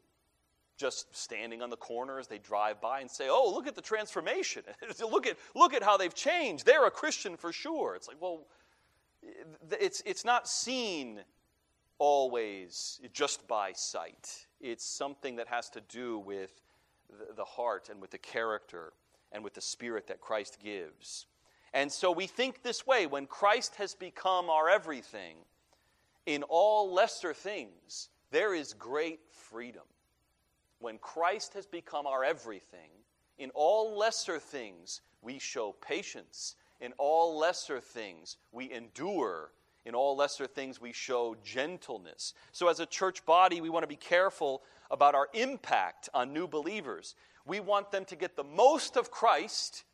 just 0.77 1.15
standing 1.15 1.61
on 1.61 1.69
the 1.69 1.77
corner 1.77 2.19
as 2.19 2.27
they 2.27 2.37
drive 2.37 2.79
by 2.81 2.99
and 3.01 3.09
say, 3.09 3.27
"Oh, 3.29 3.51
look 3.51 3.65
at 3.65 3.75
the 3.75 3.81
transformation! 3.81 4.63
look 4.99 5.25
at 5.25 5.37
look 5.55 5.73
at 5.73 5.81
how 5.81 5.97
they've 5.97 6.13
changed. 6.13 6.65
They're 6.65 6.85
a 6.85 6.91
Christian 6.91 7.35
for 7.35 7.51
sure." 7.51 7.95
It's 7.95 8.07
like, 8.07 8.21
well, 8.21 8.45
it's 9.71 10.03
it's 10.05 10.23
not 10.23 10.47
seen 10.47 11.21
always 11.99 12.99
just 13.13 13.47
by 13.47 13.71
sight. 13.73 14.47
It's 14.61 14.85
something 14.85 15.35
that 15.37 15.47
has 15.47 15.69
to 15.71 15.81
do 15.81 16.19
with 16.19 16.61
the 17.35 17.45
heart 17.45 17.89
and 17.89 18.01
with 18.01 18.11
the 18.11 18.17
character 18.17 18.93
and 19.31 19.43
with 19.43 19.53
the 19.53 19.61
spirit 19.61 20.07
that 20.07 20.21
Christ 20.21 20.57
gives. 20.63 21.25
And 21.73 21.91
so 21.91 22.11
we 22.11 22.27
think 22.27 22.63
this 22.63 22.87
way 22.87 23.05
when 23.05 23.25
Christ 23.25 23.75
has 23.75 23.93
become 23.93 24.49
our 24.49 24.69
everything, 24.69 25.37
in 26.25 26.43
all 26.43 26.93
lesser 26.93 27.33
things, 27.33 28.09
there 28.31 28.53
is 28.53 28.73
great 28.73 29.19
freedom. 29.31 29.83
When 30.79 30.97
Christ 30.97 31.53
has 31.53 31.65
become 31.65 32.05
our 32.05 32.23
everything, 32.23 32.89
in 33.37 33.49
all 33.53 33.97
lesser 33.97 34.39
things, 34.39 35.01
we 35.21 35.39
show 35.39 35.75
patience. 35.81 36.55
In 36.79 36.93
all 36.97 37.37
lesser 37.37 37.79
things, 37.79 38.37
we 38.51 38.71
endure 38.71 39.51
in 39.87 39.95
all 39.95 40.17
lesser 40.17 40.47
things, 40.47 40.81
we 40.81 40.91
show 40.91 41.37
gentleness. 41.45 42.33
So, 42.51 42.67
as 42.67 42.81
a 42.81 42.85
church 42.85 43.25
body, 43.25 43.61
we 43.61 43.69
want 43.69 43.83
to 43.83 43.87
be 43.87 43.95
careful 43.95 44.61
about 44.91 45.15
our 45.15 45.29
impact 45.33 46.09
on 46.13 46.33
new 46.33 46.45
believers. 46.45 47.15
We 47.45 47.61
want 47.61 47.91
them 47.91 48.03
to 48.05 48.17
get 48.17 48.35
the 48.35 48.43
most 48.43 48.97
of 48.97 49.09
Christ 49.09 49.85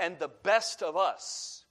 and 0.00 0.18
the 0.18 0.30
best 0.42 0.82
of 0.82 0.96
us. 0.96 1.66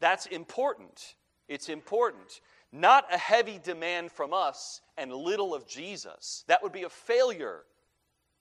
That's 0.00 0.24
important. 0.24 1.16
It's 1.48 1.68
important. 1.68 2.40
Not 2.72 3.12
a 3.12 3.18
heavy 3.18 3.60
demand 3.62 4.10
from 4.10 4.32
us 4.32 4.80
and 4.96 5.12
little 5.12 5.54
of 5.54 5.68
Jesus. 5.68 6.44
That 6.46 6.62
would 6.62 6.72
be 6.72 6.84
a 6.84 6.88
failure 6.88 7.64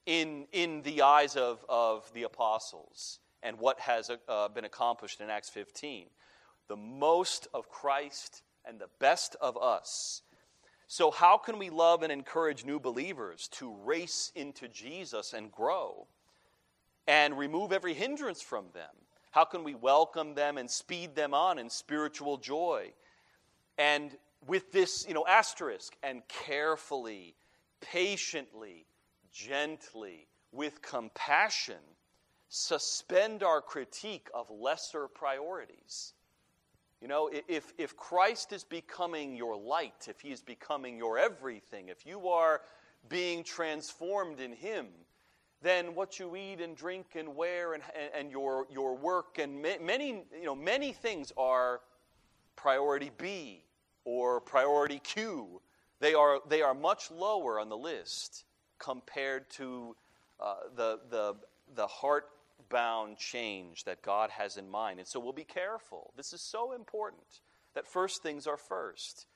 in, 0.06 0.48
in 0.54 0.82
the 0.84 1.02
eyes 1.02 1.36
of, 1.36 1.66
of 1.68 2.10
the 2.14 2.24
apostles 2.24 3.20
and 3.44 3.60
what 3.60 3.82
has 3.82 4.10
uh, 4.30 4.48
been 4.48 4.66
accomplished 4.66 5.20
in 5.20 5.30
Acts 5.30 5.50
15 5.50 6.06
the 6.70 6.78
most 6.78 7.48
of 7.54 7.70
Christ 7.70 8.44
and 8.64 8.80
the 8.80 8.90
best 9.00 9.36
of 9.42 9.58
us. 9.58 10.22
So, 10.88 11.12
how 11.12 11.38
can 11.38 11.60
we 11.60 11.70
love 11.70 12.02
and 12.02 12.12
encourage 12.12 12.66
new 12.66 12.80
believers 12.80 13.50
to 13.54 13.76
race 13.84 14.32
into 14.36 14.68
Jesus 14.70 15.34
and 15.34 15.52
grow 15.52 16.08
and 17.08 17.38
remove 17.38 17.74
every 17.74 17.94
hindrance 17.94 18.42
from 18.42 18.66
them? 18.74 18.90
How 19.32 19.44
can 19.44 19.64
we 19.64 19.76
welcome 19.76 20.34
them 20.34 20.58
and 20.58 20.70
speed 20.70 21.16
them 21.16 21.34
on 21.34 21.60
in 21.60 21.70
spiritual 21.70 22.38
joy? 22.38 22.94
And 23.78 24.16
with 24.48 24.72
this, 24.72 25.06
you 25.08 25.14
know, 25.14 25.26
asterisk, 25.28 25.96
and 26.02 26.22
carefully, 26.28 27.36
patiently, 27.82 28.86
gently, 29.32 30.28
with 30.52 30.82
compassion, 30.82 31.82
suspend 32.50 33.44
our 33.44 33.62
critique 33.62 34.28
of 34.34 34.50
lesser 34.50 35.08
priorities. 35.08 36.14
You 37.02 37.08
know, 37.08 37.30
if, 37.48 37.74
if 37.78 37.96
Christ 37.96 38.52
is 38.52 38.64
becoming 38.66 39.36
your 39.36 39.56
light, 39.56 40.08
if 40.10 40.20
he 40.20 40.32
is 40.32 40.42
becoming 40.42 40.98
your 40.98 41.18
everything, 41.18 41.88
if 41.88 42.06
you 42.06 42.28
are 42.28 42.62
being 43.08 43.44
transformed 43.44 44.42
in 44.42 44.52
him, 44.52 44.88
then 45.62 45.96
what 45.96 46.20
you 46.20 46.36
eat 46.36 46.60
and 46.60 46.76
drink 46.76 47.16
and 47.16 47.36
wear 47.36 47.74
and, 47.74 47.84
and 48.16 48.32
your, 48.32 48.66
your 48.70 48.96
work 48.96 49.40
and 49.40 49.62
many, 49.62 50.24
you 50.38 50.46
know, 50.46 50.56
many 50.56 50.92
things 50.92 51.32
are 51.38 51.82
priority 52.56 53.12
B 53.18 53.64
or 54.04 54.42
priority 54.42 55.00
Q. 55.00 55.62
They 56.02 56.14
are, 56.14 56.40
they 56.48 56.62
are 56.62 56.74
much 56.74 57.12
lower 57.12 57.60
on 57.60 57.70
the 57.70 57.78
list 57.78 58.46
compared 58.78 59.50
to 59.52 59.96
uh, 60.40 60.56
the, 60.76 61.00
the, 61.10 61.36
the 61.76 61.88
heart 61.88 62.26
bound 62.70 63.18
change 63.18 63.86
that 63.86 64.02
God 64.02 64.30
has 64.32 64.58
in 64.58 64.70
mind. 64.70 65.00
And 65.00 65.08
so 65.08 65.20
we'll 65.20 65.34
be 65.34 65.44
careful. 65.44 66.14
This 66.18 66.34
is 66.34 66.42
so 66.42 66.74
important 66.74 67.42
that 67.76 67.88
first 67.88 68.22
things 68.22 68.48
are 68.48 68.58
first, 68.58 69.28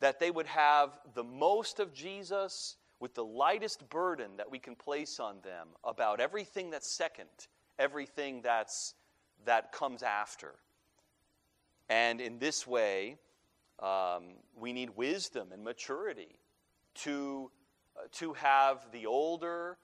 that 0.00 0.20
they 0.20 0.30
would 0.30 0.46
have 0.46 0.98
the 1.14 1.24
most 1.24 1.80
of 1.80 1.94
Jesus 1.94 2.76
with 3.00 3.14
the 3.14 3.24
lightest 3.24 3.88
burden 3.88 4.32
that 4.36 4.50
we 4.50 4.58
can 4.58 4.74
place 4.74 5.20
on 5.20 5.36
them 5.42 5.68
about 5.84 6.20
everything 6.20 6.70
that's 6.70 6.90
second, 6.90 7.28
everything 7.78 8.42
that's, 8.42 8.94
that 9.44 9.72
comes 9.72 10.02
after. 10.02 10.54
And 11.88 12.20
in 12.20 12.38
this 12.38 12.66
way, 12.66 13.16
um, 13.78 14.24
we 14.56 14.72
need 14.72 14.90
wisdom 14.96 15.48
and 15.52 15.62
maturity 15.62 16.38
to, 16.96 17.50
uh, 17.96 18.08
to 18.12 18.32
have 18.34 18.86
the 18.92 19.06
older 19.06 19.78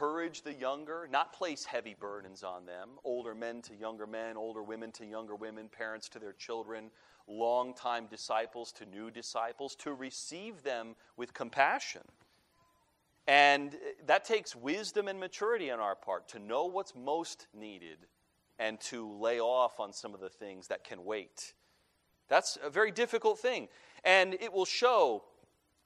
encourage 0.00 0.40
the 0.42 0.54
younger, 0.54 1.06
not 1.12 1.30
place 1.30 1.64
heavy 1.64 1.94
burdens 1.98 2.42
on 2.42 2.64
them, 2.64 2.88
older 3.04 3.34
men 3.34 3.60
to 3.60 3.74
younger 3.74 4.06
men, 4.06 4.34
older 4.34 4.62
women 4.62 4.90
to 4.90 5.04
younger 5.04 5.34
women, 5.34 5.68
parents 5.68 6.08
to 6.08 6.18
their 6.18 6.32
children, 6.32 6.90
long-time 7.28 8.06
disciples 8.06 8.72
to 8.72 8.86
new 8.86 9.10
disciples, 9.10 9.74
to 9.74 9.92
receive 9.92 10.62
them 10.62 10.96
with 11.18 11.34
compassion. 11.34 12.00
And 13.26 13.76
that 14.06 14.24
takes 14.24 14.56
wisdom 14.56 15.06
and 15.06 15.20
maturity 15.20 15.70
on 15.70 15.80
our 15.80 15.96
part 15.96 16.28
to 16.28 16.38
know 16.38 16.64
what's 16.64 16.94
most 16.94 17.46
needed 17.54 17.98
and 18.58 18.80
to 18.80 19.06
lay 19.18 19.38
off 19.38 19.80
on 19.80 19.92
some 19.92 20.14
of 20.14 20.20
the 20.20 20.30
things 20.30 20.68
that 20.68 20.82
can 20.82 21.04
wait. 21.04 21.52
That's 22.28 22.56
a 22.64 22.70
very 22.70 22.90
difficult 22.90 23.38
thing. 23.38 23.68
And 24.02 24.32
it 24.40 24.50
will 24.50 24.64
show 24.64 25.24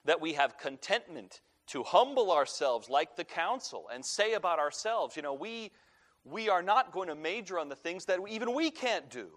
that 0.05 0.21
we 0.21 0.33
have 0.33 0.57
contentment 0.57 1.41
to 1.67 1.83
humble 1.83 2.31
ourselves 2.31 2.89
like 2.89 3.15
the 3.15 3.23
council 3.23 3.87
and 3.93 4.05
say 4.05 4.33
about 4.33 4.59
ourselves, 4.59 5.15
you 5.15 5.21
know, 5.21 5.33
we, 5.33 5.71
we 6.23 6.49
are 6.49 6.61
not 6.61 6.91
going 6.91 7.07
to 7.07 7.15
major 7.15 7.59
on 7.59 7.69
the 7.69 7.75
things 7.75 8.05
that 8.05 8.19
even 8.29 8.53
we 8.53 8.71
can't 8.71 9.09
do, 9.09 9.27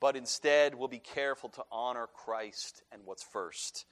but 0.00 0.16
instead 0.16 0.74
we'll 0.74 0.88
be 0.88 0.98
careful 0.98 1.48
to 1.50 1.64
honor 1.70 2.08
Christ 2.12 2.82
and 2.92 3.02
what's 3.04 3.22
first. 3.22 3.86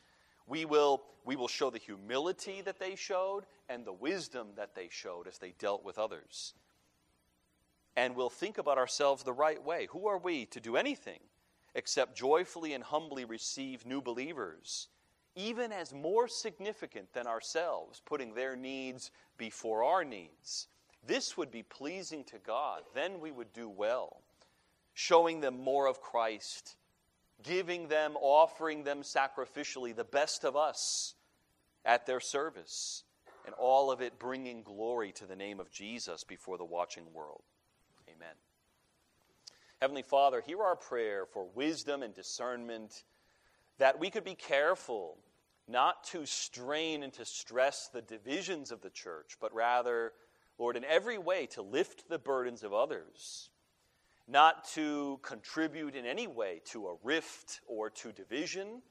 We 0.47 0.65
will, 0.65 1.03
we 1.25 1.37
will 1.37 1.49
show 1.49 1.71
the 1.71 1.79
humility 1.79 2.63
that 2.63 2.79
they 2.79 2.95
showed 2.95 3.45
and 3.69 3.85
the 3.85 3.93
wisdom 3.93 4.49
that 4.57 4.75
they 4.75 4.89
showed 4.91 5.29
as 5.29 5.39
they 5.39 5.55
dealt 5.59 5.85
with 5.85 5.99
others. 5.99 6.55
And 7.97 8.17
we'll 8.17 8.31
think 8.31 8.59
about 8.59 8.79
ourselves 8.79 9.23
the 9.23 9.33
right 9.33 9.63
way. 9.63 9.89
Who 9.91 10.07
are 10.07 10.19
we 10.19 10.47
to 10.47 10.61
do 10.61 10.77
anything 10.77 11.19
except 11.75 12.17
joyfully 12.17 12.73
and 12.73 12.83
humbly 12.83 13.25
receive 13.25 13.87
new 13.87 14.01
believers, 14.01 14.89
even 15.39 15.73
as 15.73 15.95
more 15.95 16.29
significant 16.29 17.13
than 17.15 17.27
ourselves, 17.27 18.03
putting 18.05 18.35
their 18.35 18.57
needs 18.57 19.11
before 19.39 19.85
our 19.85 20.05
needs? 20.05 20.67
This 21.07 21.37
would 21.37 21.51
be 21.51 21.63
pleasing 21.63 22.25
to 22.25 22.39
God. 22.39 22.83
Then 22.95 23.21
we 23.21 23.31
would 23.31 23.53
do 23.53 23.69
well, 23.69 24.21
showing 24.93 25.41
them 25.41 25.63
more 25.63 25.87
of 25.87 26.01
Christ 26.01 26.77
giving 27.43 27.89
them, 27.89 28.17
offering 28.17 28.85
them 28.85 29.03
sacrificially 29.03 29.95
the 29.95 30.05
best 30.05 30.45
of 30.45 30.57
us 30.57 31.15
at 31.85 32.07
their 32.07 32.21
service, 32.21 33.05
and 33.47 33.55
all 33.55 33.91
of 33.91 34.01
it 34.01 34.19
bringing 34.19 34.63
glory 34.63 35.13
to 35.13 35.27
the 35.27 35.37
name 35.37 35.61
of 35.61 35.71
Jesus 35.71 36.25
before 36.25 36.59
the 36.59 36.65
watching 36.65 37.05
world. 37.13 37.43
Amen. 38.09 38.35
Heavenly 39.81 40.03
Father, 40.03 40.43
hear 40.45 40.63
our 40.63 40.77
prayer 40.77 41.25
for 41.25 41.47
wisdom 41.55 42.03
and 42.03 42.13
discernment 42.13 43.05
that 43.79 44.01
we 44.01 44.11
could 44.11 44.25
be 44.25 44.35
careful 44.35 45.17
not 45.69 46.05
to 46.05 46.25
strain 46.27 47.03
and 47.03 47.13
to 47.13 47.25
stress 47.25 47.89
the 47.89 48.03
divisions 48.03 48.73
of 48.73 48.81
the 48.81 48.91
church, 48.91 49.37
but 49.41 49.55
rather, 49.55 50.13
Lord, 50.59 50.77
in 50.77 50.85
every 50.85 51.19
way 51.19 51.47
to 51.47 51.63
lift 51.63 52.09
the 52.09 52.19
burdens 52.19 52.63
of 52.63 52.73
others 52.73 53.51
not 54.29 54.65
to 54.69 55.19
contribute 55.23 55.97
in 55.97 56.05
any 56.05 56.27
way 56.27 56.61
to 56.67 56.89
a 56.89 56.97
rift 57.03 57.61
or 57.67 57.89
to 57.89 58.13
division 58.13 58.83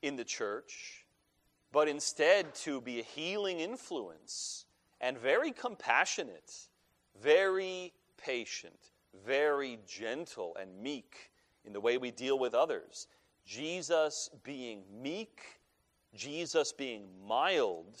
in 0.00 0.16
the 0.16 0.24
church, 0.24 1.04
but 1.72 1.88
instead 1.88 2.54
to 2.54 2.80
be 2.80 3.00
a 3.00 3.02
healing 3.02 3.58
influence 3.58 4.64
and 5.00 5.18
very 5.18 5.50
compassionate, 5.50 6.68
very 7.20 7.92
patient, 8.16 8.92
very 9.26 9.78
gentle 9.86 10.56
and 10.60 10.80
meek 10.80 11.30
in 11.64 11.72
the 11.72 11.80
way 11.80 11.98
we 11.98 12.12
deal 12.12 12.38
with 12.38 12.54
others. 12.54 13.08
Jesus 13.44 14.30
being 14.44 14.84
meek, 15.02 15.59
Jesus 16.14 16.72
being 16.72 17.06
mild, 17.26 17.96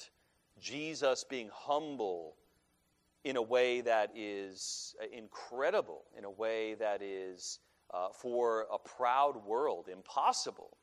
Jesus 0.60 1.24
being 1.24 1.50
humble 1.52 2.36
in 3.24 3.36
a 3.36 3.42
way 3.42 3.80
that 3.82 4.10
is 4.14 4.94
uh, 5.00 5.06
incredible, 5.16 6.02
in 6.16 6.24
a 6.24 6.30
way 6.30 6.74
that 6.74 7.02
is 7.02 7.58
uh, 7.92 8.08
for 8.12 8.66
a 8.72 8.78
proud 8.78 9.44
world 9.44 9.88
impossible, 9.90 10.76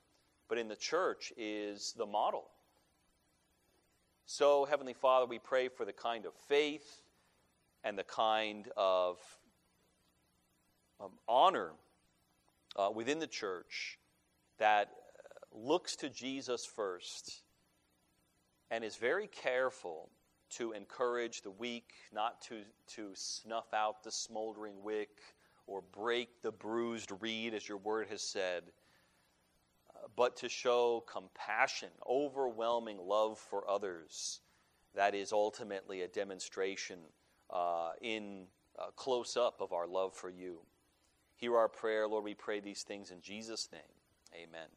but 0.48 0.58
in 0.58 0.68
the 0.68 0.76
church 0.76 1.34
is 1.38 1.94
the 1.98 2.06
model. 2.06 2.46
So, 4.26 4.66
Heavenly 4.66 4.94
Father, 4.94 5.26
we 5.26 5.40
pray 5.40 5.70
for 5.70 5.86
the 5.86 5.94
kind 5.94 6.26
of 6.26 6.34
faith 6.34 7.02
and 7.84 7.98
the 7.98 8.04
kind 8.04 8.68
of 8.76 9.18
um, 11.00 11.12
honor 11.28 11.72
uh, 12.76 12.90
within 12.94 13.20
the 13.20 13.28
church 13.28 13.98
that 14.60 14.90
looks 15.58 15.96
to 15.98 16.10
Jesus 16.10 16.66
first 16.66 17.42
and 18.70 18.84
is 18.84 18.96
very 18.96 19.28
careful 19.28 20.10
to 20.50 20.72
encourage 20.72 21.42
the 21.42 21.52
weak, 21.52 21.92
not 22.14 22.42
to, 22.42 22.62
to 22.88 23.12
snuff 23.14 23.74
out 23.74 24.04
the 24.04 24.12
smoldering 24.12 24.82
wick 24.84 25.18
or 25.66 25.84
break 25.92 26.42
the 26.42 26.52
bruised 26.52 27.12
reed, 27.20 27.54
as 27.54 27.68
your 27.68 27.78
word 27.78 28.08
has 28.10 28.22
said, 28.22 28.64
uh, 29.94 30.08
but 30.16 30.38
to 30.38 30.48
show 30.48 31.04
compassion, 31.12 31.90
overwhelming 32.08 32.98
love 32.98 33.38
for 33.38 33.70
others. 33.70 34.40
That 34.96 35.14
is 35.14 35.34
ultimately 35.34 36.02
a 36.02 36.08
demonstration 36.08 37.00
uh, 37.50 37.92
in 38.02 38.46
uh, 38.80 38.92
close 38.96 39.36
up 39.36 39.60
of 39.60 39.74
our 39.74 39.88
love 39.88 40.14
for 40.14 40.30
you. 40.30 40.60
Hear 41.36 41.58
our 41.58 41.68
prayer, 41.68 42.08
Lord. 42.08 42.24
We 42.24 42.34
pray 42.34 42.62
these 42.62 42.84
things 42.84 43.12
in 43.12 43.22
Jesus' 43.22 43.70
name. 43.72 43.82
Amen. 44.34 44.68